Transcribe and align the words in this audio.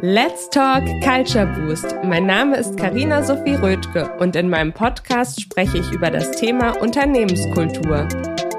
Let's 0.00 0.48
Talk 0.50 0.84
Culture 1.02 1.46
Boost. 1.46 1.94
Mein 2.02 2.26
Name 2.26 2.56
ist 2.56 2.76
Karina 2.76 3.22
Sophie 3.22 3.54
Rödke 3.54 4.10
und 4.18 4.34
in 4.34 4.48
meinem 4.48 4.72
Podcast 4.72 5.40
spreche 5.40 5.78
ich 5.78 5.92
über 5.92 6.10
das 6.10 6.30
Thema 6.32 6.70
Unternehmenskultur. 6.80 8.08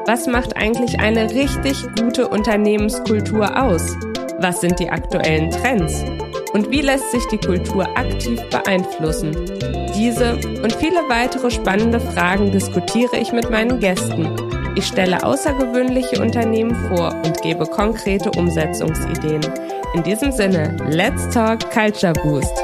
Was 0.06 0.28
macht 0.28 0.56
eigentlich 0.56 1.00
eine 1.00 1.30
richtig 1.32 1.84
gute 2.00 2.28
Unternehmenskultur 2.28 3.62
aus? 3.62 3.98
Was 4.40 4.62
sind 4.62 4.80
die 4.80 4.90
aktuellen 4.90 5.50
Trends? 5.50 6.06
Und 6.54 6.72
wie 6.72 6.82
lässt 6.82 7.12
sich 7.12 7.26
die 7.28 7.38
Kultur 7.38 7.88
aktiv 7.98 8.42
beeinflussen? 8.50 9.32
Diese 9.96 10.36
und 10.62 10.74
viele 10.76 11.10
weitere 11.10 11.52
spannende 11.52 12.00
Fragen 12.00 12.52
diskutiere 12.52 13.18
ich 13.18 13.34
mit 13.34 13.50
meinen 13.50 13.80
Gästen. 13.80 14.36
Ich 14.76 14.86
stelle 14.86 15.24
außergewöhnliche 15.24 16.22
Unternehmen 16.22 16.76
vor 16.88 17.14
und 17.26 17.42
gebe 17.42 17.66
konkrete 17.66 18.32
Umsetzungsideen. 18.32 19.42
In 19.96 20.04
diesem 20.04 20.32
Sinne, 20.32 20.78
let's 20.88 21.28
talk 21.34 21.72
Culture 21.72 22.14
Boost. 22.14 22.56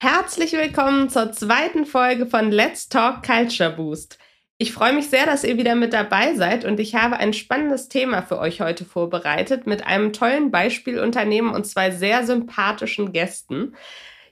Herzlich 0.00 0.52
willkommen 0.52 1.10
zur 1.10 1.30
zweiten 1.32 1.84
Folge 1.84 2.24
von 2.24 2.50
Let's 2.50 2.88
Talk 2.88 3.22
Culture 3.22 3.70
Boost. 3.70 4.18
Ich 4.56 4.72
freue 4.72 4.94
mich 4.94 5.10
sehr, 5.10 5.26
dass 5.26 5.44
ihr 5.44 5.58
wieder 5.58 5.74
mit 5.74 5.92
dabei 5.92 6.34
seid 6.34 6.64
und 6.64 6.80
ich 6.80 6.94
habe 6.94 7.18
ein 7.18 7.34
spannendes 7.34 7.90
Thema 7.90 8.22
für 8.22 8.38
euch 8.38 8.62
heute 8.62 8.86
vorbereitet 8.86 9.66
mit 9.66 9.86
einem 9.86 10.14
tollen 10.14 10.50
Beispielunternehmen 10.50 11.52
und 11.52 11.66
zwei 11.66 11.90
sehr 11.90 12.24
sympathischen 12.24 13.12
Gästen. 13.12 13.74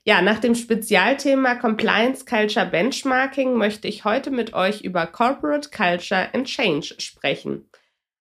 Ja, 0.05 0.23
nach 0.23 0.39
dem 0.39 0.55
Spezialthema 0.55 1.57
Compliance 1.57 2.25
Culture 2.25 2.65
Benchmarking 2.65 3.55
möchte 3.57 3.89
ich 3.89 4.07
heute 4.07 4.31
mit 4.31 4.55
euch 4.55 4.81
über 4.81 5.07
Corporate 5.07 5.69
Culture 5.69 6.29
and 6.33 6.47
Change 6.47 6.95
sprechen. 6.97 7.69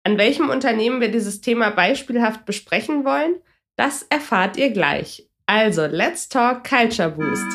An 0.08 0.20
welchem 0.20 0.50
Unternehmen 0.52 1.02
wir 1.02 1.09
dieses 1.09 1.41
Thema 1.41 1.72
beispielhaft 1.72 2.46
besprechen 2.46 3.05
wollen, 3.05 3.38
das 3.76 4.04
erfahrt 4.04 4.55
ihr 4.55 4.70
gleich. 4.70 5.27
Also, 5.48 5.88
let's 5.88 6.30
talk 6.30 6.63
Culture 6.63 7.10
Boost. 7.10 7.48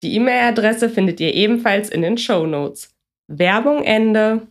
Die 0.04 0.16
E-Mail-Adresse 0.16 0.90
findet 0.90 1.18
ihr 1.18 1.32
ebenfalls 1.32 1.88
in 1.88 2.02
den 2.02 2.18
Show 2.18 2.46
Notes. 2.46 2.94
Werbung 3.26 3.82
Ende. 3.84 4.46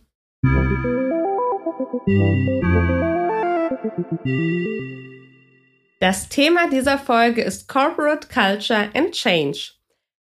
Das 6.00 6.28
Thema 6.28 6.68
dieser 6.70 6.98
Folge 6.98 7.42
ist 7.42 7.68
Corporate 7.68 8.26
Culture 8.26 8.90
and 8.94 9.12
Change. 9.12 9.74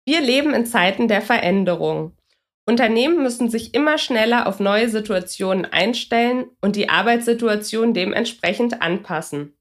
Wir 0.03 0.19
leben 0.19 0.55
in 0.55 0.65
Zeiten 0.65 1.07
der 1.07 1.21
Veränderung. 1.21 2.17
Unternehmen 2.65 3.21
müssen 3.21 3.51
sich 3.51 3.75
immer 3.75 3.99
schneller 3.99 4.47
auf 4.47 4.59
neue 4.59 4.89
Situationen 4.89 5.65
einstellen 5.65 6.45
und 6.59 6.75
die 6.75 6.89
Arbeitssituation 6.89 7.93
dementsprechend 7.93 8.81
anpassen. 8.81 9.53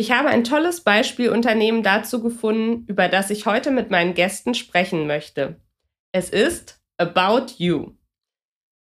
Ich 0.00 0.12
habe 0.12 0.30
ein 0.30 0.44
tolles 0.44 0.80
Beispielunternehmen 0.80 1.82
dazu 1.82 2.22
gefunden, 2.22 2.86
über 2.86 3.08
das 3.08 3.28
ich 3.28 3.44
heute 3.44 3.70
mit 3.70 3.90
meinen 3.90 4.14
Gästen 4.14 4.54
sprechen 4.54 5.06
möchte. 5.06 5.60
Es 6.10 6.30
ist 6.30 6.80
About 6.96 7.52
You. 7.58 7.92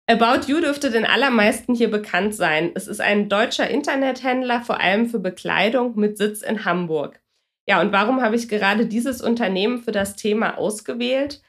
About 0.06 0.51
You 0.51 0.59
dürfte 0.59 0.91
den 0.91 1.06
allermeisten 1.06 1.73
hier 1.73 1.90
bekannt 1.90 2.35
sein. 2.35 2.72
Es 2.75 2.90
ist 2.90 3.00
ein 3.00 3.29
deutscher 3.29 3.69
Internethändler, 3.69 4.63
vor 4.63 4.81
allem 4.81 5.07
für 5.07 5.19
Bekleidung 5.19 5.97
mit 5.97 6.18
Sitz 6.18 6.41
in 6.41 6.66
Hamburg. 6.66 7.22
Ja, 7.69 7.79
und 7.79 7.94
warum 7.94 8.22
habe 8.22 8.35
ich 8.35 8.50
gerade 8.50 8.85
dieses 8.85 9.22
Unternehmen 9.22 9.84
für 9.84 9.94
das 9.94 10.18
Thema 10.18 10.57
ausgewählt? 10.57 11.41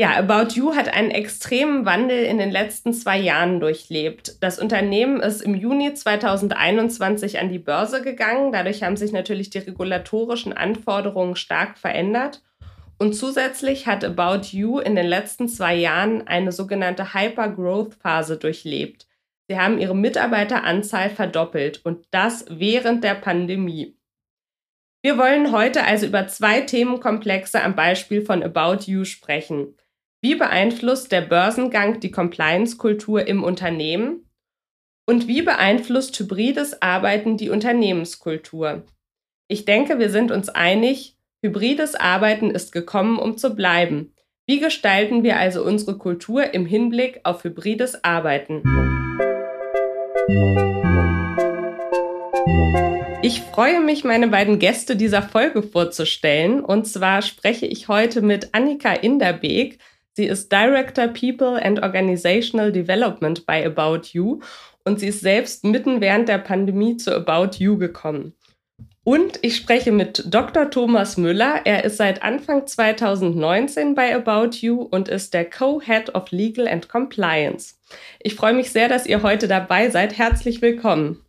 Ja, 0.00 0.16
About 0.16 0.54
You 0.54 0.74
hat 0.74 0.88
einen 0.88 1.10
extremen 1.10 1.84
Wandel 1.84 2.24
in 2.24 2.38
den 2.38 2.50
letzten 2.50 2.94
zwei 2.94 3.18
Jahren 3.18 3.60
durchlebt. 3.60 4.42
Das 4.42 4.58
Unternehmen 4.58 5.20
ist 5.20 5.42
im 5.42 5.54
Juni 5.54 5.92
2021 5.92 7.38
an 7.38 7.50
die 7.50 7.58
Börse 7.58 8.00
gegangen. 8.00 8.50
Dadurch 8.50 8.82
haben 8.82 8.96
sich 8.96 9.12
natürlich 9.12 9.50
die 9.50 9.58
regulatorischen 9.58 10.54
Anforderungen 10.54 11.36
stark 11.36 11.76
verändert. 11.76 12.42
Und 12.96 13.12
zusätzlich 13.12 13.86
hat 13.86 14.02
About 14.02 14.46
You 14.52 14.78
in 14.78 14.96
den 14.96 15.04
letzten 15.04 15.50
zwei 15.50 15.74
Jahren 15.74 16.26
eine 16.26 16.50
sogenannte 16.50 17.12
Hyper-Growth-Phase 17.12 18.38
durchlebt. 18.38 19.06
Sie 19.48 19.58
haben 19.58 19.78
ihre 19.78 19.94
Mitarbeiteranzahl 19.94 21.10
verdoppelt 21.10 21.84
und 21.84 22.06
das 22.10 22.46
während 22.48 23.04
der 23.04 23.16
Pandemie. 23.16 23.98
Wir 25.02 25.18
wollen 25.18 25.52
heute 25.52 25.84
also 25.84 26.06
über 26.06 26.26
zwei 26.26 26.62
Themenkomplexe 26.62 27.62
am 27.62 27.74
Beispiel 27.74 28.24
von 28.24 28.42
About 28.42 28.84
You 28.86 29.04
sprechen. 29.04 29.74
Wie 30.22 30.34
beeinflusst 30.34 31.12
der 31.12 31.22
Börsengang 31.22 31.98
die 32.00 32.10
Compliance-Kultur 32.10 33.26
im 33.26 33.42
Unternehmen? 33.42 34.26
Und 35.06 35.28
wie 35.28 35.40
beeinflusst 35.40 36.18
hybrides 36.18 36.82
Arbeiten 36.82 37.38
die 37.38 37.48
Unternehmenskultur? 37.48 38.82
Ich 39.48 39.64
denke, 39.64 39.98
wir 39.98 40.10
sind 40.10 40.30
uns 40.30 40.50
einig, 40.50 41.16
hybrides 41.42 41.94
Arbeiten 41.94 42.50
ist 42.50 42.70
gekommen, 42.70 43.18
um 43.18 43.38
zu 43.38 43.54
bleiben. 43.54 44.12
Wie 44.46 44.60
gestalten 44.60 45.22
wir 45.22 45.38
also 45.38 45.64
unsere 45.64 45.96
Kultur 45.96 46.52
im 46.52 46.66
Hinblick 46.66 47.20
auf 47.24 47.42
hybrides 47.42 48.04
Arbeiten? 48.04 48.62
Ich 53.22 53.40
freue 53.40 53.80
mich, 53.80 54.04
meine 54.04 54.28
beiden 54.28 54.58
Gäste 54.58 54.96
dieser 54.96 55.22
Folge 55.22 55.62
vorzustellen. 55.62 56.60
Und 56.60 56.86
zwar 56.86 57.22
spreche 57.22 57.64
ich 57.64 57.88
heute 57.88 58.20
mit 58.20 58.50
Annika 58.52 58.92
Inderbeek. 58.92 59.78
Sie 60.20 60.26
ist 60.26 60.52
Director 60.52 61.08
People 61.08 61.58
and 61.64 61.82
Organizational 61.82 62.70
Development 62.70 63.46
bei 63.46 63.64
About 63.64 64.08
You 64.12 64.40
und 64.84 65.00
sie 65.00 65.06
ist 65.06 65.22
selbst 65.22 65.64
mitten 65.64 66.02
während 66.02 66.28
der 66.28 66.36
Pandemie 66.36 66.98
zu 66.98 67.16
About 67.16 67.56
You 67.56 67.78
gekommen. 67.78 68.34
Und 69.02 69.38
ich 69.40 69.56
spreche 69.56 69.92
mit 69.92 70.26
Dr. 70.28 70.70
Thomas 70.70 71.16
Müller. 71.16 71.62
Er 71.64 71.84
ist 71.84 71.96
seit 71.96 72.22
Anfang 72.22 72.66
2019 72.66 73.94
bei 73.94 74.14
About 74.14 74.58
You 74.58 74.82
und 74.82 75.08
ist 75.08 75.32
der 75.32 75.48
Co-Head 75.48 76.14
of 76.14 76.30
Legal 76.32 76.68
and 76.68 76.90
Compliance. 76.90 77.76
Ich 78.18 78.34
freue 78.34 78.52
mich 78.52 78.72
sehr, 78.72 78.90
dass 78.90 79.06
ihr 79.06 79.22
heute 79.22 79.48
dabei 79.48 79.88
seid. 79.88 80.18
Herzlich 80.18 80.60
willkommen. 80.60 81.24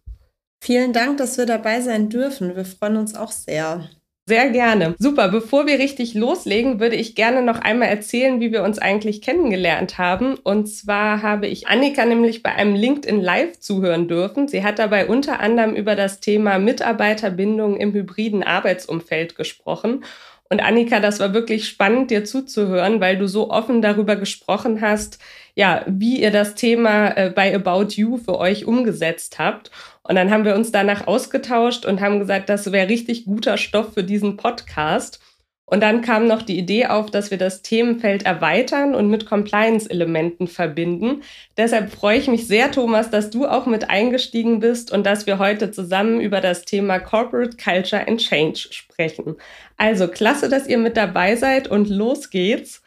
Vielen 0.61 0.91
Dank, 0.91 1.15
dass 1.15 1.37
wir 1.37 1.45
dabei 1.45 1.79
sein 1.79 2.09
dürfen. 2.09 2.57
Wir 2.57 2.65
freuen 2.65 2.97
uns 2.97 3.15
auch 3.15 3.31
sehr. 3.31 3.89
Sehr 4.31 4.49
gerne. 4.49 4.95
Super. 4.97 5.27
Bevor 5.27 5.67
wir 5.67 5.77
richtig 5.77 6.13
loslegen, 6.13 6.79
würde 6.79 6.95
ich 6.95 7.15
gerne 7.15 7.41
noch 7.41 7.59
einmal 7.59 7.89
erzählen, 7.89 8.39
wie 8.39 8.53
wir 8.53 8.63
uns 8.63 8.79
eigentlich 8.79 9.21
kennengelernt 9.21 9.97
haben. 9.97 10.35
Und 10.35 10.67
zwar 10.67 11.21
habe 11.21 11.47
ich 11.47 11.67
Annika 11.67 12.05
nämlich 12.05 12.41
bei 12.41 12.55
einem 12.55 12.73
LinkedIn 12.73 13.19
Live 13.19 13.59
zuhören 13.59 14.07
dürfen. 14.07 14.47
Sie 14.47 14.63
hat 14.63 14.79
dabei 14.79 15.07
unter 15.07 15.41
anderem 15.41 15.75
über 15.75 15.97
das 15.97 16.21
Thema 16.21 16.59
Mitarbeiterbindung 16.59 17.75
im 17.75 17.91
hybriden 17.91 18.41
Arbeitsumfeld 18.41 19.35
gesprochen. 19.35 20.05
Und 20.51 20.61
Annika, 20.61 21.01
das 21.01 21.19
war 21.19 21.33
wirklich 21.33 21.67
spannend, 21.67 22.09
dir 22.09 22.23
zuzuhören, 22.23 23.01
weil 23.01 23.17
du 23.17 23.27
so 23.27 23.49
offen 23.49 23.81
darüber 23.81 24.15
gesprochen 24.15 24.79
hast, 24.79 25.19
ja, 25.55 25.83
wie 25.87 26.21
ihr 26.21 26.31
das 26.31 26.55
Thema 26.55 27.17
äh, 27.17 27.29
bei 27.29 27.53
About 27.53 27.95
You 27.95 28.17
für 28.17 28.37
euch 28.37 28.65
umgesetzt 28.65 29.39
habt. 29.39 29.71
Und 30.11 30.15
dann 30.15 30.29
haben 30.29 30.43
wir 30.43 30.55
uns 30.55 30.73
danach 30.73 31.07
ausgetauscht 31.07 31.85
und 31.85 32.01
haben 32.01 32.19
gesagt, 32.19 32.49
das 32.49 32.69
wäre 32.73 32.89
richtig 32.89 33.23
guter 33.23 33.55
Stoff 33.55 33.93
für 33.93 34.03
diesen 34.03 34.35
Podcast. 34.35 35.21
Und 35.63 35.81
dann 35.81 36.01
kam 36.01 36.27
noch 36.27 36.41
die 36.41 36.57
Idee 36.57 36.87
auf, 36.87 37.09
dass 37.09 37.31
wir 37.31 37.37
das 37.37 37.61
Themenfeld 37.61 38.25
erweitern 38.25 38.93
und 38.93 39.09
mit 39.09 39.25
Compliance-Elementen 39.25 40.47
verbinden. 40.47 41.21
Deshalb 41.55 41.93
freue 41.93 42.17
ich 42.17 42.27
mich 42.27 42.45
sehr, 42.45 42.73
Thomas, 42.73 43.09
dass 43.09 43.29
du 43.29 43.47
auch 43.47 43.67
mit 43.67 43.89
eingestiegen 43.89 44.59
bist 44.59 44.91
und 44.91 45.05
dass 45.05 45.27
wir 45.27 45.39
heute 45.39 45.71
zusammen 45.71 46.19
über 46.19 46.41
das 46.41 46.65
Thema 46.65 46.99
Corporate 46.99 47.55
Culture 47.55 48.05
and 48.05 48.19
Change 48.19 48.67
sprechen. 48.71 49.37
Also 49.77 50.09
klasse, 50.09 50.49
dass 50.49 50.67
ihr 50.67 50.77
mit 50.77 50.97
dabei 50.97 51.37
seid 51.37 51.69
und 51.69 51.87
los 51.87 52.29
geht's. 52.29 52.80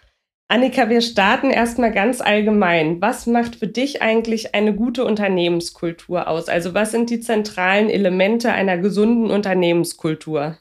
Annika, 0.54 0.88
wir 0.88 1.00
starten 1.00 1.50
erstmal 1.50 1.90
ganz 1.90 2.20
allgemein. 2.20 3.00
Was 3.00 3.26
macht 3.26 3.56
für 3.56 3.66
dich 3.66 4.02
eigentlich 4.02 4.54
eine 4.54 4.72
gute 4.72 5.04
Unternehmenskultur 5.04 6.28
aus? 6.28 6.48
Also 6.48 6.74
was 6.74 6.92
sind 6.92 7.10
die 7.10 7.18
zentralen 7.18 7.90
Elemente 7.90 8.52
einer 8.52 8.78
gesunden 8.78 9.32
Unternehmenskultur? 9.32 10.56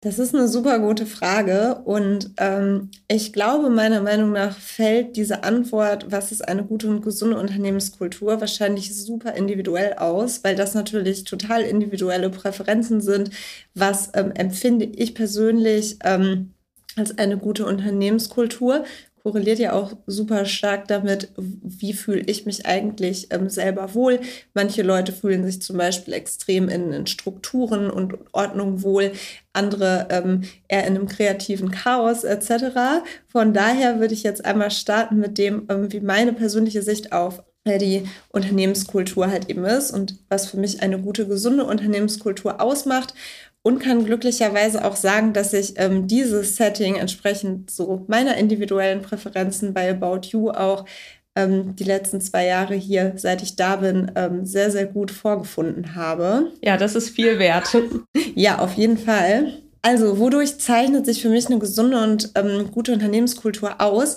Das 0.00 0.20
ist 0.20 0.32
eine 0.32 0.46
super 0.46 0.78
gute 0.78 1.06
Frage 1.06 1.80
und 1.86 2.34
ähm, 2.36 2.92
ich 3.08 3.32
glaube, 3.32 3.68
meiner 3.68 4.00
Meinung 4.00 4.30
nach 4.30 4.56
fällt 4.56 5.16
diese 5.16 5.42
Antwort, 5.42 6.06
was 6.12 6.30
ist 6.30 6.46
eine 6.46 6.62
gute 6.62 6.86
und 6.86 7.02
gesunde 7.02 7.36
Unternehmenskultur, 7.36 8.40
wahrscheinlich 8.40 8.94
super 8.94 9.34
individuell 9.34 9.94
aus, 9.94 10.44
weil 10.44 10.54
das 10.54 10.74
natürlich 10.74 11.24
total 11.24 11.62
individuelle 11.62 12.30
Präferenzen 12.30 13.00
sind. 13.00 13.30
Was 13.74 14.08
ähm, 14.14 14.30
empfinde 14.36 14.84
ich 14.84 15.16
persönlich 15.16 15.98
ähm, 16.04 16.52
als 16.94 17.18
eine 17.18 17.38
gute 17.38 17.66
Unternehmenskultur? 17.66 18.84
Korreliert 19.26 19.58
ja 19.58 19.72
auch 19.72 19.92
super 20.06 20.44
stark 20.44 20.86
damit, 20.86 21.32
wie 21.36 21.94
fühle 21.94 22.22
ich 22.26 22.46
mich 22.46 22.64
eigentlich 22.64 23.26
ähm, 23.32 23.50
selber 23.50 23.92
wohl. 23.92 24.20
Manche 24.54 24.82
Leute 24.82 25.10
fühlen 25.12 25.44
sich 25.44 25.60
zum 25.60 25.78
Beispiel 25.78 26.14
extrem 26.14 26.68
in, 26.68 26.92
in 26.92 27.08
Strukturen 27.08 27.90
und 27.90 28.14
Ordnung 28.30 28.84
wohl, 28.84 29.10
andere 29.52 30.06
ähm, 30.10 30.42
eher 30.68 30.86
in 30.86 30.94
einem 30.94 31.08
kreativen 31.08 31.72
Chaos 31.72 32.22
etc. 32.22 33.02
Von 33.26 33.52
daher 33.52 33.98
würde 33.98 34.14
ich 34.14 34.22
jetzt 34.22 34.44
einmal 34.44 34.70
starten 34.70 35.16
mit 35.16 35.38
dem, 35.38 35.66
ähm, 35.70 35.92
wie 35.92 35.98
meine 35.98 36.32
persönliche 36.32 36.82
Sicht 36.82 37.10
auf 37.10 37.42
die 37.66 38.04
Unternehmenskultur 38.28 39.28
halt 39.28 39.50
eben 39.50 39.64
ist 39.64 39.90
und 39.90 40.20
was 40.28 40.48
für 40.48 40.56
mich 40.56 40.82
eine 40.82 41.00
gute, 41.00 41.26
gesunde 41.26 41.64
Unternehmenskultur 41.64 42.60
ausmacht 42.60 43.12
und 43.66 43.80
kann 43.80 44.04
glücklicherweise 44.04 44.84
auch 44.84 44.94
sagen, 44.94 45.32
dass 45.32 45.52
ich 45.52 45.72
ähm, 45.74 46.06
dieses 46.06 46.54
Setting 46.54 46.94
entsprechend 46.94 47.68
so 47.68 48.04
meiner 48.06 48.36
individuellen 48.36 49.02
Präferenzen 49.02 49.74
bei 49.74 49.90
About 49.90 50.28
You 50.28 50.50
auch 50.50 50.84
ähm, 51.34 51.74
die 51.74 51.82
letzten 51.82 52.20
zwei 52.20 52.46
Jahre 52.46 52.76
hier, 52.76 53.14
seit 53.16 53.42
ich 53.42 53.56
da 53.56 53.74
bin, 53.74 54.12
ähm, 54.14 54.46
sehr, 54.46 54.70
sehr 54.70 54.86
gut 54.86 55.10
vorgefunden 55.10 55.96
habe. 55.96 56.52
Ja, 56.62 56.76
das 56.76 56.94
ist 56.94 57.10
viel 57.10 57.40
wert. 57.40 57.76
ja, 58.36 58.60
auf 58.60 58.74
jeden 58.74 58.98
Fall. 58.98 59.54
Also, 59.82 60.20
wodurch 60.20 60.58
zeichnet 60.58 61.04
sich 61.04 61.20
für 61.20 61.28
mich 61.28 61.46
eine 61.46 61.58
gesunde 61.58 62.00
und 62.00 62.30
ähm, 62.36 62.70
gute 62.70 62.92
Unternehmenskultur 62.92 63.80
aus? 63.80 64.16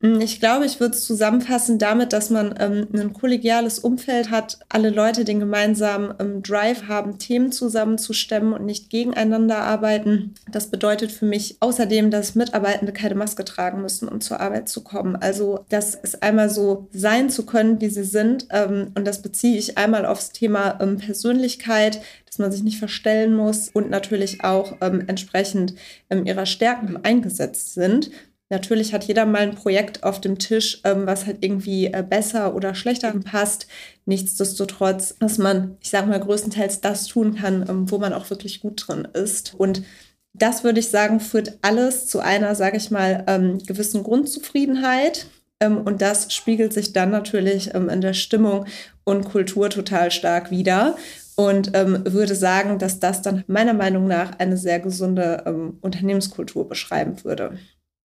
Mm, 0.00 0.20
ich 0.20 0.40
glaube, 0.40 0.64
ich 0.64 0.80
würde 0.80 0.94
es 0.94 1.04
zusammenfassen 1.04 1.78
damit, 1.78 2.12
dass 2.12 2.30
man 2.30 2.54
ähm, 2.58 2.88
ein 2.92 3.12
kollegiales 3.12 3.78
Umfeld 3.78 4.30
hat, 4.30 4.58
alle 4.68 4.90
Leute 4.90 5.24
den 5.24 5.40
gemeinsamen 5.40 6.14
ähm, 6.18 6.42
Drive 6.42 6.88
haben, 6.88 7.18
Themen 7.18 7.52
zusammenzustemmen 7.52 8.54
und 8.54 8.64
nicht 8.64 8.88
gegeneinander 8.90 9.58
arbeiten. 9.58 10.34
Das 10.50 10.68
bedeutet 10.68 11.12
für 11.12 11.26
mich 11.26 11.56
außerdem, 11.60 12.10
dass 12.10 12.34
Mitarbeitende 12.34 12.92
keine 12.92 13.14
Maske 13.14 13.44
tragen 13.44 13.82
müssen, 13.82 14.08
um 14.08 14.20
zur 14.20 14.40
Arbeit 14.40 14.68
zu 14.68 14.82
kommen. 14.82 15.16
Also 15.16 15.64
das 15.68 15.94
ist 15.94 16.22
einmal 16.22 16.48
so 16.48 16.88
sein 16.92 17.28
zu 17.28 17.44
können, 17.44 17.80
wie 17.80 17.90
sie 17.90 18.04
sind. 18.04 18.46
Ähm, 18.50 18.92
und 18.94 19.06
das 19.06 19.20
beziehe 19.20 19.58
ich 19.58 19.76
einmal 19.76 20.06
aufs 20.06 20.30
Thema 20.30 20.78
ähm, 20.80 20.96
Persönlichkeit, 20.96 22.00
dass 22.24 22.38
man 22.38 22.52
sich 22.52 22.62
nicht 22.62 22.78
verstellen 22.78 23.34
muss 23.34 23.68
und 23.72 23.90
natürlich 23.90 24.44
auch 24.44 24.76
ähm, 24.80 25.02
entsprechend 25.08 25.74
ähm, 26.08 26.24
ihrer 26.24 26.46
Stärken 26.46 26.96
eingesetzt 27.04 27.74
sind. 27.74 28.10
Natürlich 28.50 28.92
hat 28.92 29.04
jeder 29.04 29.26
mal 29.26 29.42
ein 29.42 29.54
Projekt 29.54 30.02
auf 30.02 30.20
dem 30.20 30.38
Tisch, 30.38 30.80
ähm, 30.82 31.06
was 31.06 31.24
halt 31.24 31.38
irgendwie 31.40 31.86
äh, 31.86 32.04
besser 32.06 32.54
oder 32.56 32.74
schlechter 32.74 33.12
passt. 33.12 33.68
Nichtsdestotrotz, 34.06 35.14
dass 35.20 35.38
man, 35.38 35.76
ich 35.80 35.90
sage 35.90 36.08
mal, 36.08 36.18
größtenteils 36.18 36.80
das 36.80 37.06
tun 37.06 37.36
kann, 37.36 37.64
ähm, 37.68 37.90
wo 37.90 37.98
man 37.98 38.12
auch 38.12 38.28
wirklich 38.28 38.60
gut 38.60 38.84
drin 38.86 39.06
ist. 39.14 39.54
Und 39.56 39.84
das 40.32 40.64
würde 40.64 40.80
ich 40.80 40.88
sagen, 40.88 41.20
führt 41.20 41.58
alles 41.62 42.06
zu 42.06 42.18
einer, 42.18 42.56
sage 42.56 42.76
ich 42.76 42.90
mal, 42.90 43.24
ähm, 43.28 43.58
gewissen 43.58 44.02
Grundzufriedenheit. 44.02 45.26
Und 45.62 46.00
das 46.00 46.32
spiegelt 46.32 46.72
sich 46.72 46.94
dann 46.94 47.10
natürlich 47.10 47.74
in 47.74 48.00
der 48.00 48.14
Stimmung 48.14 48.64
und 49.04 49.26
Kultur 49.26 49.68
total 49.68 50.10
stark 50.10 50.50
wider 50.50 50.96
und 51.36 51.72
ähm, 51.74 52.02
würde 52.06 52.34
sagen, 52.34 52.78
dass 52.78 52.98
das 52.98 53.20
dann 53.20 53.44
meiner 53.46 53.74
Meinung 53.74 54.06
nach 54.06 54.38
eine 54.38 54.56
sehr 54.56 54.80
gesunde 54.80 55.42
ähm, 55.44 55.76
Unternehmenskultur 55.82 56.66
beschreiben 56.66 57.22
würde. 57.24 57.58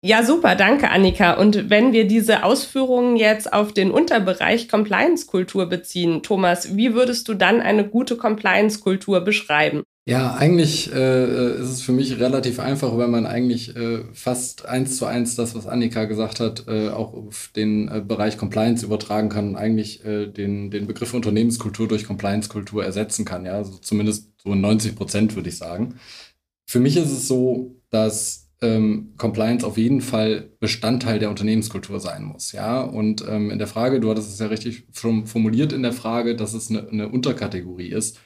Ja, 0.02 0.25
super, 0.25 0.55
danke, 0.55 0.91
Annika. 0.91 1.35
Und 1.35 1.69
wenn 1.69 1.93
wir 1.93 2.06
diese 2.06 2.43
Ausführungen 2.43 3.17
jetzt 3.17 3.52
auf 3.52 3.73
den 3.73 3.91
Unterbereich 3.91 4.67
Compliance-Kultur 4.67 5.67
beziehen, 5.67 6.23
Thomas, 6.23 6.75
wie 6.75 6.94
würdest 6.94 7.29
du 7.29 7.35
dann 7.35 7.61
eine 7.61 7.87
gute 7.87 8.17
Compliance-Kultur 8.17 9.20
beschreiben? 9.20 9.82
Ja, 10.06 10.35
eigentlich 10.35 10.91
äh, 10.91 11.55
ist 11.56 11.69
es 11.69 11.82
für 11.82 11.93
mich 11.93 12.19
relativ 12.19 12.58
einfach, 12.58 12.97
weil 12.97 13.08
man 13.08 13.26
eigentlich 13.26 13.76
äh, 13.76 14.02
fast 14.14 14.64
eins 14.64 14.97
zu 14.97 15.05
eins 15.05 15.37
das, 15.37 15.55
was 15.55 15.67
Annika 15.67 16.06
gesagt 16.06 16.41
hat, 16.41 16.64
äh, 16.67 16.88
auch 16.88 17.12
auf 17.12 17.50
den 17.55 17.88
äh, 17.88 18.00
Bereich 18.00 18.38
Compliance 18.38 18.85
übertragen 18.85 19.29
kann 19.29 19.50
und 19.50 19.56
eigentlich 19.56 20.03
äh, 20.06 20.26
den, 20.26 20.70
den 20.70 20.87
Begriff 20.87 21.12
Unternehmenskultur 21.12 21.87
durch 21.87 22.06
Compliance-Kultur 22.06 22.82
ersetzen 22.82 23.26
kann. 23.26 23.44
Ja, 23.44 23.53
also 23.53 23.76
zumindest 23.76 24.31
so 24.43 24.55
90 24.55 24.96
Prozent 24.96 25.37
würde 25.37 25.50
ich 25.50 25.58
sagen. 25.58 26.00
Für 26.67 26.81
mich 26.81 26.96
ist 26.96 27.12
es 27.12 27.29
so, 27.29 27.76
dass 27.91 28.50
ähm, 28.62 29.15
Compliance 29.17 29.67
auf 29.67 29.79
jeden 29.79 30.01
Fall 30.01 30.51
Bestandteil 30.61 31.19
der 31.19 31.31
Unternehmenskultur 31.31 32.01
sein 32.01 32.25
muss. 32.25 32.53
Ja, 32.53 32.83
und 32.83 33.25
ähm, 33.29 33.51
in 33.51 33.59
der 33.59 33.67
Frage, 33.67 34.01
du 34.01 34.11
hattest 34.11 34.31
es 34.33 34.39
ja 34.39 34.47
richtig 34.47 34.85
formuliert 34.93 35.73
in 35.73 35.83
der 35.83 35.93
Frage, 35.93 36.37
dass 36.37 36.55
es 36.55 36.71
eine, 36.71 36.89
eine 36.89 37.09
Unterkategorie 37.09 37.89
ist. 37.89 38.19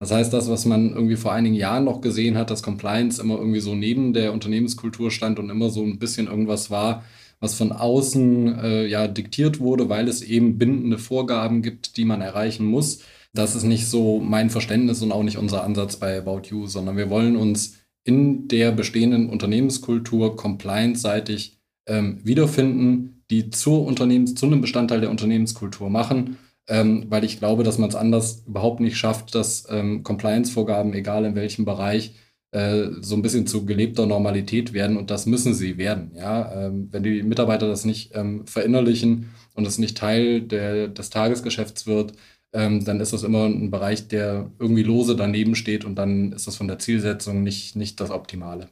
Das 0.00 0.12
heißt, 0.12 0.32
das, 0.32 0.48
was 0.48 0.64
man 0.64 0.90
irgendwie 0.90 1.16
vor 1.16 1.32
einigen 1.32 1.56
Jahren 1.56 1.84
noch 1.84 2.00
gesehen 2.00 2.36
hat, 2.36 2.50
dass 2.50 2.62
Compliance 2.62 3.20
immer 3.20 3.36
irgendwie 3.36 3.60
so 3.60 3.74
neben 3.74 4.12
der 4.12 4.32
Unternehmenskultur 4.32 5.10
stand 5.10 5.38
und 5.38 5.50
immer 5.50 5.70
so 5.70 5.82
ein 5.82 5.98
bisschen 5.98 6.28
irgendwas 6.28 6.70
war, 6.70 7.02
was 7.40 7.54
von 7.54 7.72
außen 7.72 8.58
äh, 8.58 8.86
ja 8.86 9.08
diktiert 9.08 9.58
wurde, 9.60 9.88
weil 9.88 10.08
es 10.08 10.22
eben 10.22 10.58
bindende 10.58 10.98
Vorgaben 10.98 11.62
gibt, 11.62 11.96
die 11.96 12.04
man 12.04 12.20
erreichen 12.20 12.66
muss. 12.66 13.00
Das 13.32 13.54
ist 13.54 13.64
nicht 13.64 13.88
so 13.88 14.20
mein 14.20 14.50
Verständnis 14.50 15.02
und 15.02 15.12
auch 15.12 15.22
nicht 15.22 15.38
unser 15.38 15.64
Ansatz 15.64 15.96
bei 15.96 16.18
About 16.18 16.42
You, 16.50 16.66
sondern 16.66 16.96
wir 16.96 17.10
wollen 17.10 17.36
uns 17.36 17.76
in 18.04 18.48
der 18.48 18.72
bestehenden 18.72 19.28
Unternehmenskultur 19.28 20.36
compliance-seitig 20.36 21.58
ähm, 21.86 22.20
wiederfinden, 22.24 23.24
die 23.30 23.50
zur 23.50 23.84
Unternehmens, 23.84 24.34
zu 24.34 24.46
einem 24.46 24.60
Bestandteil 24.60 25.00
der 25.00 25.10
Unternehmenskultur 25.10 25.90
machen, 25.90 26.38
ähm, 26.68 27.06
weil 27.08 27.24
ich 27.24 27.38
glaube, 27.38 27.64
dass 27.64 27.78
man 27.78 27.88
es 27.88 27.96
anders 27.96 28.44
überhaupt 28.46 28.80
nicht 28.80 28.96
schafft, 28.96 29.34
dass 29.34 29.66
ähm, 29.70 30.02
Compliance-Vorgaben, 30.02 30.92
egal 30.94 31.24
in 31.24 31.34
welchem 31.34 31.64
Bereich, 31.64 32.14
äh, 32.50 32.88
so 33.00 33.14
ein 33.14 33.22
bisschen 33.22 33.46
zu 33.46 33.66
gelebter 33.66 34.06
Normalität 34.06 34.72
werden 34.72 34.96
und 34.96 35.10
das 35.10 35.26
müssen 35.26 35.52
sie 35.52 35.76
werden. 35.76 36.12
Ja? 36.14 36.66
Ähm, 36.66 36.88
wenn 36.90 37.02
die 37.02 37.22
Mitarbeiter 37.22 37.68
das 37.68 37.84
nicht 37.84 38.12
ähm, 38.14 38.46
verinnerlichen 38.46 39.30
und 39.54 39.66
es 39.66 39.78
nicht 39.78 39.98
Teil 39.98 40.42
der, 40.42 40.88
des 40.88 41.10
Tagesgeschäfts 41.10 41.86
wird, 41.86 42.14
ähm, 42.52 42.84
dann 42.84 43.00
ist 43.00 43.12
das 43.12 43.22
immer 43.22 43.46
ein 43.46 43.70
Bereich, 43.70 44.08
der 44.08 44.50
irgendwie 44.58 44.82
lose 44.82 45.16
daneben 45.16 45.54
steht 45.54 45.84
und 45.84 45.96
dann 45.96 46.32
ist 46.32 46.46
das 46.46 46.56
von 46.56 46.68
der 46.68 46.78
Zielsetzung 46.78 47.42
nicht, 47.42 47.76
nicht 47.76 48.00
das 48.00 48.10
Optimale. 48.10 48.68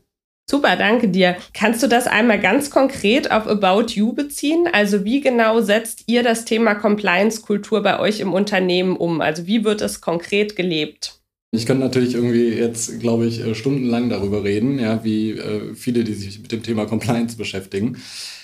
Super, 0.49 0.77
danke 0.77 1.09
dir. 1.09 1.37
Kannst 1.55 1.83
du 1.83 1.89
das 1.89 2.07
einmal 2.07 2.41
ganz 2.41 2.71
konkret 2.71 3.33
auf 3.33 3.49
About 3.49 3.93
You 3.95 4.13
beziehen? 4.13 4.69
Also 4.73 5.05
wie 5.05 5.21
genau 5.21 5.61
setzt 5.61 6.05
ihr 6.07 6.23
das 6.23 6.45
Thema 6.45 6.77
Compliance-Kultur 6.77 7.83
bei 7.83 7.99
euch 7.99 8.21
im 8.21 8.33
Unternehmen 8.33 8.97
um? 8.97 9.21
Also 9.21 9.49
wie 9.49 9.65
wird 9.65 9.81
es 9.81 10.01
konkret 10.01 10.55
gelebt? 10.55 11.21
Ich 11.51 11.67
könnte 11.67 11.83
natürlich 11.83 12.15
irgendwie 12.15 12.51
jetzt, 12.51 13.01
glaube 13.01 13.27
ich, 13.27 13.41
äh, 13.41 13.55
stundenlang 13.55 14.09
darüber 14.09 14.45
reden, 14.45 14.79
ja, 14.79 15.03
wie 15.03 15.31
äh, 15.31 15.75
viele, 15.75 16.05
die 16.05 16.15
sich 16.15 16.41
mit 16.41 16.53
dem 16.53 16.63
Thema 16.63 16.87
Compliance 16.87 17.37
beschäftigen. 17.37 17.97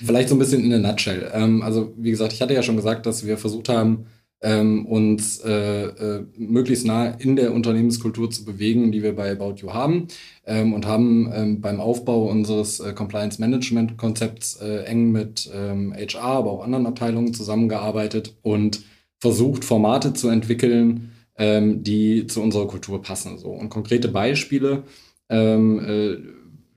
Vielleicht 0.04 0.28
so 0.28 0.34
ein 0.34 0.38
bisschen 0.38 0.64
in 0.64 0.70
der 0.70 0.78
Nutshell. 0.78 1.30
Ähm, 1.32 1.62
also 1.62 1.92
wie 1.96 2.10
gesagt, 2.10 2.32
ich 2.32 2.40
hatte 2.42 2.54
ja 2.54 2.62
schon 2.62 2.76
gesagt, 2.76 3.06
dass 3.06 3.26
wir 3.26 3.38
versucht 3.38 3.68
haben, 3.68 4.06
ähm, 4.42 4.87
uns 4.87 5.38
äh, 5.44 5.84
äh, 5.84 6.26
möglichst 6.37 6.84
nah 6.84 7.06
in 7.06 7.37
der 7.37 7.54
Unternehmenskultur 7.54 8.30
zu 8.30 8.44
bewegen, 8.44 8.90
die 8.90 9.02
wir 9.02 9.14
bei 9.14 9.30
About 9.30 9.54
You 9.58 9.72
haben 9.72 10.08
ähm, 10.46 10.75
und 10.75 10.87
haben 10.87 11.30
ähm, 11.32 11.61
beim 11.61 11.80
Aufbau 11.80 12.28
unseres 12.28 12.80
äh, 12.80 12.92
Compliance 12.92 13.40
Management 13.40 13.96
Konzepts 13.96 14.56
äh, 14.56 14.84
eng 14.84 15.12
mit 15.12 15.49
HR, 15.52 15.72
ähm, 15.72 15.94
aber 16.20 16.50
auch 16.50 16.64
anderen 16.64 16.87
Abteilungen 16.87 17.34
zusammengearbeitet 17.34 18.37
und 18.42 18.82
versucht, 19.20 19.64
Formate 19.64 20.12
zu 20.12 20.28
entwickeln, 20.28 21.12
ähm, 21.37 21.84
die 21.84 22.26
zu 22.26 22.42
unserer 22.42 22.66
Kultur 22.66 23.00
passen. 23.00 23.38
So. 23.38 23.50
Und 23.50 23.70
konkrete 23.70 24.08
Beispiele, 24.08 24.82
ähm, 25.28 25.78
äh, 25.78 26.16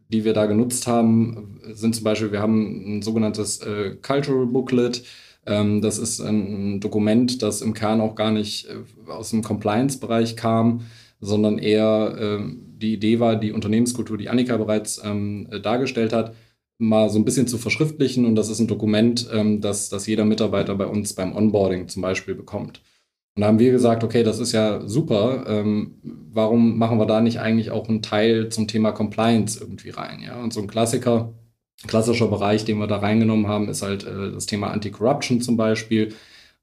die 0.10 0.24
wir 0.24 0.34
da 0.34 0.46
genutzt 0.46 0.86
haben, 0.86 1.60
sind 1.74 1.96
zum 1.96 2.04
Beispiel, 2.04 2.32
wir 2.32 2.42
haben 2.42 2.98
ein 2.98 3.02
sogenanntes 3.02 3.60
äh, 3.62 3.96
Cultural 4.02 4.46
Booklet, 4.46 5.04
das 5.46 6.00
ist 6.00 6.22
ein 6.22 6.80
Dokument, 6.80 7.42
das 7.42 7.62
im 7.62 7.74
Kern 7.74 8.02
auch 8.02 8.16
gar 8.16 8.32
nicht 8.32 8.68
äh, 8.68 9.12
aus 9.12 9.30
dem 9.30 9.44
Compliance-Bereich 9.44 10.36
kam, 10.36 10.82
sondern 11.22 11.60
eher 11.60 12.16
äh, 12.18 12.44
die 12.78 12.94
Idee 12.94 13.20
war, 13.20 13.36
die 13.36 13.52
Unternehmenskultur, 13.52 14.18
die 14.18 14.30
Annika 14.30 14.58
bereits 14.58 15.02
ähm, 15.04 15.48
dargestellt 15.62 16.14
hat, 16.14 16.34
mal 16.78 17.10
so 17.10 17.20
ein 17.20 17.26
bisschen 17.26 17.48
zu 17.48 17.58
verschriftlichen. 17.58 18.26
Und 18.26 18.36
das 18.36 18.50
ist 18.50 18.60
ein 18.60 18.68
Dokument, 18.68 19.28
ähm, 19.32 19.62
das, 19.62 19.90
das 19.90 20.08
jeder 20.08 20.26
Mitarbeiter 20.26 20.76
bei 20.76 20.88
uns 20.88 21.14
beim 21.14 21.36
Onboarding 21.36 21.88
zum 21.88 22.02
Beispiel 22.02 22.36
bekommt. 22.36 22.82
Und 23.36 23.42
da 23.42 23.48
haben 23.48 23.60
wir 23.60 23.72
gesagt, 23.72 24.04
okay, 24.04 24.24
das 24.24 24.40
ist 24.40 24.54
ja 24.54 24.82
super. 24.88 25.46
Ähm, 25.48 25.96
warum 26.32 26.78
machen 26.78 26.98
wir 26.98 27.06
da 27.06 27.22
nicht 27.22 27.40
eigentlich 27.40 27.70
auch 27.72 27.90
einen 27.90 28.02
Teil 28.02 28.50
zum 28.50 28.68
Thema 28.68 28.92
Compliance 28.92 29.60
irgendwie 29.60 29.90
rein? 29.90 30.22
Ja? 30.22 30.42
Und 30.42 30.54
so 30.54 30.62
ein 30.62 30.68
Klassiker 30.68 31.34
klassischer 31.88 32.28
Bereich, 32.28 32.66
den 32.66 32.78
wir 32.78 32.88
da 32.88 32.98
reingenommen 32.98 33.48
haben, 33.48 33.70
ist 33.70 33.82
halt 33.82 34.04
äh, 34.06 34.32
das 34.32 34.46
Thema 34.46 34.72
Anti-Corruption 34.72 35.42
zum 35.42 35.58
Beispiel, 35.58 36.14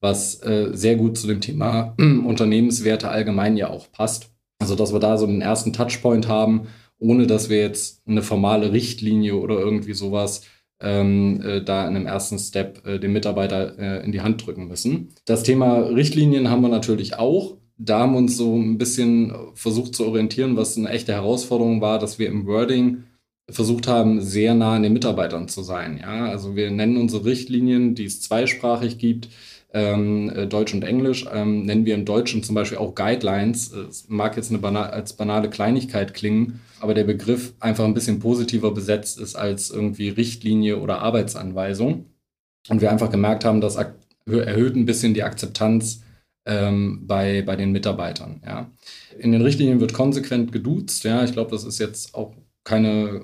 was 0.00 0.42
äh, 0.42 0.70
sehr 0.72 0.96
gut 0.96 1.16
zu 1.16 1.26
dem 1.26 1.40
Thema 1.40 1.94
Unternehmenswerte 1.98 3.08
allgemein 3.08 3.56
ja 3.56 3.70
auch 3.70 3.90
passt. 3.92 4.30
Also, 4.60 4.74
dass 4.74 4.92
wir 4.92 5.00
da 5.00 5.16
so 5.18 5.26
den 5.26 5.40
ersten 5.40 5.72
Touchpoint 5.72 6.28
haben, 6.28 6.68
ohne 6.98 7.26
dass 7.26 7.48
wir 7.48 7.60
jetzt 7.60 8.02
eine 8.06 8.22
formale 8.22 8.72
Richtlinie 8.72 9.36
oder 9.36 9.58
irgendwie 9.58 9.94
sowas 9.94 10.42
ähm, 10.80 11.40
äh, 11.42 11.62
da 11.62 11.86
in 11.88 11.96
einem 11.96 12.06
ersten 12.06 12.38
Step 12.38 12.86
äh, 12.86 12.98
den 12.98 13.12
Mitarbeiter 13.12 13.78
äh, 13.78 14.04
in 14.04 14.12
die 14.12 14.20
Hand 14.20 14.44
drücken 14.44 14.68
müssen. 14.68 15.14
Das 15.24 15.42
Thema 15.42 15.78
Richtlinien 15.78 16.50
haben 16.50 16.62
wir 16.62 16.68
natürlich 16.68 17.18
auch. 17.18 17.56
Da 17.78 18.00
haben 18.00 18.12
wir 18.12 18.18
uns 18.18 18.36
so 18.36 18.56
ein 18.56 18.78
bisschen 18.78 19.32
versucht 19.54 19.94
zu 19.94 20.06
orientieren, 20.06 20.56
was 20.56 20.76
eine 20.76 20.90
echte 20.90 21.12
Herausforderung 21.12 21.80
war, 21.80 21.98
dass 21.98 22.18
wir 22.18 22.28
im 22.28 22.46
Wording 22.46 23.04
versucht 23.52 23.88
haben, 23.88 24.20
sehr 24.20 24.54
nah 24.54 24.74
an 24.74 24.82
den 24.82 24.92
Mitarbeitern 24.92 25.48
zu 25.48 25.62
sein. 25.62 25.98
Ja, 26.00 26.26
also 26.26 26.56
wir 26.56 26.70
nennen 26.70 26.96
unsere 26.96 27.24
Richtlinien, 27.24 27.94
die 27.94 28.04
es 28.04 28.20
zweisprachig 28.20 28.98
gibt, 28.98 29.28
ähm, 29.74 30.30
äh, 30.34 30.46
Deutsch 30.46 30.74
und 30.74 30.84
Englisch, 30.84 31.26
ähm, 31.32 31.64
nennen 31.64 31.86
wir 31.86 31.94
im 31.94 32.04
Deutschen 32.04 32.42
zum 32.42 32.54
Beispiel 32.54 32.78
auch 32.78 32.94
Guidelines. 32.94 33.72
Es 33.72 34.08
mag 34.08 34.36
jetzt 34.36 34.50
eine 34.50 34.58
bana 34.58 34.90
als 34.90 35.14
banale 35.14 35.48
Kleinigkeit 35.48 36.12
klingen, 36.14 36.60
aber 36.80 36.94
der 36.94 37.04
Begriff 37.04 37.54
einfach 37.60 37.84
ein 37.84 37.94
bisschen 37.94 38.18
positiver 38.18 38.72
besetzt 38.72 39.18
ist 39.18 39.34
als 39.34 39.70
irgendwie 39.70 40.10
Richtlinie 40.10 40.78
oder 40.78 40.98
Arbeitsanweisung. 41.00 42.06
Und 42.68 42.80
wir 42.80 42.92
einfach 42.92 43.10
gemerkt 43.10 43.44
haben, 43.44 43.60
das 43.60 43.76
erhöht 44.26 44.76
ein 44.76 44.86
bisschen 44.86 45.14
die 45.14 45.22
Akzeptanz 45.22 46.02
ähm, 46.44 47.06
bei, 47.06 47.42
bei 47.42 47.56
den 47.56 47.72
Mitarbeitern. 47.72 48.42
Ja. 48.44 48.70
In 49.18 49.32
den 49.32 49.42
Richtlinien 49.42 49.80
wird 49.80 49.92
konsequent 49.92 50.52
geduzt. 50.52 51.04
Ja. 51.04 51.24
Ich 51.24 51.32
glaube, 51.32 51.50
das 51.50 51.64
ist 51.64 51.78
jetzt 51.78 52.14
auch 52.14 52.34
keine 52.64 53.22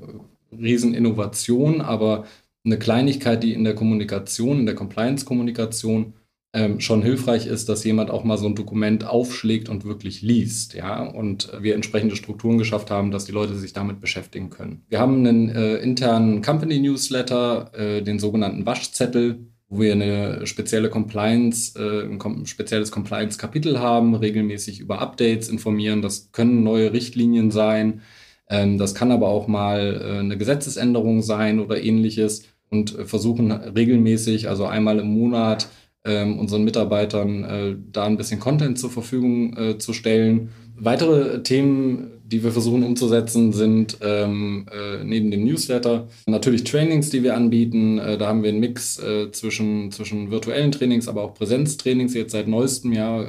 Rieseninnovation, 0.52 1.80
aber 1.80 2.24
eine 2.64 2.78
Kleinigkeit, 2.78 3.42
die 3.42 3.52
in 3.52 3.64
der 3.64 3.74
Kommunikation, 3.74 4.60
in 4.60 4.66
der 4.66 4.74
Compliance-Kommunikation 4.74 6.14
ähm, 6.54 6.80
schon 6.80 7.02
hilfreich 7.02 7.46
ist, 7.46 7.68
dass 7.68 7.84
jemand 7.84 8.10
auch 8.10 8.24
mal 8.24 8.38
so 8.38 8.46
ein 8.46 8.54
Dokument 8.54 9.04
aufschlägt 9.04 9.68
und 9.68 9.84
wirklich 9.84 10.22
liest, 10.22 10.74
ja, 10.74 11.02
und 11.02 11.52
wir 11.60 11.74
entsprechende 11.74 12.16
Strukturen 12.16 12.56
geschafft 12.56 12.90
haben, 12.90 13.10
dass 13.10 13.26
die 13.26 13.32
Leute 13.32 13.54
sich 13.54 13.74
damit 13.74 14.00
beschäftigen 14.00 14.48
können. 14.48 14.82
Wir 14.88 14.98
haben 14.98 15.18
einen 15.18 15.50
äh, 15.50 15.76
internen 15.76 16.40
Company 16.40 16.78
Newsletter, 16.80 17.70
äh, 17.74 18.02
den 18.02 18.18
sogenannten 18.18 18.64
Waschzettel, 18.64 19.46
wo 19.68 19.80
wir 19.80 19.92
eine 19.92 20.46
spezielle 20.46 20.88
Compliance, 20.88 21.78
äh, 21.78 22.06
ein 22.06 22.46
spezielles 22.46 22.90
Compliance-Kapitel 22.90 23.78
haben, 23.78 24.14
regelmäßig 24.14 24.80
über 24.80 25.00
Updates 25.00 25.50
informieren. 25.50 26.00
Das 26.00 26.32
können 26.32 26.62
neue 26.62 26.94
Richtlinien 26.94 27.50
sein, 27.50 28.00
das 28.48 28.94
kann 28.94 29.12
aber 29.12 29.28
auch 29.28 29.46
mal 29.46 30.00
äh, 30.00 30.18
eine 30.20 30.38
Gesetzesänderung 30.38 31.22
sein 31.22 31.60
oder 31.60 31.82
ähnliches 31.82 32.44
und 32.70 32.98
äh, 32.98 33.04
versuchen 33.04 33.52
regelmäßig, 33.52 34.48
also 34.48 34.66
einmal 34.66 34.98
im 34.98 35.08
Monat, 35.08 35.68
ähm, 36.04 36.38
unseren 36.38 36.64
Mitarbeitern 36.64 37.44
äh, 37.44 37.76
da 37.92 38.04
ein 38.04 38.16
bisschen 38.16 38.40
Content 38.40 38.78
zur 38.78 38.90
Verfügung 38.90 39.78
zu 39.78 39.92
stellen. 39.92 40.50
Weitere 40.80 41.42
Themen, 41.42 42.12
die 42.24 42.44
wir 42.44 42.52
versuchen 42.52 42.84
umzusetzen, 42.84 43.52
sind 43.52 43.98
ähm, 44.00 44.66
äh, 44.70 45.02
neben 45.02 45.30
dem 45.30 45.44
Newsletter 45.44 46.08
natürlich 46.26 46.62
Trainings, 46.64 47.10
die 47.10 47.22
wir 47.24 47.34
anbieten. 47.34 47.98
Äh, 47.98 48.16
da 48.16 48.28
haben 48.28 48.42
wir 48.42 48.50
einen 48.50 48.60
Mix 48.60 48.98
äh, 48.98 49.32
zwischen, 49.32 49.90
zwischen 49.90 50.30
virtuellen 50.30 50.70
Trainings, 50.70 51.08
aber 51.08 51.22
auch 51.22 51.34
Präsenztrainings 51.34 52.14
jetzt 52.14 52.32
seit 52.32 52.46
neuestem 52.46 52.92
Jahr. 52.92 53.26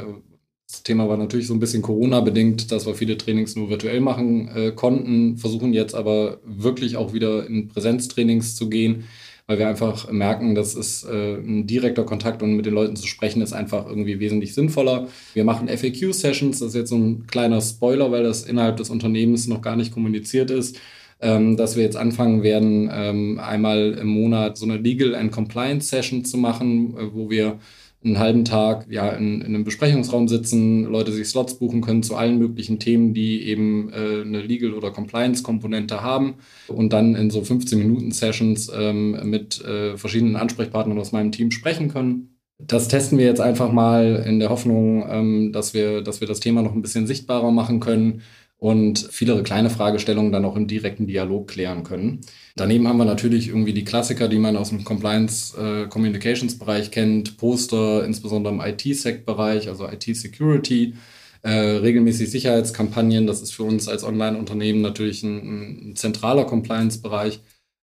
Äh, 0.70 0.72
das 0.72 0.84
Thema 0.84 1.10
war 1.10 1.18
natürlich 1.18 1.48
so 1.48 1.54
ein 1.54 1.60
bisschen 1.60 1.82
Corona-bedingt, 1.82 2.72
dass 2.72 2.86
wir 2.86 2.96
viele 2.96 3.18
Trainings 3.18 3.56
nur 3.56 3.70
virtuell 3.70 4.00
machen 4.02 4.76
konnten, 4.76 5.38
versuchen 5.38 5.74
jetzt 5.74 5.96
aber 5.96 6.40
wirklich 6.46 6.96
auch 6.96 7.14
wieder 7.14 7.48
in 7.48 7.68
Präsenztrainings 7.68 8.56
zu 8.56 8.70
gehen 8.70 9.06
weil 9.50 9.58
wir 9.58 9.68
einfach 9.68 10.12
merken, 10.12 10.54
dass 10.54 10.76
es 10.76 11.04
äh, 11.06 11.34
ein 11.38 11.66
direkter 11.66 12.04
Kontakt 12.04 12.44
und 12.44 12.56
mit 12.56 12.68
den 12.68 12.74
Leuten 12.76 12.96
zu 12.96 13.08
sprechen 13.08 13.42
ist 13.42 13.52
einfach 13.52 13.88
irgendwie 13.88 14.20
wesentlich 14.20 14.54
sinnvoller. 14.54 15.08
Wir 15.34 15.44
machen 15.44 15.68
FAQ-Sessions, 15.68 16.60
das 16.60 16.68
ist 16.70 16.76
jetzt 16.76 16.90
so 16.90 16.98
ein 16.98 17.26
kleiner 17.26 17.60
Spoiler, 17.60 18.12
weil 18.12 18.22
das 18.22 18.44
innerhalb 18.44 18.78
des 18.78 18.92
Unternehmens 18.92 19.48
noch 19.48 19.64
gar 19.64 19.76
nicht 19.76 19.92
kommuniziert 19.92 20.52
ist. 20.52 20.78
Ähm, 21.20 21.58
dass 21.58 21.76
wir 21.76 21.84
jetzt 21.84 21.98
anfangen 21.98 22.44
werden, 22.44 22.92
ähm, 22.94 23.40
einmal 23.40 23.98
im 24.00 24.08
Monat 24.08 24.56
so 24.56 24.66
eine 24.66 24.78
Legal 24.78 25.16
and 25.16 25.32
Compliance 25.32 25.90
Session 25.90 26.24
zu 26.24 26.38
machen, 26.38 26.96
äh, 26.96 27.12
wo 27.12 27.32
wir 27.32 27.58
einen 28.04 28.20
halben 28.20 28.46
Tag 28.46 28.88
ja, 28.90 29.10
in, 29.10 29.42
in, 29.42 29.48
einem 29.48 29.64
Besprechungsraum 29.66 30.28
sitzen, 30.28 30.86
Leute 30.86 31.12
sich 31.12 31.28
Slots 31.28 31.56
buchen 31.56 31.82
können 31.82 32.02
zu 32.02 32.16
allen 32.16 32.40
möglichen 32.40 32.80
Themen, 32.80 33.14
die 33.14 33.44
eben 33.44 33.92
äh, 33.92 34.22
eine 34.22 34.42
Legal- 34.42 34.74
oder 34.74 34.92
Compliance-Komponente 34.92 36.02
haben 36.02 36.36
und 36.68 36.94
dann 36.94 37.16
in 37.16 37.30
so 37.30 37.42
15-Minuten-Sessions 37.42 38.72
ähm, 38.74 39.30
mit 39.30 39.64
äh, 39.66 39.98
verschiedenen 39.98 40.38
Ansprechpartnern 40.38 40.98
aus 40.98 41.12
meinem 41.12 41.34
Team 41.34 41.52
sprechen 41.52 41.90
können. 41.90 42.38
Das 42.58 42.88
testen 42.88 43.18
wir 43.18 43.26
jetzt 43.26 43.42
einfach 43.42 43.72
mal 43.72 44.24
in 44.26 44.40
der 44.40 44.50
Hoffnung, 44.50 45.06
ähm, 45.10 45.52
dass, 45.52 45.74
wir, 45.74 46.02
dass 46.02 46.22
wir 46.22 46.28
das 46.28 46.40
Thema 46.40 46.62
noch 46.62 46.74
ein 46.74 46.82
bisschen 46.82 47.08
sichtbarer 47.08 47.52
machen 47.52 47.80
können 47.80 48.22
und 48.60 49.08
viele 49.10 49.42
kleine 49.42 49.70
Fragestellungen 49.70 50.34
dann 50.34 50.44
auch 50.44 50.58
im 50.58 50.68
direkten 50.68 51.08
Dialog 51.08 51.48
klären 51.48 51.84
können. 51.84 52.20
Daneben 52.58 52.88
haben 52.88 52.98
wir 52.98 53.06
natürlich 53.06 53.48
irgendwie 53.48 53.74
die 53.74 53.86
Klassiker, 53.86 54.28
die 54.28 54.38
man 54.38 54.58
aus 54.58 54.70
dem 54.70 54.84
Compliance 54.84 55.58
äh, 55.58 55.88
Communications 55.88 56.60
Bereich 56.60 56.92
kennt, 56.92 57.38
Poster, 57.38 58.04
insbesondere 58.04 58.54
im 58.54 58.60
IT-Sec-Bereich, 58.60 59.70
also 59.70 59.88
IT-Security, 59.88 60.94
äh, 61.42 61.52
regelmäßig 61.52 62.30
Sicherheitskampagnen. 62.30 63.28
Das 63.28 63.42
ist 63.42 63.54
für 63.54 63.64
uns 63.64 63.88
als 63.88 64.04
Online-Unternehmen 64.04 64.82
natürlich 64.82 65.24
ein, 65.24 65.92
ein 65.92 65.96
zentraler 65.96 66.44
Compliance-Bereich, 66.44 67.40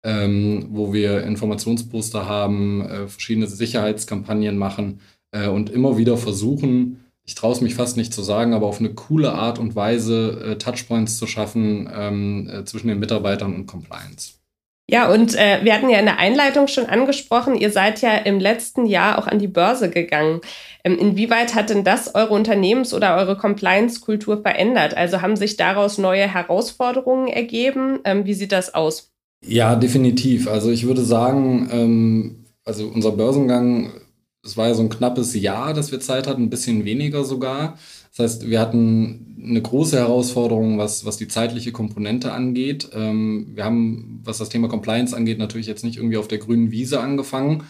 ähm, 0.05 0.69
wo 0.71 0.95
wir 0.95 1.23
Informationsposter 1.25 2.27
haben, 2.27 2.81
äh, 2.81 3.09
verschiedene 3.09 3.47
Sicherheitskampagnen 3.47 4.57
machen 4.57 5.01
äh, 5.33 5.49
und 5.49 5.69
immer 5.69 5.99
wieder 5.99 6.17
versuchen, 6.17 7.02
ich 7.25 7.35
traue 7.35 7.53
es 7.53 7.61
mich 7.61 7.75
fast 7.75 7.97
nicht 7.97 8.13
zu 8.13 8.23
sagen, 8.23 8.53
aber 8.53 8.67
auf 8.67 8.81
eine 8.81 8.95
coole 8.95 9.33
Art 9.33 9.59
und 9.59 9.77
Weise 9.77 10.45
äh, 10.45 10.59
Touchpoints 10.59 11.19
zu 11.19 11.27
schaffen 11.27 11.91
ähm, 11.95 12.51
äh, 12.53 12.65
zwischen 12.65 12.89
den 12.89 12.99
Mitarbeitern 12.99 13.55
und 13.55 13.67
Compliance. 13.67 14.35
Ja, 14.91 15.11
und 15.11 15.35
äh, 15.37 15.61
wir 15.63 15.75
hatten 15.75 15.89
ja 15.89 16.01
in 16.01 16.07
der 16.07 16.19
Einleitung 16.19 16.67
schon 16.67 16.87
angesprochen, 16.87 17.55
ihr 17.55 17.71
seid 17.71 18.03
ja 18.03 18.15
im 18.15 18.41
letzten 18.41 18.85
Jahr 18.85 19.19
auch 19.19 19.29
an 19.29 19.39
die 19.39 19.49
Börse 19.49 19.89
gegangen. 19.89 20.41
Ähm, 20.85 20.99
inwieweit 20.99 21.55
hat 21.55 21.71
denn 21.71 21.85
das 21.85 22.15
eure 22.15 22.35
Unternehmens- 22.35 22.93
oder 22.93 23.17
eure 23.17 23.39
Compliance-Kultur 23.39 24.43
verändert? 24.43 24.95
Also 24.97 25.23
haben 25.23 25.37
sich 25.37 25.57
daraus 25.57 25.99
neue 25.99 26.27
Herausforderungen 26.27 27.29
ergeben? 27.29 28.01
Ähm, 28.05 28.27
wie 28.27 28.35
sieht 28.35 28.53
das 28.53 28.75
aus? 28.75 29.13
Ja, 29.47 29.77
definitiv. 29.77 30.49
Also 30.49 30.71
ich 30.71 30.87
würde 30.87 31.03
sagen, 31.03 31.69
ähm, 31.73 32.45
also 32.65 32.87
unser 32.89 33.13
Börsengang 33.13 33.93
es 34.45 34.57
war 34.57 34.69
ja 34.69 34.75
so 34.75 34.83
ein 34.83 34.89
knappes 34.89 35.35
Jahr, 35.35 35.73
dass 35.73 35.93
wir 35.93 36.01
Zeit 36.01 36.27
hatten, 36.27 36.43
ein 36.43 36.51
bisschen 36.51 36.85
weniger 36.85 37.25
sogar. 37.25 37.79
Das 38.11 38.19
heißt, 38.19 38.51
wir 38.51 38.61
hatten 38.61 39.37
eine 39.43 39.63
große 39.63 39.97
Herausforderung, 39.97 40.79
was, 40.79 41.05
was 41.05 41.17
die 41.17 41.29
zeitliche 41.29 41.73
Komponente 41.73 42.33
angeht. 42.33 42.91
Ähm, 42.93 43.53
wir 43.55 43.65
haben, 43.65 44.21
was 44.25 44.39
das 44.39 44.49
Thema 44.49 44.69
Compliance 44.69 45.17
angeht, 45.17 45.39
natürlich 45.39 45.67
jetzt 45.67 45.85
nicht 45.85 45.97
irgendwie 45.97 46.17
auf 46.17 46.29
der 46.29 46.39
grünen 46.39 46.71
Wiese 46.71 47.01
angefangen. 47.01 47.65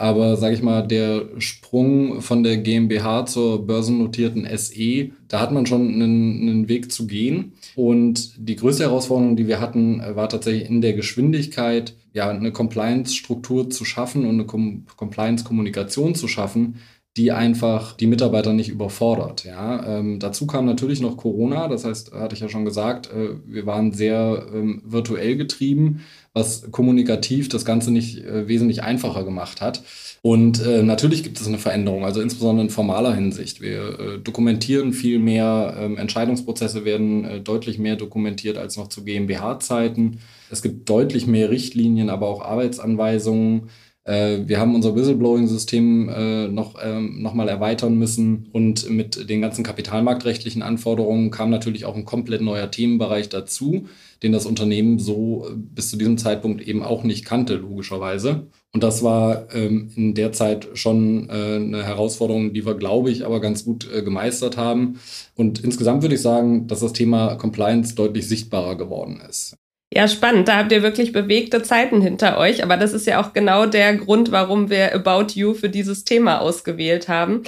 Aber 0.00 0.36
sage 0.36 0.54
ich 0.54 0.62
mal, 0.62 0.86
der 0.86 1.26
Sprung 1.38 2.22
von 2.22 2.44
der 2.44 2.58
GmbH 2.58 3.26
zur 3.26 3.66
börsennotierten 3.66 4.46
SE, 4.56 5.10
da 5.26 5.40
hat 5.40 5.50
man 5.50 5.66
schon 5.66 5.88
einen, 5.88 6.40
einen 6.40 6.68
Weg 6.68 6.92
zu 6.92 7.08
gehen. 7.08 7.54
Und 7.74 8.32
die 8.38 8.54
größte 8.54 8.84
Herausforderung, 8.84 9.34
die 9.34 9.48
wir 9.48 9.60
hatten, 9.60 10.00
war 10.14 10.28
tatsächlich 10.28 10.70
in 10.70 10.80
der 10.80 10.92
Geschwindigkeit, 10.92 11.94
ja, 12.12 12.30
eine 12.30 12.52
Compliance-Struktur 12.52 13.70
zu 13.70 13.84
schaffen 13.84 14.24
und 14.24 14.34
eine 14.34 14.46
Com 14.46 14.86
Compliance-Kommunikation 14.96 16.14
zu 16.14 16.28
schaffen, 16.28 16.76
die 17.16 17.32
einfach 17.32 17.94
die 17.94 18.06
Mitarbeiter 18.06 18.52
nicht 18.52 18.68
überfordert. 18.68 19.44
Ja. 19.44 19.98
Ähm, 19.98 20.20
dazu 20.20 20.46
kam 20.46 20.64
natürlich 20.66 21.00
noch 21.00 21.16
Corona, 21.16 21.66
das 21.66 21.84
heißt, 21.84 22.12
hatte 22.12 22.36
ich 22.36 22.40
ja 22.40 22.48
schon 22.48 22.64
gesagt, 22.64 23.10
äh, 23.12 23.30
wir 23.44 23.66
waren 23.66 23.90
sehr 23.92 24.46
ähm, 24.54 24.82
virtuell 24.84 25.36
getrieben, 25.36 26.02
was 26.38 26.70
kommunikativ 26.70 27.48
das 27.48 27.64
Ganze 27.64 27.90
nicht 27.90 28.24
äh, 28.24 28.48
wesentlich 28.48 28.82
einfacher 28.82 29.24
gemacht 29.24 29.60
hat. 29.60 29.82
Und 30.22 30.64
äh, 30.64 30.82
natürlich 30.82 31.22
gibt 31.22 31.40
es 31.40 31.46
eine 31.46 31.58
Veränderung, 31.58 32.04
also 32.04 32.20
insbesondere 32.20 32.66
in 32.66 32.70
formaler 32.70 33.14
Hinsicht. 33.14 33.60
Wir 33.60 34.00
äh, 34.00 34.18
dokumentieren 34.18 34.92
viel 34.92 35.18
mehr, 35.18 35.76
ähm, 35.78 35.96
Entscheidungsprozesse 35.96 36.84
werden 36.84 37.24
äh, 37.24 37.40
deutlich 37.40 37.78
mehr 37.78 37.96
dokumentiert 37.96 38.58
als 38.58 38.76
noch 38.76 38.88
zu 38.88 39.04
GmbH-Zeiten. 39.04 40.18
Es 40.50 40.62
gibt 40.62 40.88
deutlich 40.88 41.26
mehr 41.26 41.50
Richtlinien, 41.50 42.10
aber 42.10 42.26
auch 42.26 42.42
Arbeitsanweisungen. 42.42 43.68
Äh, 44.08 44.48
wir 44.48 44.58
haben 44.58 44.74
unser 44.74 44.96
Whistleblowing-System 44.96 46.08
äh, 46.08 46.48
noch, 46.48 46.76
ähm, 46.82 47.20
noch 47.20 47.34
mal 47.34 47.48
erweitern 47.48 47.98
müssen 47.98 48.48
und 48.52 48.88
mit 48.88 49.28
den 49.28 49.42
ganzen 49.42 49.62
kapitalmarktrechtlichen 49.62 50.62
Anforderungen 50.62 51.30
kam 51.30 51.50
natürlich 51.50 51.84
auch 51.84 51.94
ein 51.94 52.06
komplett 52.06 52.40
neuer 52.40 52.70
Themenbereich 52.70 53.28
dazu, 53.28 53.86
den 54.22 54.32
das 54.32 54.46
Unternehmen 54.46 54.98
so 54.98 55.46
äh, 55.46 55.52
bis 55.54 55.90
zu 55.90 55.98
diesem 55.98 56.16
Zeitpunkt 56.16 56.62
eben 56.66 56.82
auch 56.82 57.04
nicht 57.04 57.26
kannte, 57.26 57.56
logischerweise. 57.56 58.46
Und 58.72 58.82
das 58.82 59.02
war 59.02 59.54
ähm, 59.54 59.90
in 59.94 60.14
der 60.14 60.32
Zeit 60.32 60.68
schon 60.72 61.28
äh, 61.28 61.56
eine 61.56 61.84
Herausforderung, 61.84 62.54
die 62.54 62.64
wir, 62.64 62.76
glaube 62.76 63.10
ich, 63.10 63.26
aber 63.26 63.40
ganz 63.40 63.66
gut 63.66 63.92
äh, 63.92 64.02
gemeistert 64.02 64.56
haben. 64.56 65.00
Und 65.36 65.62
insgesamt 65.62 66.00
würde 66.00 66.14
ich 66.14 66.22
sagen, 66.22 66.66
dass 66.66 66.80
das 66.80 66.94
Thema 66.94 67.34
Compliance 67.34 67.94
deutlich 67.94 68.26
sichtbarer 68.26 68.76
geworden 68.76 69.20
ist. 69.28 69.54
Ja, 69.92 70.06
spannend. 70.06 70.48
Da 70.48 70.56
habt 70.58 70.72
ihr 70.72 70.82
wirklich 70.82 71.12
bewegte 71.12 71.62
Zeiten 71.62 72.02
hinter 72.02 72.38
euch. 72.38 72.62
Aber 72.62 72.76
das 72.76 72.92
ist 72.92 73.06
ja 73.06 73.20
auch 73.20 73.32
genau 73.32 73.66
der 73.66 73.94
Grund, 73.96 74.30
warum 74.30 74.68
wir 74.70 74.94
About 74.94 75.32
You 75.34 75.54
für 75.54 75.70
dieses 75.70 76.04
Thema 76.04 76.40
ausgewählt 76.40 77.08
haben. 77.08 77.44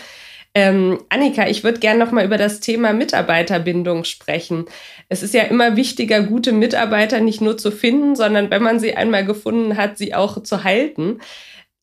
Ähm, 0.55 0.99
Annika, 1.11 1.47
ich 1.49 1.63
würde 1.63 1.79
gerne 1.79 2.01
noch 2.05 2.13
mal 2.13 2.25
über 2.25 2.39
das 2.39 2.61
Thema 2.61 2.93
Mitarbeiterbindung 2.93 4.05
sprechen. 4.05 4.67
Es 5.09 5.23
ist 5.23 5.35
ja 5.35 5.43
immer 5.45 5.77
wichtiger, 5.77 6.23
gute 6.23 6.53
Mitarbeiter 6.53 7.21
nicht 7.21 7.41
nur 7.41 7.57
zu 7.57 7.71
finden, 7.71 8.17
sondern 8.17 8.51
wenn 8.51 8.63
man 8.63 8.81
sie 8.81 8.97
einmal 8.97 9.25
gefunden 9.25 9.77
hat, 9.77 9.97
sie 9.99 10.15
auch 10.15 10.43
zu 10.43 10.65
halten. 10.65 11.21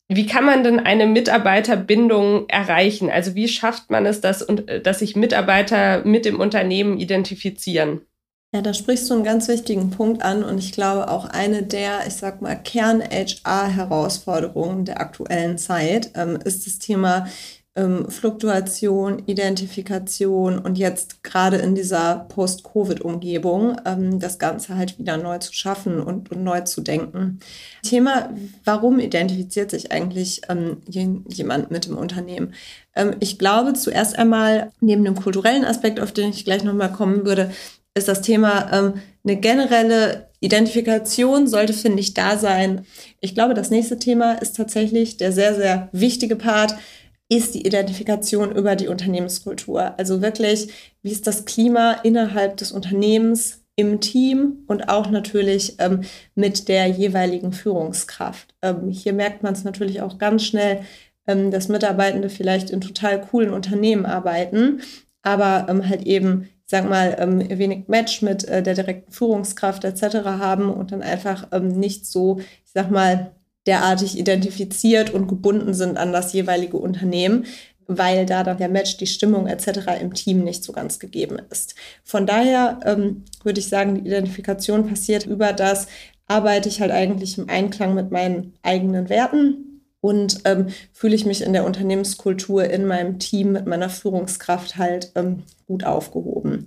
Wie 0.08 0.26
kann 0.26 0.44
man 0.44 0.64
denn 0.64 0.80
eine 0.80 1.06
Mitarbeiterbindung 1.06 2.48
erreichen? 2.48 3.10
Also 3.10 3.34
wie 3.34 3.48
schafft 3.48 3.90
man 3.90 4.06
es, 4.06 4.20
dass, 4.20 4.46
dass 4.82 4.98
sich 4.98 5.16
Mitarbeiter 5.16 6.04
mit 6.04 6.24
dem 6.24 6.40
Unternehmen 6.40 6.98
identifizieren? 6.98 8.02
Ja, 8.54 8.62
da 8.62 8.72
sprichst 8.72 9.10
du 9.10 9.14
einen 9.14 9.24
ganz 9.24 9.46
wichtigen 9.48 9.90
Punkt 9.90 10.22
an 10.22 10.42
und 10.42 10.56
ich 10.56 10.72
glaube 10.72 11.10
auch 11.10 11.26
eine 11.26 11.62
der, 11.62 12.06
ich 12.06 12.14
sag 12.14 12.40
mal, 12.40 12.56
Kern-HR-Herausforderungen 12.56 14.86
der 14.86 15.02
aktuellen 15.02 15.58
Zeit 15.58 16.12
ähm, 16.14 16.38
ist 16.42 16.66
das 16.66 16.78
Thema 16.78 17.26
ähm, 17.76 18.10
Fluktuation, 18.10 19.22
Identifikation 19.26 20.58
und 20.58 20.78
jetzt 20.78 21.22
gerade 21.22 21.58
in 21.58 21.74
dieser 21.74 22.26
Post-Covid-Umgebung 22.30 23.76
ähm, 23.84 24.18
das 24.18 24.38
Ganze 24.38 24.76
halt 24.76 24.98
wieder 24.98 25.18
neu 25.18 25.36
zu 25.38 25.52
schaffen 25.52 26.00
und, 26.00 26.30
und, 26.30 26.42
neu 26.42 26.62
zu 26.62 26.80
denken. 26.80 27.40
Thema, 27.82 28.30
warum 28.64 28.98
identifiziert 28.98 29.70
sich 29.70 29.92
eigentlich 29.92 30.40
ähm, 30.48 30.78
jemand 30.88 31.70
mit 31.70 31.84
dem 31.86 31.98
Unternehmen? 31.98 32.54
Ähm, 32.96 33.16
ich 33.20 33.38
glaube 33.38 33.74
zuerst 33.74 34.18
einmal, 34.18 34.70
neben 34.80 35.04
dem 35.04 35.14
kulturellen 35.14 35.64
Aspekt, 35.64 36.00
auf 36.00 36.12
den 36.12 36.30
ich 36.30 36.46
gleich 36.46 36.64
nochmal 36.64 36.92
kommen 36.92 37.26
würde, 37.26 37.50
ist 37.98 38.08
das 38.08 38.22
Thema 38.22 38.72
ähm, 38.72 38.94
eine 39.24 39.36
generelle 39.36 40.28
Identifikation 40.40 41.48
sollte, 41.48 41.72
finde 41.72 42.00
ich, 42.00 42.14
da 42.14 42.38
sein. 42.38 42.86
Ich 43.20 43.34
glaube, 43.34 43.54
das 43.54 43.70
nächste 43.70 43.98
Thema 43.98 44.34
ist 44.34 44.56
tatsächlich 44.56 45.16
der 45.16 45.32
sehr, 45.32 45.54
sehr 45.54 45.88
wichtige 45.92 46.36
Part, 46.36 46.74
ist 47.28 47.54
die 47.54 47.66
Identifikation 47.66 48.54
über 48.54 48.74
die 48.76 48.88
Unternehmenskultur. 48.88 49.98
Also 49.98 50.22
wirklich, 50.22 50.68
wie 51.02 51.10
ist 51.10 51.26
das 51.26 51.44
Klima 51.44 51.92
innerhalb 52.02 52.56
des 52.56 52.72
Unternehmens, 52.72 53.64
im 53.78 54.00
Team 54.00 54.64
und 54.66 54.88
auch 54.88 55.08
natürlich 55.08 55.76
ähm, 55.78 56.00
mit 56.34 56.66
der 56.66 56.88
jeweiligen 56.88 57.52
Führungskraft. 57.52 58.52
Ähm, 58.60 58.88
hier 58.88 59.12
merkt 59.12 59.44
man 59.44 59.52
es 59.52 59.62
natürlich 59.62 60.02
auch 60.02 60.18
ganz 60.18 60.44
schnell, 60.44 60.80
ähm, 61.28 61.52
dass 61.52 61.68
Mitarbeitende 61.68 62.28
vielleicht 62.28 62.70
in 62.70 62.80
total 62.80 63.20
coolen 63.20 63.52
Unternehmen 63.52 64.04
arbeiten, 64.04 64.80
aber 65.22 65.68
ähm, 65.68 65.88
halt 65.88 66.02
eben, 66.08 66.48
sag 66.70 66.88
mal, 66.88 67.16
ähm, 67.18 67.58
wenig 67.58 67.88
Match 67.88 68.22
mit 68.22 68.44
äh, 68.44 68.62
der 68.62 68.74
direkten 68.74 69.10
Führungskraft 69.10 69.84
etc. 69.84 70.16
haben 70.24 70.70
und 70.70 70.92
dann 70.92 71.02
einfach 71.02 71.48
ähm, 71.50 71.68
nicht 71.68 72.06
so, 72.06 72.40
ich 72.40 72.72
sag 72.74 72.90
mal, 72.90 73.32
derartig 73.66 74.18
identifiziert 74.18 75.10
und 75.10 75.28
gebunden 75.28 75.74
sind 75.74 75.96
an 75.96 76.12
das 76.12 76.32
jeweilige 76.32 76.76
Unternehmen, 76.76 77.46
weil 77.86 78.26
da 78.26 78.44
dann 78.44 78.58
der 78.58 78.68
Match, 78.68 78.98
die 78.98 79.06
Stimmung 79.06 79.46
etc. 79.46 80.00
im 80.00 80.12
Team 80.12 80.44
nicht 80.44 80.62
so 80.62 80.72
ganz 80.72 80.98
gegeben 80.98 81.38
ist. 81.50 81.74
Von 82.04 82.26
daher 82.26 82.80
ähm, 82.84 83.24
würde 83.42 83.60
ich 83.60 83.68
sagen, 83.68 83.94
die 83.94 84.06
Identifikation 84.06 84.86
passiert 84.86 85.26
über 85.26 85.54
das, 85.54 85.86
arbeite 86.26 86.68
ich 86.68 86.82
halt 86.82 86.92
eigentlich 86.92 87.38
im 87.38 87.48
Einklang 87.48 87.94
mit 87.94 88.10
meinen 88.10 88.52
eigenen 88.62 89.08
Werten 89.08 89.67
und 90.08 90.40
ähm, 90.46 90.68
fühle 90.92 91.14
ich 91.14 91.26
mich 91.26 91.42
in 91.42 91.52
der 91.52 91.66
Unternehmenskultur, 91.66 92.64
in 92.64 92.86
meinem 92.86 93.18
Team, 93.18 93.52
mit 93.52 93.66
meiner 93.66 93.90
Führungskraft 93.90 94.78
halt 94.78 95.12
ähm, 95.16 95.42
gut 95.66 95.84
aufgehoben. 95.84 96.66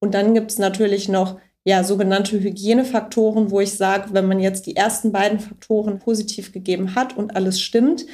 Und 0.00 0.14
dann 0.14 0.32
gibt 0.32 0.50
es 0.50 0.58
natürlich 0.58 1.10
noch 1.10 1.38
ja, 1.62 1.84
sogenannte 1.84 2.40
Hygienefaktoren, 2.40 3.50
wo 3.50 3.60
ich 3.60 3.74
sage, 3.74 4.14
wenn 4.14 4.26
man 4.26 4.40
jetzt 4.40 4.64
die 4.64 4.76
ersten 4.76 5.12
beiden 5.12 5.40
Faktoren 5.40 5.98
positiv 5.98 6.52
gegeben 6.52 6.94
hat 6.94 7.14
und 7.18 7.36
alles 7.36 7.60
stimmt, 7.60 8.06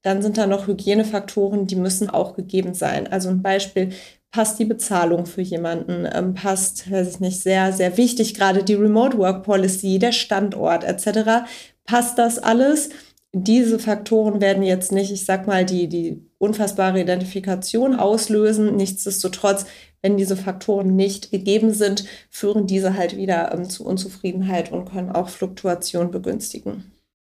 dann 0.00 0.22
sind 0.22 0.38
da 0.38 0.46
noch 0.46 0.66
Hygienefaktoren, 0.66 1.66
die 1.66 1.76
müssen 1.76 2.08
auch 2.08 2.34
gegeben 2.34 2.72
sein. 2.72 3.06
Also 3.06 3.28
ein 3.28 3.42
Beispiel, 3.42 3.90
passt 4.30 4.58
die 4.58 4.64
Bezahlung 4.64 5.26
für 5.26 5.42
jemanden, 5.42 6.08
ähm, 6.12 6.32
passt, 6.32 6.90
weiß 6.90 7.08
ich 7.08 7.20
nicht, 7.20 7.40
sehr, 7.40 7.72
sehr 7.72 7.98
wichtig, 7.98 8.34
gerade 8.34 8.64
die 8.64 8.74
Remote 8.74 9.18
Work 9.18 9.44
Policy, 9.44 9.98
der 9.98 10.12
Standort 10.12 10.82
etc. 10.82 11.46
Passt 11.84 12.18
das 12.18 12.38
alles? 12.38 12.88
Diese 13.34 13.78
Faktoren 13.78 14.40
werden 14.40 14.62
jetzt 14.62 14.92
nicht, 14.92 15.12
ich 15.12 15.24
sag 15.24 15.46
mal, 15.46 15.64
die, 15.64 15.88
die 15.88 16.22
unfassbare 16.38 17.00
Identifikation 17.00 17.94
auslösen. 17.94 18.76
Nichtsdestotrotz 18.76 19.66
wenn 20.04 20.18
diese 20.18 20.36
Faktoren 20.36 20.96
nicht 20.96 21.30
gegeben 21.30 21.72
sind, 21.72 22.04
führen 22.28 22.66
diese 22.66 22.94
halt 22.94 23.16
wieder 23.16 23.54
ähm, 23.54 23.70
zu 23.70 23.86
Unzufriedenheit 23.86 24.70
und 24.70 24.84
können 24.84 25.10
auch 25.10 25.30
Fluktuation 25.30 26.10
begünstigen. 26.10 26.92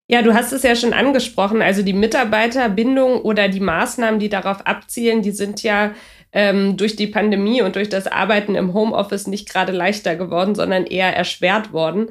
Ja, 0.07 0.21
du 0.21 0.35
hast 0.35 0.53
es 0.53 0.61
ja 0.61 0.75
schon 0.75 0.93
angesprochen. 0.93 1.63
Also 1.63 1.81
die 1.81 1.93
Mitarbeiterbindung 1.93 3.21
oder 3.21 3.49
die 3.49 3.59
Maßnahmen, 3.59 4.19
die 4.19 4.29
darauf 4.29 4.67
abzielen, 4.67 5.23
die 5.23 5.31
sind 5.31 5.63
ja 5.63 5.95
ähm, 6.31 6.77
durch 6.77 6.95
die 6.95 7.07
Pandemie 7.07 7.63
und 7.63 7.75
durch 7.75 7.89
das 7.89 8.05
Arbeiten 8.05 8.53
im 8.53 8.75
Homeoffice 8.75 9.25
nicht 9.25 9.49
gerade 9.49 9.71
leichter 9.71 10.15
geworden, 10.15 10.53
sondern 10.53 10.85
eher 10.85 11.15
erschwert 11.15 11.73
worden. 11.73 12.09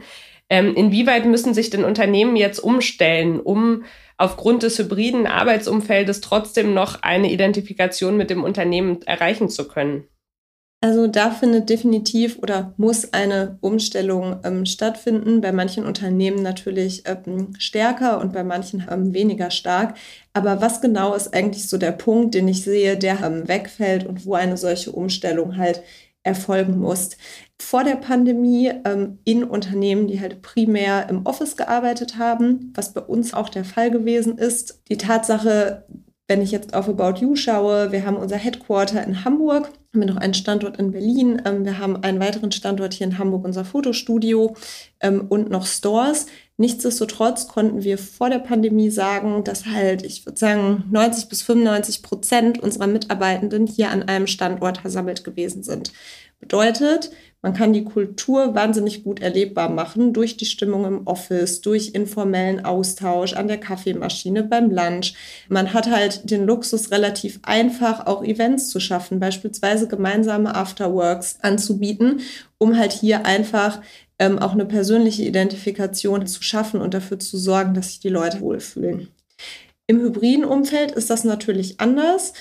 Ähm, 0.51 0.75
inwieweit 0.75 1.27
müssen 1.27 1.55
sich 1.55 1.71
denn 1.71 1.85
Unternehmen 1.85 2.37
jetzt 2.37 2.59
umstellen, 2.59 3.41
um 3.41 3.85
aufgrund 4.17 4.63
des 4.63 4.79
hybriden 4.79 5.27
Arbeitsumfeldes 5.27 6.21
trotzdem 6.21 6.75
noch 6.75 7.03
eine 7.03 7.31
Identifikation 7.31 8.17
mit 8.17 8.31
dem 8.31 8.43
Unternehmen 8.43 9.03
erreichen 9.03 9.49
zu 9.49 9.69
können? 9.69 10.05
Also 10.81 11.09
da 11.09 11.33
findet 11.33 11.71
definitiv 11.71 12.39
oder 12.39 12.73
muss 12.77 13.13
eine 13.13 13.59
Umstellung 13.61 14.37
ähm, 14.45 14.65
stattfinden. 14.65 15.41
Bei 15.41 15.51
manchen 15.51 15.85
Unternehmen 15.85 16.41
natürlich 16.41 17.03
ähm, 17.07 17.53
stärker 17.59 18.21
und 18.21 18.33
bei 18.33 18.45
manchen 18.45 18.87
ähm, 18.89 19.13
weniger 19.13 19.51
stark. 19.51 19.97
Aber 20.35 20.61
was 20.61 20.81
genau 20.81 21.15
ist 21.15 21.35
eigentlich 21.35 21.69
so 21.69 21.79
der 21.79 21.91
Punkt, 21.91 22.35
den 22.35 22.47
ich 22.47 22.63
sehe, 22.63 22.97
der 22.97 23.21
ähm, 23.25 23.49
wegfällt 23.49 24.07
und 24.07 24.25
wo 24.25 24.35
eine 24.35 24.57
solche 24.57 24.93
Umstellung 24.93 25.57
halt 25.57 25.83
erfolgen 26.23 26.79
muss? 26.79 27.17
Vor 27.61 27.85
der 27.85 27.97
Pandemie 27.97 28.73
ähm, 28.85 29.19
in 29.25 29.45
Unternehmen, 29.45 30.07
die 30.07 30.21
halt 30.21 30.43
primär 30.43 31.09
im 31.09 31.27
Office 31.27 31.57
gearbeitet 31.57 32.17
haben, 32.17 32.73
was 32.75 32.95
bei 32.95 33.01
uns 33.01 33.35
auch 33.35 33.49
der 33.49 33.65
Fall 33.65 33.91
gewesen 33.91 34.39
ist. 34.39 34.83
Die 34.89 34.97
Tatsache, 34.97 35.85
wenn 36.29 36.41
ich 36.41 36.53
jetzt 36.53 36.75
auf 36.75 36.89
About 36.89 37.21
You 37.21 37.35
schaue, 37.35 37.91
wir 37.91 38.07
haben 38.07 38.17
unser 38.17 38.37
Headquarter 38.37 39.05
in 39.05 39.25
Hamburg, 39.25 39.71
haben 39.93 40.01
wir 40.01 40.07
noch 40.07 40.21
einen 40.21 40.35
Standort 40.35 40.79
in 40.79 40.91
Berlin, 40.91 41.41
ähm, 41.47 41.65
wir 41.65 41.79
haben 41.79 42.03
einen 42.03 42.21
weiteren 42.21 42.53
Standort 42.53 42.93
hier 42.93 43.07
in 43.07 43.19
Hamburg, 43.19 43.45
unser 43.45 43.65
Fotostudio 43.65 44.55
ähm, 45.01 45.27
und 45.29 45.49
noch 45.49 45.67
Stores. 45.67 46.27
Nichtsdestotrotz 46.59 47.49
konnten 47.49 47.85
wir 47.85 47.97
vor 47.97 48.29
der 48.29 48.41
Pandemie 48.41 48.91
sagen, 48.91 49.45
dass 49.45 49.65
halt, 49.65 50.03
ich 50.03 50.27
würde 50.27 50.39
sagen, 50.39 50.85
90 50.91 51.29
bis 51.31 51.43
95 51.43 52.03
Prozent 52.03 52.59
unserer 52.63 52.87
Mitarbeitenden 52.87 53.67
hier 53.67 53.91
an 53.91 54.03
einem 54.03 54.27
Standort 54.27 54.79
versammelt 54.79 55.25
gewesen 55.25 55.63
sind. 55.63 55.93
Bedeutet, 56.41 57.11
man 57.41 57.55
kann 57.55 57.73
die 57.73 57.85
Kultur 57.85 58.55
wahnsinnig 58.55 59.05
gut 59.05 59.21
erlebbar 59.21 59.69
machen 59.69 60.13
durch 60.13 60.37
die 60.37 60.45
Stimmung 60.45 60.85
im 60.85 61.07
Office, 61.07 61.61
durch 61.61 61.91
informellen 61.95 62.65
Austausch 62.65 63.33
an 63.33 63.47
der 63.49 63.59
Kaffeemaschine 63.59 64.43
beim 64.45 64.71
Lunch. 64.71 65.15
Man 65.49 65.73
hat 65.73 65.89
halt 65.89 66.31
den 66.31 66.45
Luxus, 66.45 66.91
relativ 66.91 67.39
einfach 67.43 68.07
auch 68.07 68.25
Events 68.25 68.71
zu 68.71 68.81
schaffen, 68.81 69.21
beispielsweise 69.21 69.88
gemeinsame 69.89 70.55
Afterworks 70.55 71.39
anzubieten, 71.43 72.21
um 72.59 72.77
halt 72.77 72.93
hier 72.93 73.27
einfach 73.27 73.81
ähm, 74.19 74.39
auch 74.39 74.53
eine 74.53 74.67
persönliche 74.67 75.25
Identifikation 75.25 76.27
zu 76.27 76.43
schaffen 76.43 76.81
und 76.81 76.95
dafür 76.95 77.19
zu 77.19 77.39
sorgen, 77.39 77.75
dass 77.75 77.89
sich 77.89 78.01
die 78.01 78.09
Leute 78.09 78.41
wohlfühlen. 78.41 79.09
Im 79.87 80.01
hybriden 80.01 80.45
Umfeld 80.45 80.91
ist 80.93 81.11
das 81.11 81.25
natürlich 81.25 81.81
anders. 81.81 82.33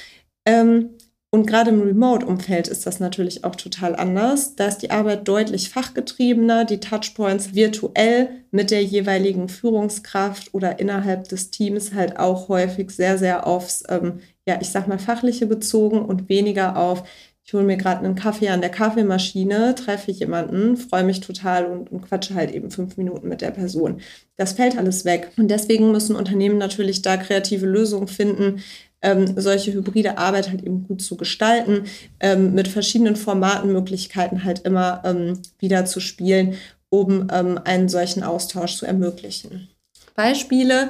Ähm, 0.45 0.89
und 1.29 1.45
gerade 1.45 1.71
im 1.71 1.81
Remote-Umfeld 1.81 2.69
ist 2.69 2.87
das 2.87 3.01
natürlich 3.01 3.43
auch 3.43 3.55
total 3.55 3.95
anders. 3.97 4.55
Da 4.55 4.67
ist 4.67 4.79
die 4.79 4.91
Arbeit 4.91 5.27
deutlich 5.27 5.69
fachgetriebener, 5.69 6.63
die 6.63 6.79
Touchpoints 6.79 7.53
virtuell 7.53 8.29
mit 8.51 8.71
der 8.71 8.81
jeweiligen 8.83 9.49
Führungskraft 9.49 10.53
oder 10.53 10.79
innerhalb 10.79 11.27
des 11.27 11.51
Teams 11.51 11.93
halt 11.93 12.17
auch 12.17 12.47
häufig 12.47 12.91
sehr, 12.91 13.17
sehr 13.17 13.45
aufs, 13.45 13.83
ähm, 13.89 14.21
ja, 14.47 14.57
ich 14.61 14.69
sag 14.69 14.87
mal, 14.87 14.99
fachliche 14.99 15.47
bezogen 15.47 16.01
und 16.01 16.29
weniger 16.29 16.77
auf, 16.77 17.03
ich 17.47 17.53
hole 17.53 17.63
mir 17.63 17.77
gerade 17.77 18.03
einen 18.03 18.15
Kaffee 18.15 18.49
an 18.49 18.59
der 18.59 18.69
Kaffeemaschine, 18.69 19.73
treffe 19.73 20.11
ich 20.11 20.19
jemanden, 20.19 20.75
freue 20.75 21.05
mich 21.05 21.21
total 21.21 21.65
und, 21.65 21.89
und 21.89 22.01
quatsche 22.01 22.35
halt 22.35 22.51
eben 22.51 22.71
fünf 22.71 22.97
Minuten 22.97 23.29
mit 23.29 23.39
der 23.39 23.51
Person. 23.51 24.01
Das 24.35 24.51
fällt 24.51 24.77
alles 24.77 25.05
weg. 25.05 25.31
Und 25.37 25.47
deswegen 25.47 25.93
müssen 25.93 26.17
Unternehmen 26.17 26.57
natürlich 26.57 27.03
da 27.03 27.15
kreative 27.15 27.65
Lösungen 27.65 28.09
finden, 28.09 28.61
ähm, 29.01 29.39
solche 29.39 29.71
hybride 29.71 30.17
Arbeit 30.17 30.49
halt 30.49 30.61
eben 30.63 30.85
gut 30.85 31.01
zu 31.01 31.15
gestalten, 31.15 31.85
ähm, 32.19 32.53
mit 32.53 32.67
verschiedenen 32.67 33.15
Formaten, 33.15 33.71
Möglichkeiten 33.71 34.43
halt 34.43 34.65
immer 34.65 35.01
ähm, 35.05 35.41
wieder 35.57 35.85
zu 35.85 36.01
spielen, 36.01 36.55
um 36.89 37.29
ähm, 37.31 37.61
einen 37.63 37.87
solchen 37.87 38.23
Austausch 38.23 38.75
zu 38.75 38.85
ermöglichen. 38.85 39.69
Beispiele, 40.15 40.89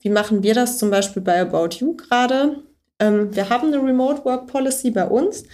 wie 0.00 0.08
machen 0.08 0.42
wir 0.42 0.54
das 0.54 0.78
zum 0.78 0.88
Beispiel 0.88 1.20
bei 1.20 1.38
About 1.38 1.76
You 1.80 1.96
gerade? 1.96 2.62
Ähm, 2.98 3.36
wir 3.36 3.50
haben 3.50 3.68
eine 3.68 3.82
Remote 3.82 4.24
Work 4.24 4.46
Policy 4.46 4.90
bei 4.90 5.06
uns 5.06 5.44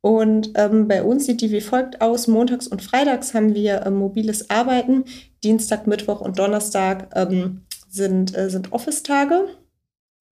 Und 0.00 0.52
ähm, 0.54 0.86
bei 0.86 1.02
uns 1.02 1.26
sieht 1.26 1.40
die 1.40 1.50
wie 1.50 1.60
folgt 1.60 2.00
aus. 2.00 2.28
Montags 2.28 2.68
und 2.68 2.82
Freitags 2.82 3.34
haben 3.34 3.54
wir 3.54 3.84
ähm, 3.84 3.96
mobiles 3.96 4.48
Arbeiten. 4.50 5.04
Dienstag, 5.42 5.86
Mittwoch 5.86 6.20
und 6.20 6.38
Donnerstag 6.38 7.10
ähm, 7.14 7.62
sind, 7.88 8.36
äh, 8.36 8.48
sind 8.48 8.72
Office-Tage. 8.72 9.46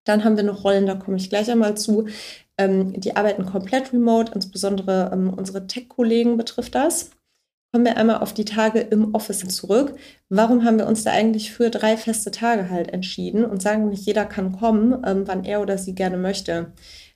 Dann 0.04 0.24
haben 0.24 0.36
wir 0.36 0.44
noch 0.44 0.62
Rollen, 0.62 0.86
da 0.86 0.94
komme 0.94 1.16
ich 1.16 1.30
gleich 1.30 1.50
einmal 1.50 1.76
zu. 1.76 2.06
Ähm, 2.58 2.98
die 3.00 3.16
arbeiten 3.16 3.44
komplett 3.44 3.92
remote, 3.92 4.32
insbesondere 4.34 5.10
ähm, 5.12 5.34
unsere 5.34 5.66
Tech-Kollegen 5.66 6.36
betrifft 6.36 6.74
das. 6.74 7.10
Kommen 7.72 7.84
wir 7.84 7.96
einmal 7.96 8.18
auf 8.18 8.32
die 8.32 8.44
Tage 8.44 8.80
im 8.80 9.14
Office 9.14 9.46
zurück. 9.48 9.96
Warum 10.28 10.64
haben 10.64 10.78
wir 10.78 10.86
uns 10.86 11.02
da 11.02 11.10
eigentlich 11.10 11.52
für 11.52 11.70
drei 11.70 11.96
feste 11.96 12.30
Tage 12.30 12.70
halt 12.70 12.92
entschieden 12.92 13.44
und 13.44 13.60
sagen, 13.60 13.88
nicht 13.88 14.06
jeder 14.06 14.24
kann 14.24 14.52
kommen, 14.52 15.02
ähm, 15.04 15.26
wann 15.26 15.44
er 15.44 15.60
oder 15.60 15.76
sie 15.76 15.94
gerne 15.94 16.16
möchte? 16.16 16.72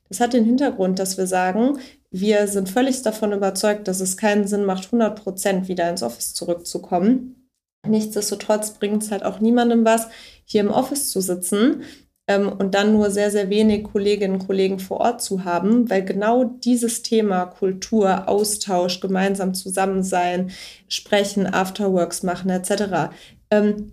Das 0.08 0.18
hat 0.18 0.32
den 0.32 0.44
Hintergrund, 0.44 0.98
dass 0.98 1.16
wir 1.16 1.28
sagen, 1.28 1.78
wir 2.10 2.48
sind 2.48 2.68
völlig 2.68 3.02
davon 3.02 3.32
überzeugt, 3.32 3.86
dass 3.86 4.00
es 4.00 4.16
keinen 4.16 4.46
Sinn 4.46 4.64
macht, 4.64 4.86
100 4.86 5.22
Prozent 5.22 5.68
wieder 5.68 5.88
ins 5.88 6.02
Office 6.02 6.34
zurückzukommen. 6.34 7.48
Nichtsdestotrotz 7.86 8.72
bringt 8.72 9.02
es 9.02 9.10
halt 9.10 9.24
auch 9.24 9.40
niemandem 9.40 9.84
was, 9.84 10.08
hier 10.44 10.60
im 10.60 10.70
Office 10.70 11.10
zu 11.10 11.20
sitzen 11.20 11.82
ähm, 12.26 12.48
und 12.48 12.74
dann 12.74 12.92
nur 12.92 13.10
sehr, 13.10 13.30
sehr 13.30 13.48
wenig 13.48 13.84
Kolleginnen 13.84 14.34
und 14.34 14.46
Kollegen 14.46 14.78
vor 14.78 15.00
Ort 15.00 15.22
zu 15.22 15.44
haben, 15.44 15.88
weil 15.88 16.04
genau 16.04 16.44
dieses 16.44 17.02
Thema 17.02 17.46
Kultur, 17.46 18.28
Austausch, 18.28 19.00
gemeinsam 19.00 19.54
zusammen 19.54 20.02
sein, 20.02 20.50
sprechen, 20.88 21.46
Afterworks 21.46 22.22
machen 22.22 22.50
etc., 22.50 23.12
ähm, 23.50 23.92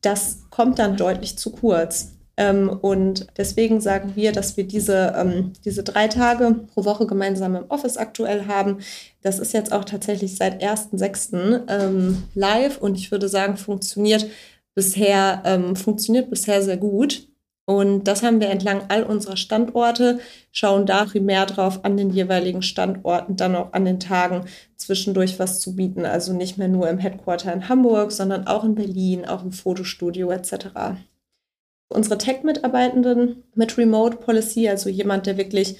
das 0.00 0.44
kommt 0.50 0.78
dann 0.78 0.96
deutlich 0.96 1.38
zu 1.38 1.50
kurz. 1.50 2.12
Ähm, 2.38 2.68
und 2.68 3.26
deswegen 3.36 3.80
sagen 3.80 4.12
wir, 4.14 4.30
dass 4.30 4.56
wir 4.56 4.64
diese, 4.64 5.12
ähm, 5.16 5.52
diese 5.64 5.82
drei 5.82 6.06
Tage 6.06 6.54
pro 6.72 6.84
Woche 6.84 7.04
gemeinsam 7.06 7.56
im 7.56 7.64
Office 7.68 7.96
aktuell 7.96 8.46
haben. 8.46 8.78
Das 9.22 9.40
ist 9.40 9.52
jetzt 9.52 9.72
auch 9.72 9.84
tatsächlich 9.84 10.36
seit 10.36 10.62
1.6. 10.62 11.64
Ähm, 11.68 12.22
live 12.34 12.78
und 12.78 12.96
ich 12.96 13.10
würde 13.10 13.28
sagen, 13.28 13.56
funktioniert 13.56 14.26
bisher, 14.74 15.42
funktioniert 15.74 16.30
bisher 16.30 16.62
sehr 16.62 16.76
gut. 16.76 17.26
Und 17.64 18.04
das 18.04 18.22
haben 18.22 18.40
wir 18.40 18.48
entlang 18.48 18.82
all 18.88 19.02
unserer 19.02 19.36
Standorte, 19.36 20.20
schauen 20.52 20.86
da 20.86 21.04
primär 21.04 21.46
drauf, 21.46 21.84
an 21.84 21.96
den 21.96 22.10
jeweiligen 22.10 22.62
Standorten 22.62 23.34
dann 23.34 23.56
auch 23.56 23.72
an 23.72 23.84
den 23.84 23.98
Tagen 23.98 24.44
zwischendurch 24.76 25.40
was 25.40 25.58
zu 25.58 25.74
bieten. 25.74 26.06
Also 26.06 26.32
nicht 26.32 26.58
mehr 26.58 26.68
nur 26.68 26.88
im 26.88 26.98
Headquarter 26.98 27.52
in 27.52 27.68
Hamburg, 27.68 28.12
sondern 28.12 28.46
auch 28.46 28.62
in 28.62 28.76
Berlin, 28.76 29.26
auch 29.26 29.42
im 29.42 29.50
Fotostudio 29.50 30.30
etc 30.30 30.68
unsere 31.88 32.18
Tech-Mitarbeitenden 32.18 33.44
mit 33.54 33.76
Remote 33.78 34.18
Policy, 34.18 34.68
also 34.68 34.88
jemand, 34.88 35.26
der 35.26 35.36
wirklich 35.36 35.76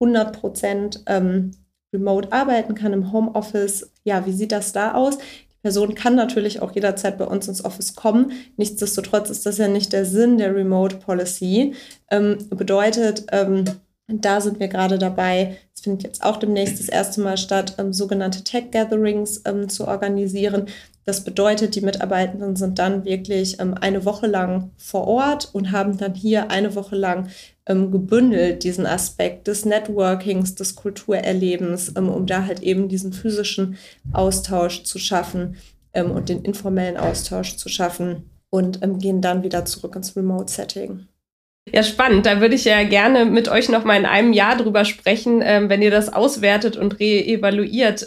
100 0.00 0.38
Prozent 0.38 1.02
ähm, 1.06 1.52
remote 1.92 2.32
arbeiten 2.32 2.74
kann 2.74 2.92
im 2.92 3.12
Homeoffice. 3.12 3.90
Ja, 4.04 4.26
wie 4.26 4.32
sieht 4.32 4.52
das 4.52 4.72
da 4.72 4.94
aus? 4.94 5.18
Die 5.18 5.62
Person 5.62 5.94
kann 5.94 6.14
natürlich 6.14 6.62
auch 6.62 6.72
jederzeit 6.72 7.18
bei 7.18 7.24
uns 7.24 7.48
ins 7.48 7.64
Office 7.64 7.94
kommen. 7.94 8.32
Nichtsdestotrotz 8.56 9.28
ist 9.30 9.44
das 9.44 9.58
ja 9.58 9.68
nicht 9.68 9.92
der 9.92 10.06
Sinn 10.06 10.38
der 10.38 10.54
Remote 10.54 10.96
Policy. 10.96 11.74
Ähm, 12.10 12.38
bedeutet, 12.50 13.26
ähm, 13.32 13.64
da 14.06 14.40
sind 14.40 14.58
wir 14.58 14.68
gerade 14.68 14.98
dabei, 14.98 15.56
es 15.74 15.82
findet 15.82 16.02
jetzt 16.02 16.24
auch 16.24 16.36
demnächst 16.36 16.80
das 16.80 16.88
erste 16.88 17.20
Mal 17.20 17.36
statt, 17.36 17.74
ähm, 17.78 17.92
sogenannte 17.92 18.42
Tech 18.42 18.70
Gatherings 18.70 19.42
ähm, 19.44 19.68
zu 19.68 19.86
organisieren. 19.86 20.66
Das 21.04 21.24
bedeutet, 21.24 21.74
die 21.74 21.80
Mitarbeitenden 21.80 22.56
sind 22.56 22.78
dann 22.78 23.04
wirklich 23.04 23.58
ähm, 23.58 23.74
eine 23.74 24.04
Woche 24.04 24.26
lang 24.26 24.70
vor 24.76 25.06
Ort 25.06 25.48
und 25.52 25.72
haben 25.72 25.96
dann 25.96 26.14
hier 26.14 26.50
eine 26.50 26.74
Woche 26.74 26.94
lang 26.94 27.28
ähm, 27.66 27.90
gebündelt 27.90 28.64
diesen 28.64 28.86
Aspekt 28.86 29.46
des 29.46 29.64
Networkings, 29.64 30.54
des 30.54 30.76
Kulturerlebens, 30.76 31.94
ähm, 31.96 32.08
um 32.08 32.26
da 32.26 32.44
halt 32.46 32.60
eben 32.60 32.88
diesen 32.88 33.12
physischen 33.12 33.76
Austausch 34.12 34.82
zu 34.84 34.98
schaffen 34.98 35.56
ähm, 35.94 36.10
und 36.10 36.28
den 36.28 36.42
informellen 36.42 36.96
Austausch 36.96 37.56
zu 37.56 37.68
schaffen 37.68 38.30
und 38.50 38.82
ähm, 38.82 38.98
gehen 38.98 39.20
dann 39.22 39.42
wieder 39.42 39.64
zurück 39.64 39.96
ins 39.96 40.16
Remote-Setting. 40.16 41.06
Ja, 41.72 41.82
spannend. 41.82 42.26
Da 42.26 42.40
würde 42.40 42.54
ich 42.54 42.64
ja 42.64 42.82
gerne 42.82 43.24
mit 43.24 43.48
euch 43.48 43.68
noch 43.68 43.84
mal 43.84 43.98
in 43.98 44.06
einem 44.06 44.32
Jahr 44.32 44.56
drüber 44.56 44.84
sprechen, 44.84 45.40
ähm, 45.42 45.68
wenn 45.68 45.82
ihr 45.82 45.90
das 45.90 46.12
auswertet 46.12 46.76
und 46.76 46.98
reevaluiert. 46.98 48.04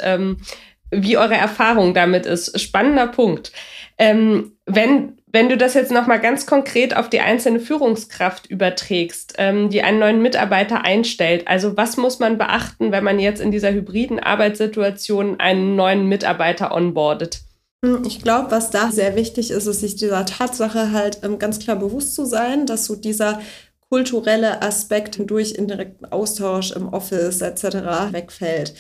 Wie 0.96 1.18
eure 1.18 1.36
Erfahrung 1.36 1.94
damit 1.94 2.26
ist. 2.26 2.60
Spannender 2.60 3.08
Punkt. 3.08 3.52
Ähm, 3.98 4.54
wenn, 4.66 5.18
wenn 5.28 5.50
du 5.50 5.58
das 5.58 5.74
jetzt 5.74 5.92
nochmal 5.92 6.20
ganz 6.20 6.46
konkret 6.46 6.96
auf 6.96 7.10
die 7.10 7.20
einzelne 7.20 7.60
Führungskraft 7.60 8.48
überträgst, 8.48 9.36
ähm, 9.38 9.70
die 9.70 9.82
einen 9.82 10.00
neuen 10.00 10.22
Mitarbeiter 10.22 10.84
einstellt, 10.84 11.48
also 11.48 11.78
was 11.78 11.98
muss 11.98 12.20
man 12.20 12.38
beachten, 12.38 12.92
wenn 12.92 13.04
man 13.04 13.20
jetzt 13.20 13.42
in 13.42 13.52
dieser 13.52 13.72
hybriden 13.72 14.20
Arbeitssituation 14.20 15.40
einen 15.40 15.76
neuen 15.76 16.08
Mitarbeiter 16.08 16.74
onboardet? 16.74 17.42
Hm, 17.84 18.04
ich 18.06 18.22
glaube, 18.22 18.52
was 18.52 18.72
da 18.72 18.92
sehr 18.92 19.16
wichtig 19.16 19.52
ist, 19.52 19.68
ist 19.68 19.82
sich 19.82 19.96
dieser 19.96 20.26
Tatsache 20.26 20.92
halt 20.92 21.20
ähm, 21.24 21.38
ganz 21.38 21.60
klar 21.60 21.76
bewusst 21.76 22.16
zu 22.16 22.26
sein, 22.26 22.66
dass 22.66 22.86
so 22.86 22.96
dieser 22.96 23.42
kulturelle 23.90 24.64
Aspekt 24.64 25.20
durch 25.30 25.52
indirekten 25.52 26.12
Austausch 26.12 26.72
im 26.72 26.88
Office 26.88 27.42
etc. 27.42 27.64
wegfällt. 28.12 28.74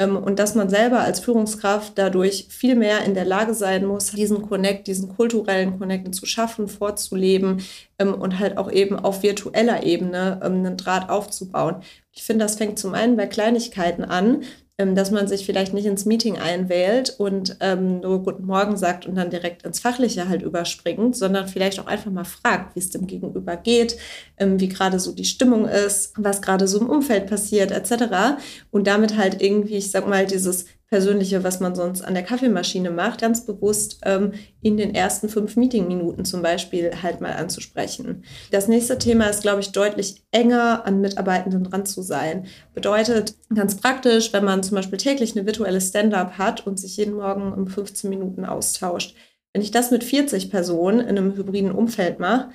Ähm, 0.00 0.16
und 0.16 0.38
dass 0.38 0.54
man 0.54 0.68
selber 0.68 1.00
als 1.00 1.20
Führungskraft 1.20 1.98
dadurch 1.98 2.46
viel 2.50 2.76
mehr 2.76 3.04
in 3.04 3.14
der 3.14 3.24
Lage 3.24 3.54
sein 3.54 3.84
muss, 3.84 4.12
diesen 4.12 4.42
Connect, 4.42 4.86
diesen 4.86 5.08
kulturellen 5.08 5.78
Connect 5.78 6.14
zu 6.14 6.24
schaffen, 6.26 6.68
vorzuleben 6.68 7.62
ähm, 7.98 8.14
und 8.14 8.38
halt 8.38 8.58
auch 8.58 8.70
eben 8.70 8.96
auf 8.98 9.22
virtueller 9.22 9.82
Ebene 9.82 10.40
ähm, 10.42 10.64
einen 10.64 10.76
Draht 10.76 11.10
aufzubauen. 11.10 11.82
Ich 12.12 12.22
finde, 12.22 12.44
das 12.44 12.56
fängt 12.56 12.78
zum 12.78 12.94
einen 12.94 13.16
bei 13.16 13.26
Kleinigkeiten 13.26 14.04
an, 14.04 14.44
dass 14.78 15.10
man 15.10 15.26
sich 15.26 15.44
vielleicht 15.44 15.74
nicht 15.74 15.86
ins 15.86 16.04
Meeting 16.04 16.38
einwählt 16.38 17.12
und 17.18 17.56
ähm, 17.58 17.98
nur 17.98 18.22
Guten 18.22 18.46
Morgen 18.46 18.76
sagt 18.76 19.06
und 19.06 19.16
dann 19.16 19.28
direkt 19.28 19.64
ins 19.64 19.80
Fachliche 19.80 20.28
halt 20.28 20.42
überspringt, 20.42 21.16
sondern 21.16 21.48
vielleicht 21.48 21.80
auch 21.80 21.88
einfach 21.88 22.12
mal 22.12 22.22
fragt, 22.22 22.76
wie 22.76 22.78
es 22.78 22.90
dem 22.90 23.08
Gegenüber 23.08 23.56
geht, 23.56 23.96
ähm, 24.36 24.60
wie 24.60 24.68
gerade 24.68 25.00
so 25.00 25.10
die 25.10 25.24
Stimmung 25.24 25.66
ist, 25.66 26.12
was 26.16 26.42
gerade 26.42 26.68
so 26.68 26.78
im 26.78 26.88
Umfeld 26.88 27.26
passiert, 27.26 27.72
etc. 27.72 28.38
Und 28.70 28.86
damit 28.86 29.16
halt 29.16 29.42
irgendwie, 29.42 29.78
ich 29.78 29.90
sag 29.90 30.06
mal, 30.06 30.26
dieses 30.26 30.66
Persönliche, 30.90 31.44
was 31.44 31.60
man 31.60 31.74
sonst 31.74 32.00
an 32.00 32.14
der 32.14 32.22
Kaffeemaschine 32.22 32.90
macht, 32.90 33.20
ganz 33.20 33.44
bewusst 33.44 34.00
ähm, 34.04 34.32
in 34.62 34.78
den 34.78 34.94
ersten 34.94 35.28
fünf 35.28 35.56
Meeting-Minuten 35.56 36.24
zum 36.24 36.40
Beispiel 36.40 36.90
halt 37.02 37.20
mal 37.20 37.34
anzusprechen. 37.34 38.24
Das 38.50 38.68
nächste 38.68 38.96
Thema 38.96 39.26
ist, 39.26 39.42
glaube 39.42 39.60
ich, 39.60 39.72
deutlich 39.72 40.22
enger 40.30 40.86
an 40.86 41.02
Mitarbeitenden 41.02 41.64
dran 41.64 41.84
zu 41.84 42.00
sein. 42.00 42.46
Bedeutet 42.72 43.34
ganz 43.54 43.76
praktisch, 43.76 44.32
wenn 44.32 44.44
man 44.44 44.62
zum 44.62 44.76
Beispiel 44.76 44.98
täglich 44.98 45.36
eine 45.36 45.44
virtuelle 45.44 45.80
Stand-up 45.80 46.38
hat 46.38 46.66
und 46.66 46.80
sich 46.80 46.96
jeden 46.96 47.14
Morgen 47.14 47.52
um 47.52 47.66
15 47.66 48.08
Minuten 48.08 48.46
austauscht. 48.46 49.14
Wenn 49.52 49.62
ich 49.62 49.70
das 49.70 49.90
mit 49.90 50.04
40 50.04 50.50
Personen 50.50 51.00
in 51.00 51.18
einem 51.18 51.34
hybriden 51.36 51.72
Umfeld 51.72 52.18
mache, 52.18 52.48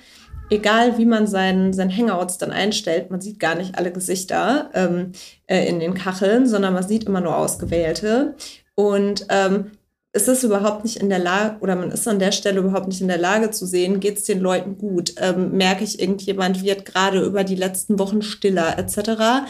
egal 0.50 0.98
wie 0.98 1.06
man 1.06 1.26
seinen, 1.26 1.72
sein 1.72 1.94
Hangouts 1.94 2.38
dann 2.38 2.50
einstellt, 2.50 3.10
man 3.10 3.20
sieht 3.20 3.40
gar 3.40 3.54
nicht 3.54 3.76
alle 3.76 3.92
Gesichter 3.92 4.70
ähm, 4.74 5.12
äh, 5.46 5.66
in 5.68 5.80
den 5.80 5.94
Kacheln, 5.94 6.46
sondern 6.46 6.74
man 6.74 6.86
sieht 6.86 7.04
immer 7.04 7.20
nur 7.20 7.36
ausgewählte. 7.36 8.34
Und 8.74 9.26
ähm, 9.30 9.72
es 10.12 10.28
ist 10.28 10.44
überhaupt 10.44 10.84
nicht 10.84 10.98
in 10.98 11.08
der 11.08 11.18
Lage, 11.18 11.56
oder 11.60 11.74
man 11.74 11.90
ist 11.90 12.06
an 12.06 12.20
der 12.20 12.32
Stelle 12.32 12.60
überhaupt 12.60 12.86
nicht 12.86 13.00
in 13.00 13.08
der 13.08 13.18
Lage 13.18 13.50
zu 13.50 13.66
sehen, 13.66 13.98
geht 13.98 14.18
es 14.18 14.24
den 14.24 14.40
Leuten 14.40 14.78
gut? 14.78 15.14
Ähm, 15.18 15.52
merke 15.52 15.82
ich, 15.82 16.00
irgendjemand 16.00 16.62
wird 16.62 16.84
gerade 16.84 17.20
über 17.24 17.42
die 17.42 17.56
letzten 17.56 17.98
Wochen 17.98 18.22
stiller, 18.22 18.78
etc 18.78 19.44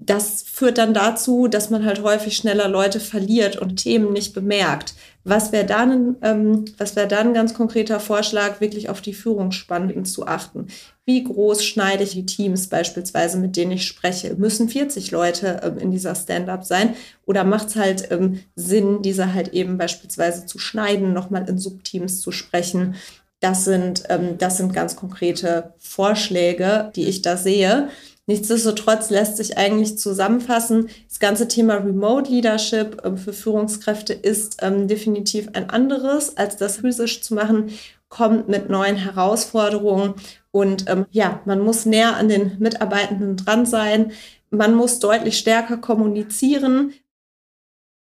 das 0.00 0.42
führt 0.42 0.78
dann 0.78 0.94
dazu, 0.94 1.46
dass 1.46 1.68
man 1.68 1.84
halt 1.84 2.02
häufig 2.02 2.34
schneller 2.34 2.68
Leute 2.68 3.00
verliert 3.00 3.56
und 3.56 3.76
Themen 3.76 4.12
nicht 4.12 4.32
bemerkt. 4.32 4.94
Was 5.24 5.52
wäre 5.52 5.66
dann, 5.66 6.16
ähm, 6.22 6.64
was 6.78 6.96
wäre 6.96 7.06
dann 7.06 7.28
ein 7.28 7.34
ganz 7.34 7.52
konkreter 7.52 8.00
Vorschlag, 8.00 8.60
wirklich 8.60 8.88
auf 8.88 9.02
die 9.02 9.12
Führungsspannen 9.12 10.04
zu 10.06 10.26
achten? 10.26 10.68
Wie 11.04 11.24
groß 11.24 11.64
schneide 11.64 12.04
ich 12.04 12.12
die 12.12 12.24
Teams 12.24 12.68
beispielsweise, 12.68 13.38
mit 13.38 13.56
denen 13.56 13.72
ich 13.72 13.86
spreche? 13.86 14.34
Müssen 14.36 14.68
40 14.68 15.10
Leute 15.10 15.60
ähm, 15.62 15.78
in 15.78 15.90
dieser 15.90 16.14
Stand-up 16.14 16.64
sein? 16.64 16.94
Oder 17.26 17.44
macht 17.44 17.68
es 17.68 17.76
halt 17.76 18.10
ähm, 18.10 18.40
Sinn, 18.54 19.02
diese 19.02 19.34
halt 19.34 19.48
eben 19.48 19.76
beispielsweise 19.76 20.46
zu 20.46 20.58
schneiden, 20.58 21.12
nochmal 21.12 21.48
in 21.48 21.58
Subteams 21.58 22.20
zu 22.20 22.32
sprechen? 22.32 22.94
Das 23.40 23.64
sind, 23.64 24.04
ähm, 24.08 24.38
das 24.38 24.56
sind 24.56 24.72
ganz 24.72 24.96
konkrete 24.96 25.74
Vorschläge, 25.78 26.92
die 26.96 27.06
ich 27.06 27.20
da 27.20 27.36
sehe. 27.36 27.88
Nichtsdestotrotz 28.30 29.10
lässt 29.10 29.38
sich 29.38 29.58
eigentlich 29.58 29.98
zusammenfassen, 29.98 30.88
das 31.08 31.18
ganze 31.18 31.48
Thema 31.48 31.74
Remote 31.74 32.30
Leadership 32.30 33.04
äh, 33.04 33.16
für 33.16 33.32
Führungskräfte 33.32 34.12
ist 34.12 34.58
ähm, 34.62 34.86
definitiv 34.86 35.48
ein 35.54 35.68
anderes, 35.68 36.36
als 36.36 36.56
das 36.56 36.76
physisch 36.76 37.22
zu 37.22 37.34
machen, 37.34 37.72
kommt 38.08 38.48
mit 38.48 38.70
neuen 38.70 38.94
Herausforderungen 38.94 40.14
und 40.52 40.88
ähm, 40.88 41.06
ja, 41.10 41.40
man 41.44 41.58
muss 41.58 41.86
näher 41.86 42.16
an 42.16 42.28
den 42.28 42.56
Mitarbeitenden 42.60 43.36
dran 43.36 43.66
sein. 43.66 44.12
Man 44.50 44.76
muss 44.76 45.00
deutlich 45.00 45.36
stärker 45.36 45.78
kommunizieren. 45.78 46.92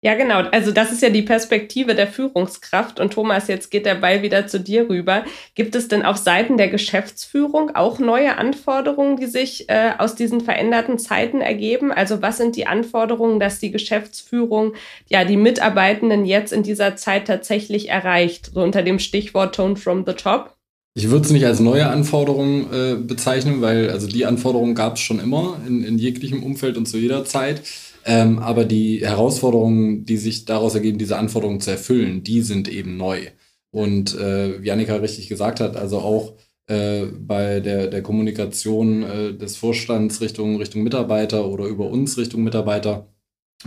Ja, 0.03 0.15
genau. 0.15 0.39
Also 0.51 0.71
das 0.71 0.91
ist 0.91 1.03
ja 1.03 1.11
die 1.11 1.21
Perspektive 1.21 1.93
der 1.93 2.07
Führungskraft. 2.07 2.99
Und 2.99 3.13
Thomas, 3.13 3.47
jetzt 3.47 3.69
geht 3.69 3.85
der 3.85 3.93
Ball 3.93 4.23
wieder 4.23 4.47
zu 4.47 4.59
dir 4.59 4.89
rüber. 4.89 5.23
Gibt 5.53 5.75
es 5.75 5.89
denn 5.89 6.03
auf 6.03 6.17
Seiten 6.17 6.57
der 6.57 6.69
Geschäftsführung 6.69 7.75
auch 7.75 7.99
neue 7.99 8.35
Anforderungen, 8.39 9.17
die 9.17 9.27
sich 9.27 9.69
äh, 9.69 9.91
aus 9.99 10.15
diesen 10.15 10.41
veränderten 10.41 10.97
Zeiten 10.97 11.39
ergeben? 11.39 11.91
Also 11.91 12.23
was 12.23 12.37
sind 12.37 12.55
die 12.55 12.65
Anforderungen, 12.65 13.39
dass 13.39 13.59
die 13.59 13.69
Geschäftsführung 13.69 14.73
ja 15.07 15.23
die 15.23 15.37
Mitarbeitenden 15.37 16.25
jetzt 16.25 16.51
in 16.51 16.63
dieser 16.63 16.95
Zeit 16.95 17.27
tatsächlich 17.27 17.89
erreicht? 17.89 18.51
So 18.55 18.63
unter 18.63 18.81
dem 18.81 18.97
Stichwort 18.97 19.53
Tone 19.53 19.75
from 19.75 20.03
the 20.07 20.13
Top. 20.13 20.57
Ich 20.95 21.11
würde 21.11 21.25
es 21.25 21.31
nicht 21.31 21.45
als 21.45 21.59
neue 21.59 21.87
Anforderungen 21.87 22.73
äh, 22.73 22.95
bezeichnen, 22.95 23.61
weil 23.61 23.91
also 23.91 24.07
die 24.07 24.25
Anforderungen 24.25 24.73
gab 24.73 24.95
es 24.95 25.01
schon 25.01 25.19
immer 25.19 25.57
in, 25.67 25.83
in 25.83 25.99
jeglichem 25.99 26.41
Umfeld 26.41 26.75
und 26.75 26.87
zu 26.87 26.97
jeder 26.97 27.23
Zeit. 27.23 27.61
Ähm, 28.05 28.39
aber 28.39 28.65
die 28.65 29.01
Herausforderungen, 29.01 30.05
die 30.05 30.17
sich 30.17 30.45
daraus 30.45 30.75
ergeben, 30.75 30.97
diese 30.97 31.17
Anforderungen 31.17 31.61
zu 31.61 31.71
erfüllen, 31.71 32.23
die 32.23 32.41
sind 32.41 32.67
eben 32.67 32.97
neu. 32.97 33.27
Und 33.71 34.15
äh, 34.17 34.61
wie 34.61 34.71
Annika 34.71 34.95
richtig 34.95 35.29
gesagt 35.29 35.59
hat, 35.59 35.77
also 35.77 35.99
auch 35.99 36.33
äh, 36.67 37.05
bei 37.05 37.59
der, 37.59 37.87
der 37.87 38.01
Kommunikation 38.01 39.03
äh, 39.03 39.33
des 39.33 39.55
Vorstands 39.57 40.21
Richtung, 40.21 40.57
Richtung 40.57 40.83
Mitarbeiter 40.83 41.47
oder 41.47 41.65
über 41.65 41.89
uns 41.89 42.17
Richtung 42.17 42.43
Mitarbeiter 42.43 43.07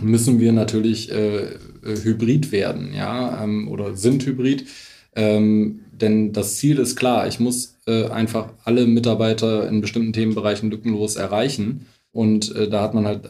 müssen 0.01 0.39
wir 0.39 0.51
natürlich 0.51 1.11
äh, 1.11 1.43
äh, 1.43 1.57
hybrid 2.03 2.51
werden, 2.51 2.93
ja, 2.93 3.43
ähm, 3.43 3.67
oder 3.69 3.95
sind 3.95 4.25
hybrid. 4.25 4.65
Ähm, 5.15 5.81
denn 5.91 6.33
das 6.33 6.57
Ziel 6.57 6.79
ist 6.79 6.95
klar, 6.95 7.27
ich 7.27 7.39
muss 7.39 7.77
äh, 7.87 8.07
einfach 8.09 8.53
alle 8.65 8.85
Mitarbeiter 8.85 9.67
in 9.69 9.81
bestimmten 9.81 10.13
Themenbereichen 10.13 10.69
lückenlos 10.69 11.15
erreichen. 11.15 11.87
Und 12.11 12.53
äh, 12.55 12.69
da 12.69 12.81
hat 12.81 12.93
man 12.93 13.05
halt 13.05 13.29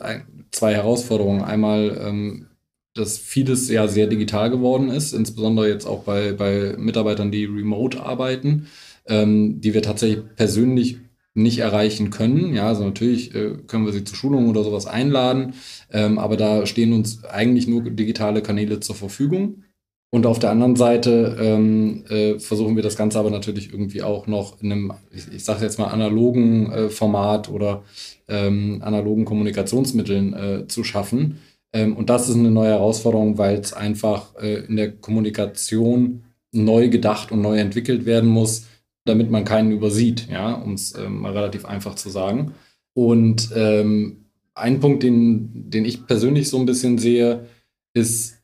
zwei 0.55 0.73
Herausforderungen. 0.73 1.41
Einmal, 1.41 1.99
ähm, 2.01 2.47
dass 2.93 3.17
vieles 3.17 3.69
ja 3.69 3.87
sehr 3.87 4.07
digital 4.07 4.49
geworden 4.49 4.89
ist, 4.89 5.13
insbesondere 5.13 5.67
jetzt 5.67 5.85
auch 5.85 6.03
bei, 6.03 6.31
bei 6.31 6.75
Mitarbeitern, 6.77 7.31
die 7.31 7.45
remote 7.45 8.01
arbeiten, 8.01 8.67
ähm, 9.05 9.59
die 9.59 9.73
wir 9.73 9.81
tatsächlich 9.81 10.23
persönlich 10.35 10.97
nicht 11.33 11.59
erreichen 11.59 12.09
können. 12.09 12.55
Ja, 12.55 12.67
also 12.67 12.85
natürlich 12.85 13.35
äh, 13.35 13.57
können 13.67 13.85
wir 13.85 13.91
sie 13.91 14.05
zu 14.05 14.15
Schulungen 14.15 14.49
oder 14.49 14.63
sowas 14.63 14.85
einladen, 14.87 15.53
ähm, 15.91 16.17
aber 16.17 16.37
da 16.37 16.65
stehen 16.65 16.93
uns 16.93 17.25
eigentlich 17.25 17.67
nur 17.67 17.83
digitale 17.83 18.41
Kanäle 18.41 18.79
zur 18.79 18.95
Verfügung. 18.95 19.63
Und 20.11 20.25
auf 20.25 20.39
der 20.39 20.51
anderen 20.51 20.77
Seite 20.77 21.35
ähm, 21.41 22.05
äh, 22.07 22.39
versuchen 22.39 22.77
wir 22.77 22.83
das 22.83 22.95
Ganze 22.95 23.19
aber 23.19 23.31
natürlich 23.31 23.73
irgendwie 23.73 24.01
auch 24.01 24.27
noch 24.27 24.61
in 24.61 24.71
einem, 24.71 24.93
ich, 25.11 25.29
ich 25.33 25.43
sage 25.43 25.65
jetzt 25.65 25.77
mal, 25.77 25.87
analogen 25.87 26.71
äh, 26.71 26.89
Format 26.89 27.49
oder 27.49 27.83
ähm, 28.27 28.81
analogen 28.81 29.25
Kommunikationsmitteln 29.25 30.33
äh, 30.33 30.67
zu 30.67 30.83
schaffen. 30.83 31.39
Ähm, 31.73 31.95
und 31.95 32.09
das 32.09 32.29
ist 32.29 32.35
eine 32.35 32.51
neue 32.51 32.69
Herausforderung, 32.69 33.37
weil 33.37 33.59
es 33.59 33.73
einfach 33.73 34.35
äh, 34.35 34.65
in 34.65 34.75
der 34.75 34.91
Kommunikation 34.91 36.23
neu 36.51 36.89
gedacht 36.89 37.31
und 37.31 37.41
neu 37.41 37.57
entwickelt 37.57 38.05
werden 38.05 38.29
muss, 38.29 38.65
damit 39.03 39.29
man 39.29 39.43
keinen 39.45 39.71
übersieht, 39.71 40.27
ja, 40.29 40.53
um 40.53 40.73
es 40.73 40.95
ähm, 40.95 41.21
mal 41.21 41.33
relativ 41.33 41.65
einfach 41.65 41.95
zu 41.95 42.09
sagen. 42.09 42.53
Und 42.93 43.51
ähm, 43.55 44.25
ein 44.55 44.79
Punkt, 44.79 45.03
den, 45.03 45.69
den 45.69 45.85
ich 45.85 46.07
persönlich 46.07 46.49
so 46.49 46.57
ein 46.57 46.65
bisschen 46.65 46.97
sehe, 46.97 47.45
ist, 47.93 48.41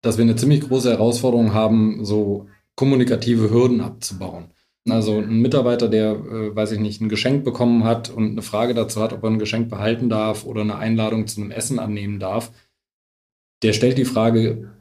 dass 0.00 0.16
wir 0.16 0.22
eine 0.22 0.36
ziemlich 0.36 0.60
große 0.60 0.90
Herausforderung 0.90 1.52
haben, 1.54 2.04
so 2.04 2.46
kommunikative 2.76 3.50
Hürden 3.50 3.80
abzubauen. 3.80 4.46
Also 4.88 5.18
ein 5.18 5.40
Mitarbeiter, 5.40 5.88
der, 5.88 6.12
äh, 6.12 6.54
weiß 6.54 6.72
ich 6.72 6.80
nicht, 6.80 7.00
ein 7.00 7.08
Geschenk 7.08 7.44
bekommen 7.44 7.84
hat 7.84 8.10
und 8.10 8.32
eine 8.32 8.42
Frage 8.42 8.74
dazu 8.74 9.00
hat, 9.00 9.12
ob 9.12 9.22
er 9.22 9.30
ein 9.30 9.38
Geschenk 9.38 9.70
behalten 9.70 10.08
darf 10.10 10.44
oder 10.44 10.60
eine 10.60 10.76
Einladung 10.76 11.26
zu 11.26 11.40
einem 11.40 11.50
Essen 11.50 11.78
annehmen 11.78 12.20
darf, 12.20 12.52
der 13.62 13.72
stellt 13.72 13.96
die 13.96 14.04
Frage 14.04 14.74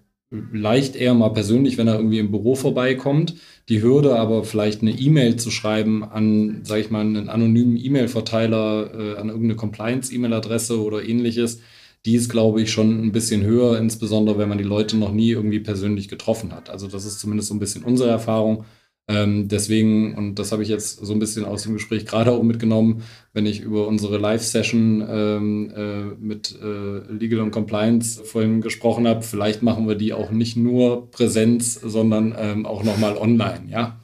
leicht 0.52 0.96
eher 0.96 1.14
mal 1.14 1.30
persönlich, 1.30 1.78
wenn 1.78 1.88
er 1.88 1.96
irgendwie 1.96 2.20
im 2.20 2.32
Büro 2.32 2.56
vorbeikommt. 2.56 3.36
Die 3.70 3.82
Hürde 3.82 4.18
aber 4.18 4.44
vielleicht 4.44 4.82
eine 4.82 4.92
E-Mail 4.92 5.36
zu 5.36 5.52
schreiben 5.52 6.04
an, 6.04 6.62
sage 6.64 6.82
ich 6.82 6.90
mal, 6.92 7.02
einen 7.02 7.30
anonymen 7.30 7.78
E-Mail-Verteiler, 7.78 8.94
äh, 8.94 9.18
an 9.18 9.30
irgendeine 9.30 9.56
Compliance-E-Mail-Adresse 9.56 10.82
oder 10.82 11.04
ähnliches, 11.04 11.62
die 12.06 12.16
ist, 12.16 12.30
glaube 12.30 12.62
ich, 12.62 12.72
schon 12.72 13.06
ein 13.06 13.12
bisschen 13.12 13.44
höher, 13.44 13.78
insbesondere 13.78 14.38
wenn 14.38 14.50
man 14.50 14.58
die 14.58 14.64
Leute 14.64 14.98
noch 14.98 15.12
nie 15.14 15.30
irgendwie 15.30 15.60
persönlich 15.60 16.10
getroffen 16.10 16.52
hat. 16.52 16.70
Also 16.70 16.88
das 16.88 17.06
ist 17.06 17.20
zumindest 17.20 17.50
so 17.50 17.56
ein 17.56 17.60
bisschen 17.60 17.84
unsere 17.84 18.10
Erfahrung. 18.10 18.66
Ähm, 19.10 19.50
deswegen, 19.50 20.16
und 20.16 20.36
das 20.36 20.54
habe 20.54 20.64
ich 20.64 20.70
jetzt 20.70 21.06
so 21.06 21.12
ein 21.12 21.20
bisschen 21.20 21.44
aus 21.44 21.64
dem 21.64 21.74
Gespräch 21.74 22.06
gerade 22.06 22.32
auch 22.32 22.42
mitgenommen, 22.42 23.04
wenn 23.34 23.46
ich 23.46 23.60
über 23.60 23.88
unsere 23.88 24.18
Live-Session 24.18 25.06
ähm, 25.10 25.74
äh, 25.76 26.04
mit 26.24 26.58
äh, 26.62 27.12
Legal 27.12 27.42
und 27.42 27.52
Compliance 27.52 28.24
vorhin 28.24 28.62
gesprochen 28.62 29.06
habe, 29.06 29.22
vielleicht 29.22 29.62
machen 29.62 29.88
wir 29.90 29.96
die 29.96 30.14
auch 30.14 30.32
nicht 30.32 30.56
nur 30.56 31.12
Präsenz, 31.12 31.74
sondern 31.74 32.34
ähm, 32.38 32.66
auch 32.66 32.84
nochmal 32.84 33.18
online, 33.18 33.64
ja. 33.70 34.00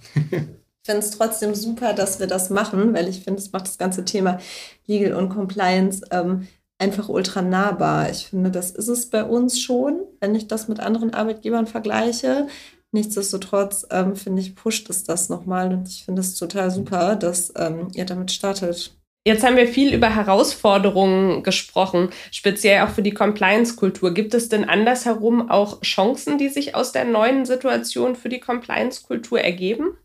Ich 0.81 0.91
finde 0.91 1.05
es 1.05 1.11
trotzdem 1.11 1.55
super, 1.55 1.93
dass 1.93 2.19
wir 2.19 2.27
das 2.27 2.49
machen, 2.49 2.93
weil 2.93 3.07
ich 3.07 3.19
finde, 3.19 3.39
es 3.39 3.51
macht 3.51 3.67
das 3.67 3.77
ganze 3.77 4.05
Thema 4.05 4.39
Legal 4.87 5.13
und 5.13 5.29
Compliance 5.29 6.01
ähm, 6.09 6.47
einfach 6.79 7.09
ultra 7.09 7.41
nahbar. 7.41 8.09
Ich 8.09 8.27
finde, 8.27 8.49
das 8.49 8.71
ist 8.71 8.87
es 8.87 9.09
bei 9.09 9.23
uns 9.23 9.61
schon, 9.61 10.01
wenn 10.19 10.33
ich 10.33 10.47
das 10.47 10.67
mit 10.67 10.79
anderen 10.79 11.13
Arbeitgebern 11.13 11.67
vergleiche. 11.67 12.47
Nichtsdestotrotz 12.91 13.85
ähm, 13.91 14.15
finde 14.15 14.41
ich, 14.41 14.55
pusht 14.55 14.89
es 14.89 15.03
das 15.03 15.29
nochmal 15.29 15.71
und 15.71 15.87
ich 15.87 16.05
finde 16.05 16.21
es 16.21 16.35
total 16.35 16.71
super, 16.71 17.15
dass 17.15 17.53
ähm, 17.55 17.89
ihr 17.93 18.05
damit 18.05 18.31
startet. 18.31 18.95
Jetzt 19.27 19.43
haben 19.43 19.57
wir 19.57 19.67
viel 19.67 19.93
über 19.93 20.15
Herausforderungen 20.15 21.43
gesprochen, 21.43 22.09
speziell 22.31 22.81
auch 22.81 22.89
für 22.89 23.03
die 23.03 23.13
Compliance-Kultur. 23.13 24.13
Gibt 24.13 24.33
es 24.33 24.49
denn 24.49 24.63
andersherum 24.63 25.51
auch 25.51 25.81
Chancen, 25.81 26.37
die 26.37 26.49
sich 26.49 26.73
aus 26.73 26.93
der 26.93 27.05
neuen 27.05 27.45
Situation 27.45 28.15
für 28.15 28.29
die 28.29 28.39
Compliance-Kultur 28.39 29.41
ergeben? 29.41 29.97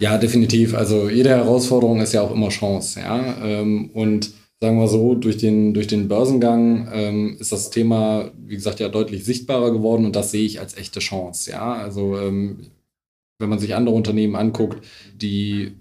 Ja, 0.00 0.18
definitiv. 0.18 0.74
Also 0.74 1.08
jede 1.08 1.30
Herausforderung 1.30 2.00
ist 2.00 2.14
ja 2.14 2.22
auch 2.22 2.32
immer 2.32 2.48
Chance, 2.48 3.00
ja. 3.00 3.36
Ähm, 3.44 3.90
und 3.94 4.32
sagen 4.64 4.78
wir 4.78 4.88
so, 4.88 5.14
durch 5.14 5.36
den, 5.36 5.74
durch 5.74 5.88
den 5.88 6.08
Börsengang 6.08 6.88
ähm, 6.90 7.36
ist 7.38 7.52
das 7.52 7.68
Thema, 7.68 8.30
wie 8.46 8.54
gesagt, 8.54 8.80
ja 8.80 8.88
deutlich 8.88 9.22
sichtbarer 9.22 9.70
geworden 9.70 10.06
und 10.06 10.16
das 10.16 10.30
sehe 10.30 10.46
ich 10.46 10.58
als 10.58 10.74
echte 10.74 11.00
Chance. 11.00 11.50
Ja, 11.50 11.74
also 11.74 12.18
ähm, 12.18 12.70
wenn 13.38 13.50
man 13.50 13.58
sich 13.58 13.74
andere 13.74 13.94
Unternehmen 13.94 14.36
anguckt, 14.36 14.82
die, 15.14 15.72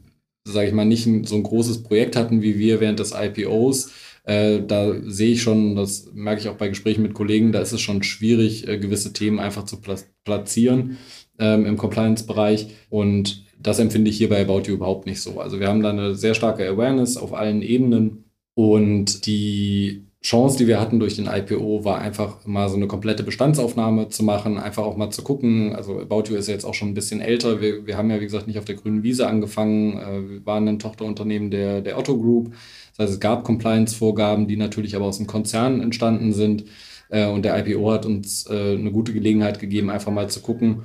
sage 0.46 0.68
ich 0.68 0.74
mal, 0.74 0.84
nicht 0.84 1.08
so 1.30 1.36
ein 1.36 1.44
großes 1.44 1.84
Projekt 1.84 2.18
hatten 2.18 2.42
wie 2.42 2.60
wir 2.60 2.82
während 2.82 3.00
des 3.00 3.14
IPOs, 3.14 3.94
äh, 4.26 4.60
da 4.62 4.94
sehe 5.06 5.32
ich 5.32 5.42
schon, 5.42 5.78
das 5.78 6.10
merke 6.14 6.42
ich 6.42 6.50
auch 6.50 6.58
bei 6.58 6.68
Gesprächen 6.68 7.04
mit 7.04 7.14
Kollegen, 7.14 7.54
da 7.54 7.62
ist 7.62 7.72
es 7.72 7.80
schon 7.80 8.04
schwierig, 8.04 8.68
äh, 8.68 8.80
gewisse 8.80 9.14
Themen 9.14 9.40
einfach 9.40 9.64
zu 9.64 9.80
platzieren 10.26 10.98
ähm, 11.40 11.66
im 11.66 11.78
Compliance-Bereich 11.78 12.68
und 12.90 13.46
das 13.62 13.80
empfinde 13.80 14.10
ich 14.10 14.18
hier 14.18 14.28
bei 14.28 14.42
About 14.42 14.64
You 14.68 14.74
überhaupt 14.74 15.06
nicht 15.06 15.22
so. 15.22 15.40
Also 15.40 15.62
wir 15.62 15.70
haben 15.70 15.82
da 15.82 15.92
eine 15.92 16.16
sehr 16.16 16.34
starke 16.34 16.68
Awareness 16.68 17.16
auf 17.16 17.34
allen 17.34 17.62
Ebenen 17.62 18.26
und 18.56 19.26
die 19.26 20.04
Chance, 20.24 20.58
die 20.58 20.68
wir 20.68 20.80
hatten 20.80 21.00
durch 21.00 21.18
den 21.18 21.28
IPO, 21.28 21.84
war 21.84 22.00
einfach 22.00 22.46
mal 22.46 22.70
so 22.70 22.78
eine 22.78 22.88
komplette 22.88 23.24
Bestandsaufnahme 23.24 24.08
zu 24.08 24.24
machen, 24.24 24.58
einfach 24.58 24.84
auch 24.84 24.96
mal 24.96 25.10
zu 25.10 25.22
gucken. 25.22 25.76
Also 25.76 26.00
About 26.00 26.30
You 26.30 26.38
ist 26.38 26.48
jetzt 26.48 26.64
auch 26.64 26.74
schon 26.74 26.90
ein 26.90 26.94
bisschen 26.94 27.20
älter. 27.20 27.60
Wir, 27.60 27.86
wir 27.86 27.98
haben 27.98 28.10
ja, 28.10 28.22
wie 28.22 28.26
gesagt, 28.26 28.48
nicht 28.48 28.58
auf 28.58 28.64
der 28.64 28.76
grünen 28.76 29.04
Wiese 29.04 29.28
angefangen. 29.28 29.98
Äh, 29.98 30.30
wir 30.30 30.46
waren 30.46 30.68
ein 30.70 30.80
Tochterunternehmen 30.80 31.52
der, 31.52 31.82
der 31.82 31.98
Otto 31.98 32.18
Group. 32.18 32.54
Das 32.96 33.06
heißt, 33.06 33.14
es 33.16 33.20
gab 33.20 33.44
Compliance-Vorgaben, 33.44 34.48
die 34.48 34.56
natürlich 34.56 34.96
aber 34.96 35.06
aus 35.06 35.18
dem 35.18 35.28
Konzern 35.28 35.82
entstanden 35.82 36.32
sind. 36.32 36.66
Äh, 37.10 37.28
und 37.28 37.44
der 37.44 37.58
IPO 37.60 37.92
hat 37.92 38.06
uns 38.06 38.48
äh, 38.50 38.78
eine 38.78 38.92
gute 38.94 39.12
Gelegenheit 39.12 39.60
gegeben, 39.60 39.90
einfach 39.90 40.12
mal 40.12 40.30
zu 40.30 40.40
gucken, 40.40 40.84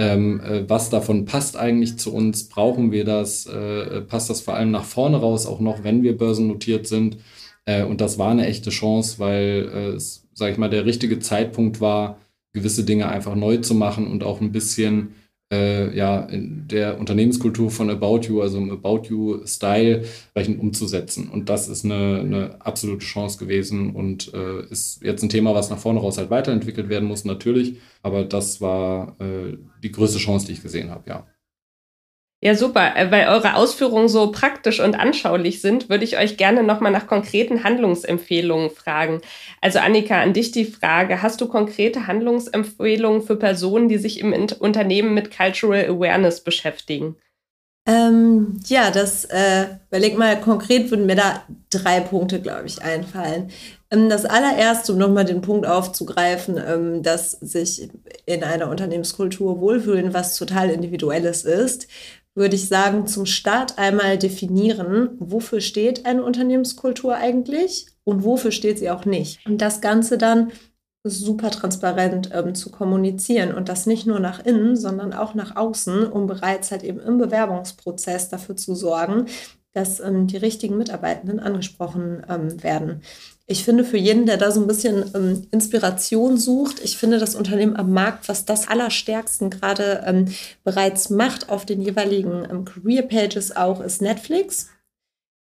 ähm, 0.00 0.40
äh, 0.40 0.66
was 0.66 0.88
davon 0.88 1.26
passt 1.26 1.58
eigentlich 1.58 1.98
zu 1.98 2.14
uns? 2.14 2.48
Brauchen 2.48 2.90
wir 2.90 3.04
das? 3.04 3.44
Äh, 3.44 4.00
passt 4.00 4.30
das 4.30 4.40
vor 4.40 4.54
allem 4.54 4.70
nach 4.70 4.84
vorne 4.84 5.18
raus, 5.18 5.44
auch 5.44 5.60
noch, 5.60 5.84
wenn 5.84 6.02
wir 6.02 6.16
börsennotiert 6.16 6.86
sind? 6.86 7.18
Äh, 7.66 7.84
und 7.84 8.00
das 8.00 8.18
war 8.18 8.30
eine 8.30 8.46
echte 8.46 8.70
Chance, 8.70 9.18
weil 9.18 9.70
äh, 9.70 9.88
es, 9.96 10.26
sage 10.32 10.52
ich 10.52 10.58
mal, 10.58 10.70
der 10.70 10.86
richtige 10.86 11.18
Zeitpunkt 11.18 11.82
war, 11.82 12.18
gewisse 12.54 12.84
Dinge 12.84 13.08
einfach 13.10 13.34
neu 13.34 13.58
zu 13.58 13.74
machen 13.74 14.06
und 14.06 14.24
auch 14.24 14.40
ein 14.40 14.52
bisschen 14.52 15.14
äh, 15.50 15.94
ja, 15.96 16.20
in 16.20 16.68
der 16.68 16.98
Unternehmenskultur 16.98 17.70
von 17.70 17.90
About 17.90 18.20
You, 18.28 18.40
also 18.42 18.58
im 18.58 18.70
About 18.70 19.08
You-Style, 19.08 19.98
entsprechend 19.98 20.60
umzusetzen. 20.60 21.28
Und 21.28 21.48
das 21.48 21.68
ist 21.68 21.84
eine, 21.84 22.20
eine 22.20 22.60
absolute 22.60 23.04
Chance 23.04 23.38
gewesen 23.38 23.94
und 23.94 24.32
äh, 24.34 24.64
ist 24.70 25.02
jetzt 25.02 25.22
ein 25.22 25.28
Thema, 25.28 25.54
was 25.54 25.70
nach 25.70 25.78
vorne 25.78 26.00
raus 26.00 26.18
halt 26.18 26.30
weiterentwickelt 26.30 26.88
werden 26.88 27.08
muss, 27.08 27.24
natürlich. 27.24 27.78
Aber 28.02 28.24
das 28.24 28.60
war 28.60 29.16
äh, 29.20 29.56
die 29.82 29.90
größte 29.92 30.18
Chance, 30.18 30.46
die 30.46 30.52
ich 30.52 30.62
gesehen 30.62 30.90
habe, 30.90 31.08
ja. 31.08 31.29
Ja, 32.42 32.54
super. 32.54 32.96
Äh, 32.96 33.10
weil 33.10 33.28
eure 33.28 33.54
Ausführungen 33.54 34.08
so 34.08 34.32
praktisch 34.32 34.80
und 34.80 34.94
anschaulich 34.98 35.60
sind, 35.60 35.90
würde 35.90 36.04
ich 36.04 36.16
euch 36.16 36.38
gerne 36.38 36.62
nochmal 36.62 36.90
nach 36.92 37.06
konkreten 37.06 37.64
Handlungsempfehlungen 37.64 38.70
fragen. 38.70 39.20
Also 39.60 39.78
Annika, 39.78 40.20
an 40.22 40.32
dich 40.32 40.50
die 40.50 40.64
Frage, 40.64 41.20
hast 41.22 41.40
du 41.42 41.48
konkrete 41.48 42.06
Handlungsempfehlungen 42.06 43.22
für 43.22 43.36
Personen, 43.36 43.88
die 43.88 43.98
sich 43.98 44.20
im 44.20 44.32
Unternehmen 44.58 45.12
mit 45.12 45.36
Cultural 45.36 45.84
Awareness 45.84 46.40
beschäftigen? 46.42 47.16
Ähm, 47.86 48.60
ja, 48.66 48.90
das, 48.90 49.24
äh, 49.26 49.66
überleg 49.88 50.16
mal, 50.16 50.38
konkret 50.40 50.90
würden 50.90 51.06
mir 51.06 51.16
da 51.16 51.42
drei 51.70 52.00
Punkte, 52.00 52.40
glaube 52.40 52.66
ich, 52.66 52.82
einfallen. 52.82 53.50
Ähm, 53.90 54.08
das 54.08 54.26
allererste, 54.26 54.92
um 54.92 54.98
nochmal 54.98 55.24
den 55.24 55.40
Punkt 55.40 55.66
aufzugreifen, 55.66 56.60
ähm, 56.64 57.02
dass 57.02 57.32
sich 57.32 57.90
in 58.26 58.44
einer 58.44 58.68
Unternehmenskultur 58.68 59.60
wohlfühlen, 59.60 60.14
was 60.14 60.36
total 60.36 60.70
individuelles 60.70 61.44
ist, 61.44 61.88
würde 62.34 62.56
ich 62.56 62.68
sagen, 62.68 63.06
zum 63.06 63.26
Start 63.26 63.78
einmal 63.78 64.18
definieren, 64.18 65.10
wofür 65.18 65.60
steht 65.60 66.06
eine 66.06 66.22
Unternehmenskultur 66.22 67.16
eigentlich 67.16 67.86
und 68.04 68.24
wofür 68.24 68.52
steht 68.52 68.78
sie 68.78 68.90
auch 68.90 69.04
nicht. 69.04 69.44
Und 69.46 69.60
das 69.60 69.80
Ganze 69.80 70.16
dann 70.16 70.52
super 71.02 71.50
transparent 71.50 72.30
ähm, 72.32 72.54
zu 72.54 72.70
kommunizieren 72.70 73.54
und 73.54 73.68
das 73.68 73.86
nicht 73.86 74.06
nur 74.06 74.20
nach 74.20 74.44
innen, 74.44 74.76
sondern 74.76 75.14
auch 75.14 75.34
nach 75.34 75.56
außen, 75.56 76.06
um 76.06 76.26
bereits 76.26 76.70
halt 76.70 76.82
eben 76.82 77.00
im 77.00 77.18
Bewerbungsprozess 77.18 78.28
dafür 78.28 78.56
zu 78.56 78.74
sorgen, 78.74 79.26
dass 79.72 80.00
ähm, 80.00 80.26
die 80.26 80.36
richtigen 80.36 80.76
Mitarbeitenden 80.76 81.40
angesprochen 81.40 82.24
ähm, 82.28 82.62
werden. 82.62 83.02
Ich 83.46 83.64
finde 83.64 83.84
für 83.84 83.96
jeden, 83.96 84.26
der 84.26 84.36
da 84.36 84.50
so 84.50 84.60
ein 84.60 84.66
bisschen 84.66 85.10
ähm, 85.14 85.46
Inspiration 85.50 86.36
sucht, 86.36 86.80
ich 86.82 86.96
finde 86.96 87.18
das 87.18 87.34
Unternehmen 87.34 87.76
am 87.76 87.92
Markt, 87.92 88.28
was 88.28 88.44
das 88.44 88.68
Allerstärksten 88.68 89.50
gerade 89.50 90.04
ähm, 90.06 90.26
bereits 90.64 91.10
macht 91.10 91.48
auf 91.48 91.66
den 91.66 91.82
jeweiligen 91.82 92.46
ähm, 92.50 92.64
Career 92.64 93.02
Pages 93.02 93.56
auch, 93.56 93.80
ist 93.80 94.02
Netflix. 94.02 94.68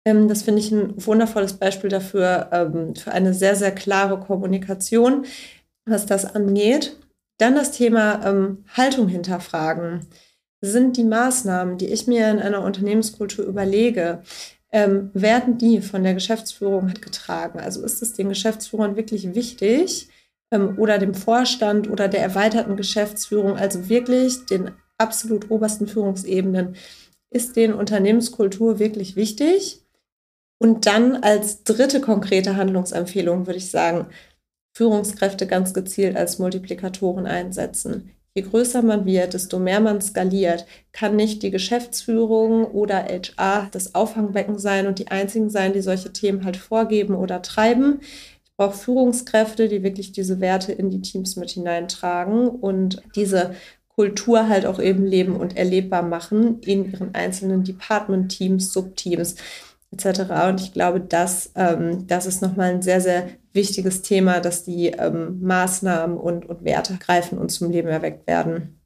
Ähm, 0.05 0.29
das 0.29 0.43
finde 0.43 0.61
ich 0.61 0.71
ein 0.71 0.95
wundervolles 1.05 1.55
Beispiel 1.55 1.91
dafür, 1.91 2.49
ähm, 2.53 2.95
für 2.95 3.13
eine 3.13 3.35
sehr, 3.35 3.57
sehr 3.57 3.73
klare 3.73 4.19
Kommunikation, 4.21 5.27
was 5.85 6.07
das 6.07 6.25
angeht. 6.25 6.97
Dann 7.39 7.55
das 7.55 7.73
Thema 7.73 8.25
ähm, 8.25 8.65
Haltung 8.77 9.09
hinterfragen. 9.09 10.07
Sind 10.61 10.97
die 10.97 11.05
Maßnahmen, 11.05 11.79
die 11.79 11.87
ich 11.87 12.07
mir 12.07 12.31
in 12.31 12.41
einer 12.41 12.63
Unternehmenskultur 12.63 13.45
überlege, 13.45 14.23
ähm, 14.73 15.11
werden 15.15 15.57
die 15.59 15.81
von 15.81 16.03
der 16.03 16.15
Geschäftsführung 16.15 16.89
getragen? 17.01 17.61
Also 17.61 17.83
ist 17.85 18.03
es 18.03 18.13
den 18.13 18.29
Geschäftsführern 18.29 18.97
wirklich 18.97 19.35
wichtig 19.35 20.09
ähm, 20.51 20.79
oder 20.79 20.99
dem 20.99 21.15
Vorstand 21.15 21.89
oder 21.89 22.09
der 22.09 22.23
erweiterten 22.23 22.77
Geschäftsführung, 22.77 23.57
also 23.57 23.89
wirklich 23.89 24.47
den 24.47 24.73
absolut 24.99 25.51
obersten 25.51 25.87
Führungsebenen, 25.87 26.77
ist 27.31 27.57
den 27.57 27.73
Unternehmenskultur 27.73 28.79
wirklich 28.79 29.17
wichtig? 29.17 29.83
Und 30.59 30.87
dann 30.87 31.17
als 31.17 31.63
dritte 31.63 32.01
konkrete 32.01 32.57
Handlungsempfehlung 32.57 33.47
würde 33.47 33.59
ich 33.59 33.71
sagen, 33.71 34.09
Führungskräfte 34.75 35.47
ganz 35.47 35.73
gezielt 35.75 36.17
als 36.17 36.39
Multiplikatoren 36.39 37.27
einsetzen. 37.27 38.11
Je 38.35 38.43
größer 38.43 38.83
man 38.83 39.05
wird, 39.05 39.35
desto 39.35 39.59
mehr 39.59 39.81
man 39.81 40.01
skaliert, 40.01 40.67
kann 40.93 41.17
nicht 41.17 41.43
die 41.43 41.51
Geschäftsführung 41.51 42.67
oder 42.67 43.05
HR 43.05 43.69
das 43.73 43.95
Auffangbecken 43.95 44.59
sein 44.59 44.87
und 44.87 44.99
die 44.99 45.09
einzigen 45.09 45.51
sein, 45.51 45.73
die 45.73 45.81
solche 45.81 46.13
Themen 46.13 46.45
halt 46.45 46.57
vorgeben 46.57 47.15
oder 47.15 47.43
treiben. 47.43 48.01
Ich 48.45 48.53
brauche 48.57 48.77
Führungskräfte, 48.77 49.69
die 49.69 49.83
wirklich 49.83 50.13
diese 50.13 50.41
Werte 50.41 50.73
in 50.73 50.91
die 50.91 51.01
Teams 51.01 51.37
mit 51.37 51.51
hineintragen 51.51 52.49
und 52.49 53.03
diese 53.17 53.55
Kultur 53.89 54.49
halt 54.49 54.67
auch 54.67 54.79
eben 54.79 55.05
leben 55.05 55.35
und 55.35 55.57
erlebbar 55.57 56.03
machen 56.03 56.61
in 56.61 56.93
ihren 56.93 57.17
einzelnen 57.17 57.65
Department-Teams, 57.65 58.73
Subteams 58.73 59.35
etc. 59.93 60.49
Und 60.49 60.61
ich 60.61 60.73
glaube, 60.73 61.01
das, 61.01 61.53
ähm, 61.55 62.07
das 62.07 62.27
ist 62.27 62.43
nochmal 62.43 62.71
ein 62.71 62.83
sehr, 62.83 63.01
sehr 63.01 63.29
wichtiges 63.53 64.03
Thema, 64.03 64.41
dass 64.41 64.65
die 64.65 64.89
ähm, 64.89 65.41
Maßnahmen 65.41 66.17
und, 66.17 66.49
und 66.49 66.65
Werte 66.65 66.99
greifen 66.99 67.39
und 67.39 67.51
zum 67.51 67.71
Leben 67.71 67.89
erweckt 67.89 68.27
werden. 68.27 68.79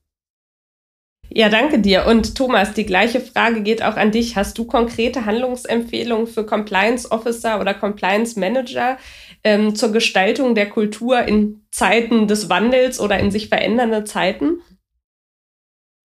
Ja, 1.34 1.48
danke 1.48 1.78
dir. 1.78 2.06
Und 2.06 2.34
Thomas, 2.34 2.74
die 2.74 2.84
gleiche 2.84 3.20
Frage 3.20 3.62
geht 3.62 3.82
auch 3.82 3.96
an 3.96 4.10
dich. 4.10 4.36
Hast 4.36 4.58
du 4.58 4.66
konkrete 4.66 5.24
Handlungsempfehlungen 5.24 6.26
für 6.26 6.44
Compliance 6.44 7.10
Officer 7.10 7.58
oder 7.58 7.72
Compliance 7.72 8.38
Manager 8.38 8.98
ähm, 9.42 9.74
zur 9.74 9.92
Gestaltung 9.92 10.54
der 10.54 10.68
Kultur 10.68 11.22
in 11.22 11.64
Zeiten 11.70 12.28
des 12.28 12.50
Wandels 12.50 13.00
oder 13.00 13.18
in 13.18 13.30
sich 13.30 13.48
verändernden 13.48 14.04
Zeiten? 14.04 14.60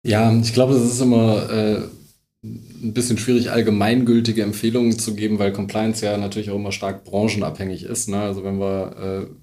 Ja, 0.07 0.33
ich 0.33 0.55
glaube, 0.55 0.75
das 0.75 0.85
ist 0.85 1.01
immer 1.01 1.51
äh, 1.51 1.83
ein 2.87 2.95
bisschen 2.95 3.19
schwierig, 3.19 3.51
allgemeingültige 3.51 4.43
Empfehlungen 4.43 4.99
zu 4.99 5.15
geben, 5.15 5.39
weil 5.39 5.53
Compliance 5.53 6.05
ja 6.05 6.17
natürlich 6.17 6.51
auch 6.51 6.57
immer 6.57 6.73
stark 6.73 7.05
branchenabhängig 7.05 7.85
ist. 7.85 8.09
Ne? 8.09 8.21
Also 8.21 8.45
wenn 8.45 8.59
wir, 8.59 8.97
äh, 8.97 9.35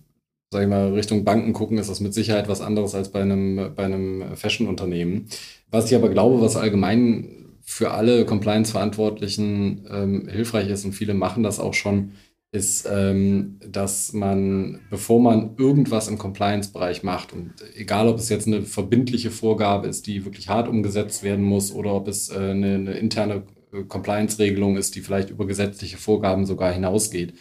sag 0.51 0.63
ich 0.63 0.69
mal, 0.69 0.93
Richtung 0.93 1.23
Banken 1.23 1.53
gucken, 1.53 1.77
ist 1.77 1.89
das 1.89 1.99
mit 1.99 2.13
Sicherheit 2.13 2.47
was 2.47 2.61
anderes 2.61 2.95
als 2.95 3.09
bei 3.09 3.21
einem, 3.21 3.73
bei 3.75 3.83
einem 3.83 4.35
Fashion-Unternehmen. 4.35 5.27
Was 5.69 5.91
ich 5.91 5.95
aber 5.95 6.09
glaube, 6.09 6.41
was 6.41 6.55
allgemein 6.55 7.43
für 7.61 7.91
alle 7.91 8.25
Compliance-Verantwortlichen 8.25 9.87
ähm, 9.89 10.27
hilfreich 10.27 10.69
ist, 10.69 10.85
und 10.85 10.93
viele 10.93 11.13
machen 11.13 11.43
das 11.43 11.59
auch 11.59 11.73
schon, 11.73 12.11
ist, 12.53 12.87
ähm, 12.89 13.57
dass 13.67 14.13
man, 14.13 14.79
bevor 14.91 15.19
man 15.19 15.55
irgendwas 15.57 16.07
im 16.07 16.19
Compliance-Bereich 16.19 17.01
macht, 17.01 17.33
und 17.33 17.51
egal 17.75 18.07
ob 18.07 18.19
es 18.19 18.29
jetzt 18.29 18.45
eine 18.45 18.61
verbindliche 18.61 19.31
Vorgabe 19.31 19.87
ist, 19.87 20.05
die 20.05 20.23
wirklich 20.23 20.49
hart 20.49 20.67
umgesetzt 20.67 21.23
werden 21.23 21.43
muss, 21.43 21.73
oder 21.73 21.95
ob 21.95 22.07
es 22.07 22.29
äh, 22.29 22.35
eine, 22.37 22.75
eine, 22.75 22.93
interne 22.93 23.43
äh, 23.73 23.81
Compliance-Regelung 23.83 24.77
ist, 24.77 24.93
die 24.93 25.01
vielleicht 25.01 25.31
über 25.31 25.47
gesetzliche 25.47 25.97
Vorgaben 25.97 26.45
sogar 26.45 26.71
hinausgeht. 26.71 27.33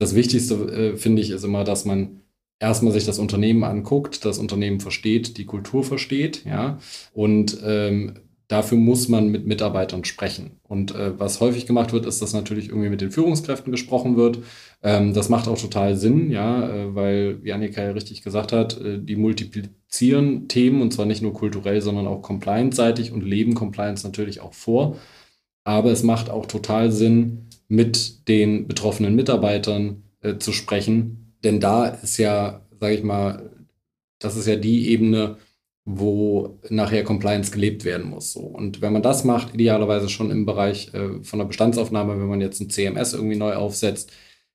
Das 0.00 0.16
Wichtigste, 0.16 0.54
äh, 0.54 0.96
finde 0.96 1.22
ich, 1.22 1.30
ist 1.30 1.44
immer, 1.44 1.62
dass 1.62 1.84
man 1.84 2.22
erstmal 2.58 2.92
sich 2.92 3.06
das 3.06 3.20
Unternehmen 3.20 3.62
anguckt, 3.62 4.24
das 4.24 4.38
Unternehmen 4.38 4.80
versteht, 4.80 5.38
die 5.38 5.46
Kultur 5.46 5.84
versteht, 5.84 6.44
ja, 6.44 6.80
und 7.12 7.56
ähm, 7.64 8.14
dafür 8.50 8.78
muss 8.78 9.08
man 9.08 9.28
mit 9.28 9.46
Mitarbeitern 9.46 10.04
sprechen. 10.04 10.58
Und 10.64 10.92
äh, 10.92 11.16
was 11.18 11.40
häufig 11.40 11.66
gemacht 11.66 11.92
wird, 11.92 12.04
ist, 12.04 12.20
dass 12.20 12.32
natürlich 12.32 12.68
irgendwie 12.68 12.88
mit 12.88 13.00
den 13.00 13.12
Führungskräften 13.12 13.70
gesprochen 13.70 14.16
wird. 14.16 14.40
Ähm, 14.82 15.14
das 15.14 15.28
macht 15.28 15.46
auch 15.46 15.58
total 15.58 15.96
Sinn, 15.96 16.32
ja, 16.32 16.68
äh, 16.68 16.94
weil, 16.94 17.44
wie 17.44 17.52
Annika 17.52 17.80
ja 17.80 17.92
richtig 17.92 18.22
gesagt 18.22 18.52
hat, 18.52 18.80
äh, 18.80 18.98
die 18.98 19.14
multiplizieren 19.14 20.48
Themen 20.48 20.82
und 20.82 20.92
zwar 20.92 21.06
nicht 21.06 21.22
nur 21.22 21.32
kulturell, 21.32 21.80
sondern 21.80 22.08
auch 22.08 22.22
compliance-seitig 22.22 23.12
und 23.12 23.22
leben 23.22 23.54
Compliance 23.54 24.04
natürlich 24.04 24.40
auch 24.40 24.54
vor. 24.54 24.96
Aber 25.62 25.92
es 25.92 26.02
macht 26.02 26.28
auch 26.28 26.46
total 26.46 26.90
Sinn, 26.90 27.46
mit 27.68 28.26
den 28.26 28.66
betroffenen 28.66 29.14
Mitarbeitern 29.14 30.02
äh, 30.22 30.38
zu 30.38 30.52
sprechen, 30.52 31.36
denn 31.44 31.60
da 31.60 31.86
ist 31.86 32.18
ja, 32.18 32.66
sage 32.80 32.94
ich 32.94 33.04
mal, 33.04 33.48
das 34.18 34.36
ist 34.36 34.48
ja 34.48 34.56
die 34.56 34.88
Ebene, 34.88 35.36
wo 35.98 36.58
nachher 36.68 37.04
Compliance 37.04 37.50
gelebt 37.50 37.84
werden 37.84 38.08
muss. 38.08 38.32
So. 38.32 38.40
Und 38.40 38.80
wenn 38.82 38.92
man 38.92 39.02
das 39.02 39.24
macht, 39.24 39.54
idealerweise 39.54 40.08
schon 40.08 40.30
im 40.30 40.46
Bereich 40.46 40.92
äh, 40.94 41.22
von 41.22 41.38
der 41.38 41.46
Bestandsaufnahme, 41.46 42.18
wenn 42.20 42.28
man 42.28 42.40
jetzt 42.40 42.60
ein 42.60 42.70
CMS 42.70 43.14
irgendwie 43.14 43.36
neu 43.36 43.54
aufsetzt, 43.54 44.12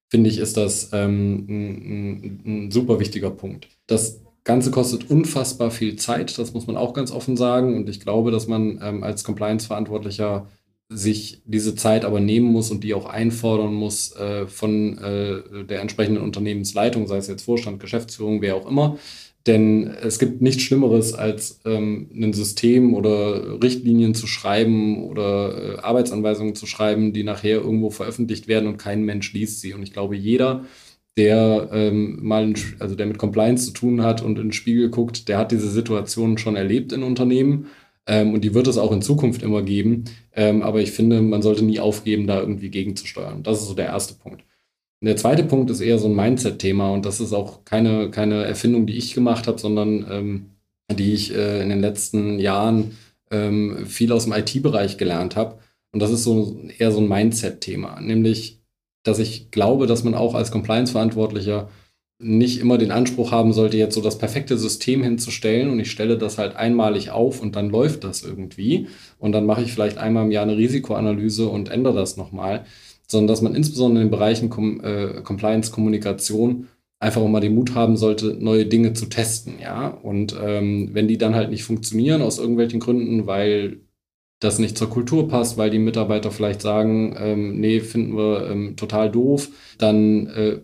finde 0.09 0.29
ich, 0.29 0.37
ist 0.37 0.57
das 0.57 0.91
ähm, 0.93 1.45
ein, 1.49 2.41
ein, 2.45 2.71
super 2.71 2.99
wichtiger 2.99 3.31
Punkt. 3.31 3.67
Das 3.87 4.21
Ganze 4.43 4.71
kostet 4.71 5.09
unfassbar 5.09 5.71
viel 5.71 5.95
Zeit, 5.95 6.37
das 6.37 6.53
muss 6.53 6.67
man 6.67 6.77
auch 6.77 6.93
ganz 6.93 7.11
offen 7.11 7.35
sagen. 7.35 7.75
Und 7.75 7.89
ich 7.89 7.99
glaube, 7.99 8.31
dass 8.31 8.47
man 8.47 8.79
ähm, 8.81 9.03
als 9.03 9.23
Compliance-Verantwortlicher 9.23 10.47
sich 10.87 11.41
diese 11.45 11.75
Zeit 11.75 12.05
aber 12.05 12.19
nehmen 12.19 12.51
muss 12.51 12.69
und 12.69 12.83
die 12.83 12.93
auch 12.93 13.07
einfordern 13.07 13.73
muss 13.73 14.15
äh, 14.15 14.45
von 14.45 14.97
äh, 14.99 15.65
der 15.65 15.81
entsprechenden 15.81 16.21
Unternehmensleitung, 16.21 17.07
sei 17.07 17.17
es 17.17 17.27
jetzt 17.27 17.43
Vorstand, 17.43 17.79
Geschäftsführung, 17.79 18.41
wer 18.41 18.55
auch 18.55 18.67
immer, 18.67 18.99
denn 19.47 19.87
es 19.87 20.17
gibt 20.17 20.41
nichts 20.41 20.63
Schlimmeres, 20.63 21.13
als 21.13 21.59
ähm, 21.65 22.09
ein 22.15 22.33
System 22.33 22.95
oder 22.95 23.61
Richtlinien 23.61 24.15
zu 24.15 24.25
schreiben 24.25 25.03
oder 25.03 25.77
äh, 25.77 25.79
Arbeitsanweisungen 25.81 26.55
zu 26.55 26.65
schreiben, 26.65 27.13
die 27.13 27.23
nachher 27.23 27.57
irgendwo 27.57 27.91
veröffentlicht 27.91 28.47
werden 28.47 28.67
und 28.67 28.77
kein 28.77 29.03
Mensch 29.03 29.33
liest 29.33 29.61
sie. 29.61 29.73
Und 29.73 29.83
ich 29.83 29.93
glaube, 29.93 30.15
jeder, 30.15 30.65
der 31.17 31.69
ähm, 31.71 32.19
mal, 32.23 32.53
also 32.79 32.95
der 32.95 33.05
mit 33.05 33.19
Compliance 33.19 33.67
zu 33.67 33.73
tun 33.73 34.01
hat 34.01 34.21
und 34.23 34.37
in 34.37 34.45
den 34.45 34.51
Spiegel 34.51 34.89
guckt, 34.89 35.27
der 35.29 35.37
hat 35.37 35.51
diese 35.51 35.69
Situation 35.69 36.37
schon 36.37 36.55
erlebt 36.55 36.91
in 36.91 37.03
Unternehmen. 37.03 37.67
Ähm, 38.07 38.33
und 38.33 38.43
die 38.43 38.53
wird 38.53 38.67
es 38.67 38.77
auch 38.77 38.91
in 38.91 39.01
Zukunft 39.01 39.43
immer 39.43 39.61
geben. 39.63 40.05
Ähm, 40.33 40.61
aber 40.63 40.81
ich 40.81 40.91
finde, 40.91 41.21
man 41.21 41.41
sollte 41.41 41.63
nie 41.63 41.79
aufgeben, 41.79 42.27
da 42.27 42.39
irgendwie 42.39 42.69
gegenzusteuern. 42.69 43.43
Das 43.43 43.61
ist 43.61 43.67
so 43.67 43.73
der 43.75 43.87
erste 43.87 44.15
Punkt. 44.15 44.43
Der 45.05 45.17
zweite 45.17 45.43
Punkt 45.43 45.69
ist 45.69 45.81
eher 45.81 45.99
so 45.99 46.07
ein 46.07 46.15
Mindset-Thema 46.15 46.89
und 46.89 47.05
das 47.05 47.19
ist 47.19 47.31
auch 47.31 47.63
keine, 47.63 48.09
keine 48.09 48.43
Erfindung, 48.43 48.87
die 48.87 48.97
ich 48.97 49.13
gemacht 49.13 49.45
habe, 49.45 49.59
sondern 49.59 50.05
ähm, 50.09 50.45
die 50.91 51.13
ich 51.13 51.35
äh, 51.35 51.61
in 51.61 51.69
den 51.69 51.79
letzten 51.79 52.39
Jahren 52.39 52.97
ähm, 53.29 53.85
viel 53.85 54.11
aus 54.11 54.23
dem 54.23 54.33
IT-Bereich 54.33 54.97
gelernt 54.97 55.35
habe. 55.35 55.59
Und 55.93 56.01
das 56.01 56.09
ist 56.09 56.23
so 56.23 56.59
eher 56.79 56.91
so 56.91 56.99
ein 56.99 57.07
Mindset-Thema, 57.07 58.01
nämlich, 58.01 58.61
dass 59.03 59.19
ich 59.19 59.51
glaube, 59.51 59.85
dass 59.85 60.03
man 60.03 60.15
auch 60.15 60.33
als 60.33 60.51
Compliance-Verantwortlicher 60.51 61.69
nicht 62.17 62.59
immer 62.59 62.77
den 62.77 62.91
Anspruch 62.91 63.31
haben 63.31 63.53
sollte, 63.53 63.77
jetzt 63.77 63.93
so 63.93 64.01
das 64.01 64.17
perfekte 64.17 64.57
System 64.57 65.03
hinzustellen. 65.03 65.69
Und 65.69 65.79
ich 65.79 65.91
stelle 65.91 66.17
das 66.17 66.37
halt 66.37 66.55
einmalig 66.55 67.11
auf 67.11 67.41
und 67.41 67.55
dann 67.55 67.69
läuft 67.69 68.03
das 68.03 68.23
irgendwie. 68.23 68.87
Und 69.19 69.33
dann 69.33 69.45
mache 69.45 69.61
ich 69.61 69.73
vielleicht 69.73 69.97
einmal 69.97 70.25
im 70.25 70.31
Jahr 70.31 70.43
eine 70.43 70.57
Risikoanalyse 70.57 71.47
und 71.47 71.69
ändere 71.69 71.95
das 71.95 72.17
nochmal, 72.17 72.65
sondern 73.07 73.27
dass 73.27 73.41
man 73.41 73.55
insbesondere 73.55 74.03
in 74.03 74.07
den 74.09 74.11
Bereichen 74.11 74.49
Com 74.49 74.81
äh, 74.83 75.21
Compliance, 75.23 75.71
Kommunikation 75.71 76.67
einfach 76.99 77.21
auch 77.21 77.27
mal 77.27 77.41
den 77.41 77.55
Mut 77.55 77.75
haben 77.75 77.97
sollte, 77.97 78.37
neue 78.39 78.65
Dinge 78.65 78.93
zu 78.93 79.07
testen, 79.07 79.55
ja. 79.61 79.87
Und 79.87 80.35
ähm, 80.41 80.89
wenn 80.93 81.07
die 81.07 81.17
dann 81.17 81.35
halt 81.35 81.49
nicht 81.49 81.63
funktionieren 81.63 82.21
aus 82.21 82.39
irgendwelchen 82.39 82.79
Gründen, 82.79 83.27
weil 83.27 83.81
das 84.39 84.59
nicht 84.59 84.77
zur 84.77 84.89
Kultur 84.89 85.27
passt, 85.27 85.57
weil 85.57 85.69
die 85.69 85.79
Mitarbeiter 85.79 86.31
vielleicht 86.31 86.61
sagen, 86.61 87.15
ähm, 87.17 87.59
nee, 87.59 87.79
finden 87.79 88.17
wir 88.17 88.49
ähm, 88.49 88.75
total 88.75 89.11
doof, 89.11 89.49
dann 89.77 90.27
äh, 90.27 90.59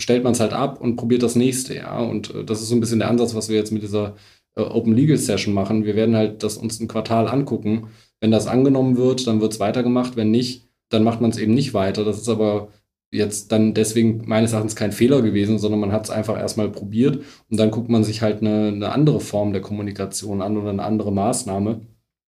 stellt 0.00 0.24
man 0.24 0.32
es 0.32 0.40
halt 0.40 0.52
ab 0.52 0.80
und 0.80 0.96
probiert 0.96 1.22
das 1.22 1.36
nächste, 1.36 1.74
ja. 1.74 1.98
Und 2.00 2.34
äh, 2.34 2.44
das 2.44 2.60
ist 2.60 2.68
so 2.68 2.74
ein 2.74 2.80
bisschen 2.80 2.98
der 2.98 3.10
Ansatz, 3.10 3.34
was 3.34 3.48
wir 3.48 3.56
jetzt 3.56 3.72
mit 3.72 3.82
dieser 3.82 4.16
äh, 4.56 4.62
Open 4.62 4.94
Legal 4.94 5.16
Session 5.16 5.54
machen. 5.54 5.84
Wir 5.84 5.96
werden 5.96 6.16
halt 6.16 6.42
das 6.42 6.56
uns 6.56 6.80
ein 6.80 6.88
Quartal 6.88 7.28
angucken. 7.28 7.88
Wenn 8.20 8.30
das 8.30 8.46
angenommen 8.46 8.96
wird, 8.96 9.26
dann 9.26 9.40
wird 9.40 9.52
es 9.52 9.60
weitergemacht. 9.60 10.16
Wenn 10.16 10.30
nicht, 10.30 10.63
dann 10.90 11.04
macht 11.04 11.20
man 11.20 11.30
es 11.30 11.38
eben 11.38 11.54
nicht 11.54 11.74
weiter. 11.74 12.04
Das 12.04 12.18
ist 12.18 12.28
aber 12.28 12.68
jetzt 13.10 13.52
dann 13.52 13.74
deswegen 13.74 14.22
meines 14.26 14.52
Erachtens 14.52 14.76
kein 14.76 14.92
Fehler 14.92 15.22
gewesen, 15.22 15.58
sondern 15.58 15.80
man 15.80 15.92
hat 15.92 16.04
es 16.04 16.10
einfach 16.10 16.38
erstmal 16.38 16.68
probiert 16.70 17.24
und 17.50 17.58
dann 17.58 17.70
guckt 17.70 17.88
man 17.88 18.04
sich 18.04 18.22
halt 18.22 18.40
eine, 18.40 18.68
eine 18.68 18.92
andere 18.92 19.20
Form 19.20 19.52
der 19.52 19.62
Kommunikation 19.62 20.42
an 20.42 20.56
oder 20.56 20.70
eine 20.70 20.82
andere 20.82 21.12
Maßnahme 21.12 21.82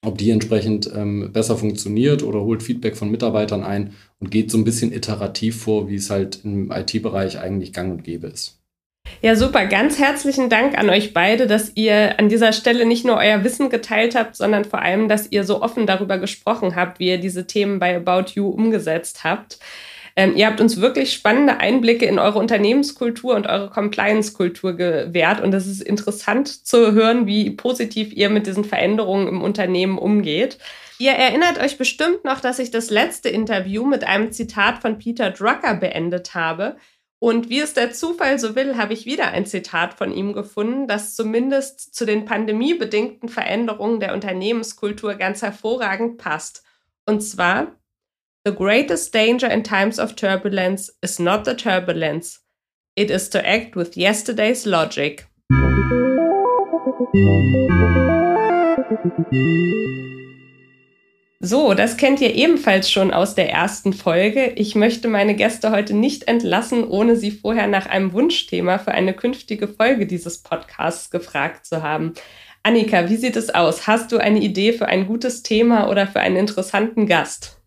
ob 0.06 0.18
die 0.18 0.30
entsprechend 0.30 0.88
ähm, 0.94 1.32
besser 1.32 1.56
funktioniert 1.56 2.22
oder 2.22 2.40
holt 2.40 2.62
Feedback 2.62 2.96
von 2.96 3.10
Mitarbeitern 3.10 3.64
ein 3.64 3.94
und 4.20 4.30
geht 4.30 4.50
so 4.50 4.58
ein 4.58 4.64
bisschen 4.64 4.92
iterativ 4.92 5.60
vor, 5.60 5.88
wie 5.88 5.96
es 5.96 6.10
halt 6.10 6.44
im 6.44 6.70
IT-Bereich 6.70 7.40
eigentlich 7.40 7.72
gang 7.72 7.92
und 7.92 8.04
gäbe 8.04 8.28
ist. 8.28 8.62
Ja, 9.26 9.34
super. 9.34 9.66
Ganz 9.66 9.98
herzlichen 9.98 10.48
Dank 10.48 10.78
an 10.78 10.88
euch 10.88 11.12
beide, 11.12 11.48
dass 11.48 11.72
ihr 11.74 12.16
an 12.20 12.28
dieser 12.28 12.52
Stelle 12.52 12.86
nicht 12.86 13.04
nur 13.04 13.16
euer 13.16 13.42
Wissen 13.42 13.70
geteilt 13.70 14.14
habt, 14.14 14.36
sondern 14.36 14.64
vor 14.64 14.82
allem, 14.82 15.08
dass 15.08 15.32
ihr 15.32 15.42
so 15.42 15.62
offen 15.62 15.84
darüber 15.84 16.18
gesprochen 16.18 16.76
habt, 16.76 17.00
wie 17.00 17.08
ihr 17.08 17.18
diese 17.18 17.44
Themen 17.44 17.80
bei 17.80 17.96
About 17.96 18.30
You 18.34 18.48
umgesetzt 18.48 19.24
habt. 19.24 19.58
Ähm, 20.14 20.36
ihr 20.36 20.46
habt 20.46 20.60
uns 20.60 20.80
wirklich 20.80 21.12
spannende 21.12 21.58
Einblicke 21.58 22.06
in 22.06 22.20
eure 22.20 22.38
Unternehmenskultur 22.38 23.34
und 23.34 23.48
eure 23.48 23.68
Compliance-Kultur 23.68 24.74
gewährt. 24.74 25.40
Und 25.40 25.52
es 25.54 25.66
ist 25.66 25.82
interessant 25.82 26.64
zu 26.64 26.92
hören, 26.92 27.26
wie 27.26 27.50
positiv 27.50 28.12
ihr 28.12 28.30
mit 28.30 28.46
diesen 28.46 28.62
Veränderungen 28.62 29.26
im 29.26 29.42
Unternehmen 29.42 29.98
umgeht. 29.98 30.58
Ihr 31.00 31.10
erinnert 31.10 31.58
euch 31.58 31.78
bestimmt 31.78 32.24
noch, 32.24 32.38
dass 32.38 32.60
ich 32.60 32.70
das 32.70 32.90
letzte 32.90 33.28
Interview 33.28 33.84
mit 33.84 34.04
einem 34.04 34.30
Zitat 34.30 34.78
von 34.78 35.00
Peter 35.00 35.32
Drucker 35.32 35.74
beendet 35.74 36.36
habe. 36.36 36.76
Und 37.26 37.50
wie 37.50 37.58
es 37.58 37.74
der 37.74 37.90
Zufall 37.90 38.38
so 38.38 38.54
will, 38.54 38.76
habe 38.76 38.92
ich 38.92 39.04
wieder 39.04 39.32
ein 39.32 39.46
Zitat 39.46 39.94
von 39.94 40.12
ihm 40.12 40.32
gefunden, 40.32 40.86
das 40.86 41.16
zumindest 41.16 41.92
zu 41.92 42.04
den 42.04 42.24
pandemiebedingten 42.24 43.28
Veränderungen 43.28 43.98
der 43.98 44.14
Unternehmenskultur 44.14 45.16
ganz 45.16 45.42
hervorragend 45.42 46.18
passt. 46.18 46.62
Und 47.04 47.22
zwar, 47.22 47.72
The 48.44 48.54
greatest 48.54 49.12
danger 49.12 49.50
in 49.50 49.64
times 49.64 49.98
of 49.98 50.14
turbulence 50.14 50.96
is 51.02 51.18
not 51.18 51.44
the 51.44 51.54
turbulence, 51.54 52.44
it 52.94 53.10
is 53.10 53.28
to 53.30 53.40
act 53.40 53.74
with 53.74 53.96
yesterday's 53.96 54.64
logic. 54.64 55.26
So, 61.38 61.74
das 61.74 61.98
kennt 61.98 62.22
ihr 62.22 62.34
ebenfalls 62.34 62.90
schon 62.90 63.12
aus 63.12 63.34
der 63.34 63.50
ersten 63.50 63.92
Folge. 63.92 64.52
Ich 64.56 64.74
möchte 64.74 65.06
meine 65.06 65.34
Gäste 65.34 65.70
heute 65.70 65.92
nicht 65.92 66.28
entlassen, 66.28 66.82
ohne 66.88 67.14
sie 67.16 67.30
vorher 67.30 67.66
nach 67.66 67.84
einem 67.84 68.14
Wunschthema 68.14 68.78
für 68.78 68.92
eine 68.92 69.12
künftige 69.12 69.68
Folge 69.68 70.06
dieses 70.06 70.42
Podcasts 70.42 71.10
gefragt 71.10 71.66
zu 71.66 71.82
haben. 71.82 72.14
Annika, 72.62 73.10
wie 73.10 73.16
sieht 73.16 73.36
es 73.36 73.54
aus? 73.54 73.86
Hast 73.86 74.12
du 74.12 74.18
eine 74.18 74.40
Idee 74.40 74.72
für 74.72 74.86
ein 74.86 75.06
gutes 75.06 75.42
Thema 75.42 75.90
oder 75.90 76.06
für 76.06 76.20
einen 76.20 76.36
interessanten 76.36 77.06
Gast? 77.06 77.60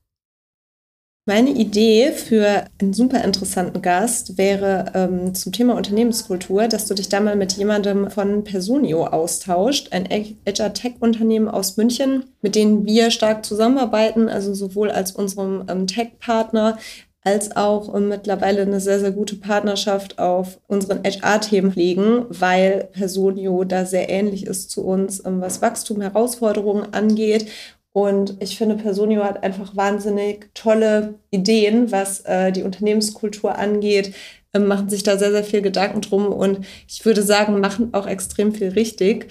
Meine 1.30 1.52
Idee 1.52 2.12
für 2.12 2.66
einen 2.82 2.92
super 2.92 3.24
interessanten 3.24 3.84
Gast 3.84 4.40
wäre 4.40 4.86
ähm, 4.96 5.36
zum 5.36 5.52
Thema 5.52 5.76
Unternehmenskultur, 5.76 6.68
dass 6.68 6.88
du 6.88 6.96
dich 6.96 7.08
da 7.08 7.20
mal 7.20 7.36
mit 7.36 7.54
jemandem 7.54 8.10
von 8.10 8.44
Personio 8.44 9.06
austauscht, 9.06 9.90
ein 9.92 10.10
Agile 10.12 10.74
Tech 10.74 10.94
Unternehmen 11.02 11.48
aus 11.48 11.78
München, 11.78 12.24
mit 12.42 12.56
denen 12.56 12.88
wir 12.88 13.12
stark 13.12 13.46
zusammenarbeiten, 13.46 14.28
also 14.28 14.56
sowohl 14.56 14.90
als 14.90 15.12
unserem 15.12 15.66
ähm, 15.70 15.86
Tech-Partner 15.86 16.80
als 17.22 17.56
auch 17.56 17.94
ähm, 17.94 18.08
mittlerweile 18.08 18.64
eine 18.64 18.80
sehr, 18.80 19.00
sehr 19.00 19.12
gute 19.12 19.36
Partnerschaft 19.36 20.18
auf 20.18 20.60
unseren 20.66 21.04
HR-Themen 21.04 21.74
pflegen, 21.74 22.26
weil 22.30 22.90
Personio 22.92 23.66
da 23.66 23.86
sehr 23.86 24.10
ähnlich 24.10 24.48
ist 24.48 24.72
zu 24.72 24.84
uns, 24.84 25.24
ähm, 25.24 25.42
was 25.42 25.62
Wachstum, 25.62 26.02
Herausforderungen 26.02 26.92
angeht 26.92 27.46
und 27.92 28.38
ich 28.40 28.58
finde, 28.58 28.76
Personio 28.76 29.24
hat 29.24 29.44
einfach 29.44 29.76
wahnsinnig 29.76 30.50
tolle 30.54 31.16
Ideen, 31.32 31.92
was 31.92 32.22
äh, 32.22 32.52
die 32.52 32.64
Unternehmenskultur 32.64 33.58
angeht, 33.58 34.14
äh, 34.54 34.60
machen 34.60 34.90
sich 34.90 35.04
da 35.04 35.18
sehr, 35.18 35.32
sehr 35.32 35.44
viel 35.44 35.62
Gedanken 35.62 36.02
drum 36.02 36.28
und 36.28 36.66
ich 36.88 37.04
würde 37.06 37.24
sagen, 37.24 37.60
machen 37.60 37.94
auch 37.94 38.08
extrem 38.08 38.54
viel 38.54 38.70
richtig 38.70 39.28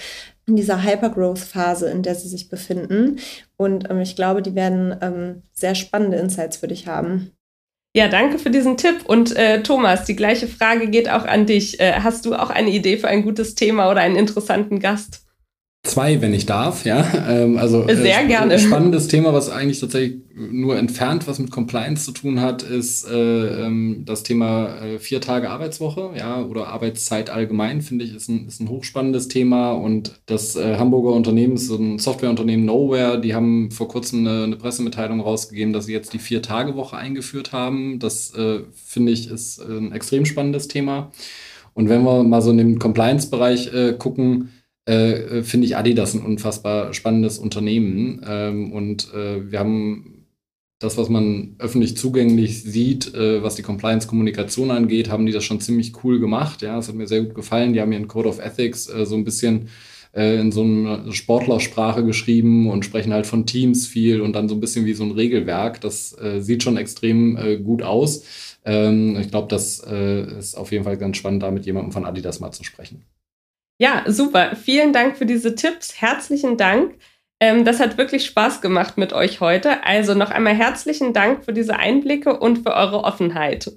in 0.47 0.57
dieser 0.57 0.83
Hypergrowth-Phase, 0.83 1.91
in 1.91 2.03
der 2.03 2.15
sie 2.15 2.29
sich 2.29 2.49
befinden. 2.49 3.19
Und 3.57 3.91
ähm, 3.91 4.01
ich 4.01 4.17
glaube, 4.17 4.43
die 4.43 4.55
werden 4.55 4.97
ähm, 5.03 5.43
sehr 5.53 5.75
spannende 5.75 6.17
Insights 6.17 6.57
für 6.57 6.69
dich 6.69 6.87
haben. 6.87 7.33
Ja, 7.95 8.09
danke 8.09 8.39
für 8.39 8.51
diesen 8.51 8.77
Tipp. 8.77 9.05
Und 9.07 9.37
äh, 9.37 9.63
Thomas, 9.63 10.05
die 10.05 10.17
gleiche 10.17 10.49
Frage 10.49 10.89
geht 10.89 11.11
auch 11.11 11.27
an 11.27 11.47
dich. 11.47 11.79
Äh, 11.81 12.01
hast 12.03 12.25
du 12.25 12.35
auch 12.35 12.51
eine 12.51 12.71
Idee 12.71 12.97
für 12.97 13.09
ein 13.09 13.23
gutes 13.23 13.55
Thema 13.55 13.91
oder 13.91 14.01
einen 14.01 14.17
interessanten 14.17 14.81
Gast? 14.81 15.28
Zwei, 15.89 16.20
wenn 16.20 16.34
ich 16.34 16.45
darf, 16.45 16.84
ja. 16.84 17.03
Ähm, 17.28 17.57
also 17.57 17.86
sehr 17.86 18.24
äh, 18.24 18.26
gerne. 18.26 18.59
Spannendes 18.59 19.09
Thema, 19.09 19.32
was 19.32 19.49
eigentlich 19.49 19.80
tatsächlich 19.80 20.18
nur 20.34 20.76
entfernt 20.76 21.26
was 21.26 21.39
mit 21.39 21.51
Compliance 21.51 22.05
zu 22.05 22.12
tun 22.12 22.43
hat, 22.43 22.62
ist 22.62 23.09
äh, 23.11 23.64
ähm, 23.64 24.03
das 24.05 24.22
Thema 24.22 24.82
äh, 24.82 24.99
vier 24.99 25.22
Tage 25.22 25.49
Arbeitswoche, 25.49 26.11
ja, 26.14 26.43
oder 26.43 26.68
Arbeitszeit 26.68 27.30
allgemein, 27.30 27.80
finde 27.80 28.05
ich, 28.05 28.14
ist 28.14 28.28
ein, 28.28 28.47
ist 28.47 28.61
ein 28.61 28.68
hochspannendes 28.68 29.28
Thema. 29.28 29.72
Und 29.72 30.20
das 30.26 30.57
äh, 30.57 30.76
Hamburger 30.76 31.12
Unternehmen 31.12 31.57
so 31.57 31.76
ein 31.76 31.99
Softwareunternehmen 31.99 32.66
Nowhere, 32.66 33.18
die 33.18 33.34
haben 33.34 33.70
vor 33.70 33.89
kurzem 33.89 34.26
eine, 34.26 34.45
eine, 34.45 34.57
Pressemitteilung 34.57 35.20
rausgegeben, 35.20 35.72
dass 35.72 35.86
sie 35.86 35.95
jetzt 35.95 36.12
die 36.12 36.18
Vier-Tage-Woche 36.18 36.99
eingeführt 36.99 37.53
haben. 37.53 37.99
Das 37.99 38.34
äh, 38.34 38.61
finde 38.74 39.12
ich 39.12 39.30
ist 39.30 39.59
ein 39.59 39.93
extrem 39.93 40.26
spannendes 40.26 40.68
Thema. 40.68 41.11
Und 41.72 41.89
wenn 41.89 42.03
wir 42.03 42.24
mal 42.24 42.43
so 42.43 42.51
in 42.51 42.59
den 42.59 42.78
Compliance-Bereich 42.78 43.72
äh, 43.72 43.95
gucken, 43.99 44.51
äh, 44.89 45.43
finde 45.43 45.66
ich 45.66 45.76
Adidas 45.76 46.14
ein 46.14 46.22
unfassbar 46.22 46.95
spannendes 46.95 47.39
Unternehmen. 47.39 48.24
Ähm, 48.26 48.72
und 48.72 49.12
äh, 49.12 49.51
wir 49.51 49.59
haben 49.59 50.26
das, 50.78 50.97
was 50.97 51.09
man 51.09 51.57
öffentlich 51.59 51.97
zugänglich 51.97 52.62
sieht, 52.62 53.14
äh, 53.14 53.43
was 53.43 53.57
die 53.57 53.62
Compliance-Kommunikation 53.62 54.70
angeht, 54.70 55.11
haben 55.11 55.26
die 55.26 55.32
das 55.32 55.45
schon 55.45 55.61
ziemlich 55.61 55.93
cool 56.05 56.20
gemacht. 56.20 56.62
Ja, 56.62 56.76
das 56.76 56.89
hat 56.89 56.95
mir 56.95 57.07
sehr 57.07 57.22
gut 57.22 57.34
gefallen. 57.34 57.74
Die 57.74 57.80
haben 57.80 57.93
ihren 57.93 58.09
Code 58.09 58.28
of 58.28 58.39
Ethics 58.39 58.89
äh, 58.89 59.05
so 59.05 59.14
ein 59.16 59.24
bisschen 59.24 59.68
äh, 60.14 60.41
in 60.41 60.53
so 60.53 60.62
einer 60.62 61.12
Sportlersprache 61.12 62.05
geschrieben 62.05 62.70
und 62.70 62.84
sprechen 62.84 63.12
halt 63.12 63.26
von 63.26 63.45
Teams 63.45 63.86
viel 63.86 64.22
und 64.22 64.32
dann 64.32 64.49
so 64.49 64.55
ein 64.55 64.61
bisschen 64.61 64.86
wie 64.86 64.95
so 64.95 65.05
ein 65.05 65.11
Regelwerk. 65.11 65.82
Das 65.82 66.16
äh, 66.18 66.41
sieht 66.41 66.62
schon 66.62 66.78
extrem 66.78 67.36
äh, 67.36 67.57
gut 67.59 67.82
aus. 67.82 68.24
Ähm, 68.64 69.18
ich 69.20 69.30
glaube, 69.30 69.49
das 69.49 69.82
äh, 69.86 70.39
ist 70.39 70.57
auf 70.57 70.72
jeden 70.72 70.84
Fall 70.84 70.97
ganz 70.97 71.18
spannend, 71.18 71.43
da 71.43 71.51
mit 71.51 71.66
jemandem 71.66 71.93
von 71.93 72.07
Adidas 72.07 72.41
mal 72.41 72.53
zu 72.53 72.64
sprechen. 72.64 73.03
Ja, 73.79 74.03
super. 74.07 74.57
Vielen 74.57 74.93
Dank 74.93 75.16
für 75.16 75.26
diese 75.26 75.55
Tipps. 75.55 76.01
Herzlichen 76.01 76.57
Dank. 76.57 76.95
Ähm, 77.41 77.64
das 77.64 77.79
hat 77.79 77.97
wirklich 77.97 78.26
Spaß 78.26 78.61
gemacht 78.61 78.99
mit 78.99 79.12
euch 79.12 79.41
heute. 79.41 79.85
Also 79.85 80.14
noch 80.14 80.31
einmal 80.31 80.55
herzlichen 80.55 81.12
Dank 81.12 81.45
für 81.45 81.53
diese 81.53 81.76
Einblicke 81.76 82.39
und 82.39 82.59
für 82.59 82.74
eure 82.74 83.05
Offenheit. 83.05 83.70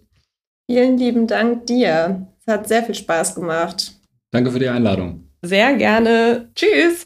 Vielen 0.70 0.98
lieben 0.98 1.28
Dank 1.28 1.68
dir. 1.68 2.28
Es 2.40 2.52
hat 2.52 2.68
sehr 2.68 2.84
viel 2.84 2.96
Spaß 2.96 3.36
gemacht. 3.36 3.94
Danke 4.32 4.52
für 4.52 4.60
die 4.60 4.70
Einladung. 4.70 5.28
Sehr 5.42 5.76
gerne. 5.76 6.50
Tschüss. 6.56 7.04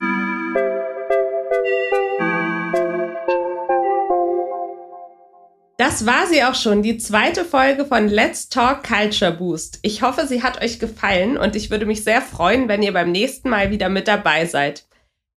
Das 5.77 6.05
war 6.05 6.25
sie 6.27 6.41
auch 6.43 6.55
schon, 6.55 6.83
die 6.83 6.97
zweite 6.97 7.43
Folge 7.43 7.85
von 7.85 8.07
Let's 8.07 8.47
Talk 8.47 8.83
Culture 8.83 9.33
Boost. 9.33 9.79
Ich 9.81 10.01
hoffe, 10.01 10.25
sie 10.25 10.41
hat 10.41 10.63
euch 10.63 10.79
gefallen 10.79 11.37
und 11.37 11.55
ich 11.55 11.69
würde 11.69 11.85
mich 11.85 12.05
sehr 12.05 12.21
freuen, 12.21 12.69
wenn 12.69 12.81
ihr 12.81 12.93
beim 12.93 13.11
nächsten 13.11 13.49
Mal 13.49 13.71
wieder 13.71 13.89
mit 13.89 14.07
dabei 14.07 14.45
seid. 14.45 14.85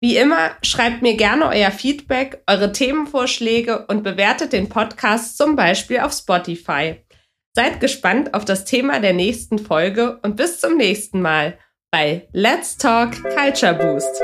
Wie 0.01 0.17
immer, 0.17 0.53
schreibt 0.63 1.03
mir 1.03 1.17
gerne 1.17 1.49
euer 1.49 1.73
Feedback, 1.73 2.41
eure 2.47 2.71
Themenvorschläge 2.71 3.87
und 3.89 4.05
bewertet 4.05 4.53
den 4.53 4.69
Podcast 4.69 5.37
zum 5.37 5.57
Beispiel 5.57 5.99
auf 5.99 6.13
Spotify. 6.13 7.03
Seid 7.57 7.81
gespannt 7.81 8.33
auf 8.35 8.45
das 8.45 8.65
Thema 8.65 9.01
der 9.01 9.15
nächsten 9.15 9.59
Folge 9.59 10.21
und 10.23 10.37
bis 10.37 10.61
zum 10.61 10.77
nächsten 10.77 11.21
Mal 11.21 11.59
bei 11.91 12.29
Let's 12.33 12.77
Talk 12.77 13.11
Culture 13.35 13.75
Boost. 13.75 14.23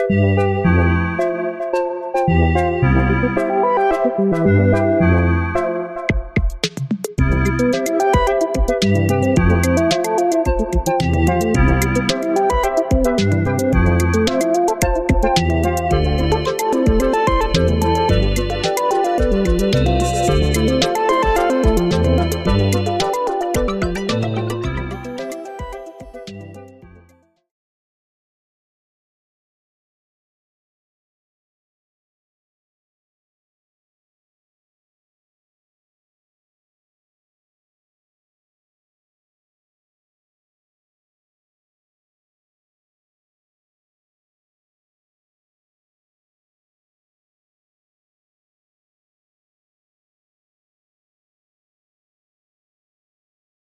Thank 8.95 9.11
you. 13.49 13.54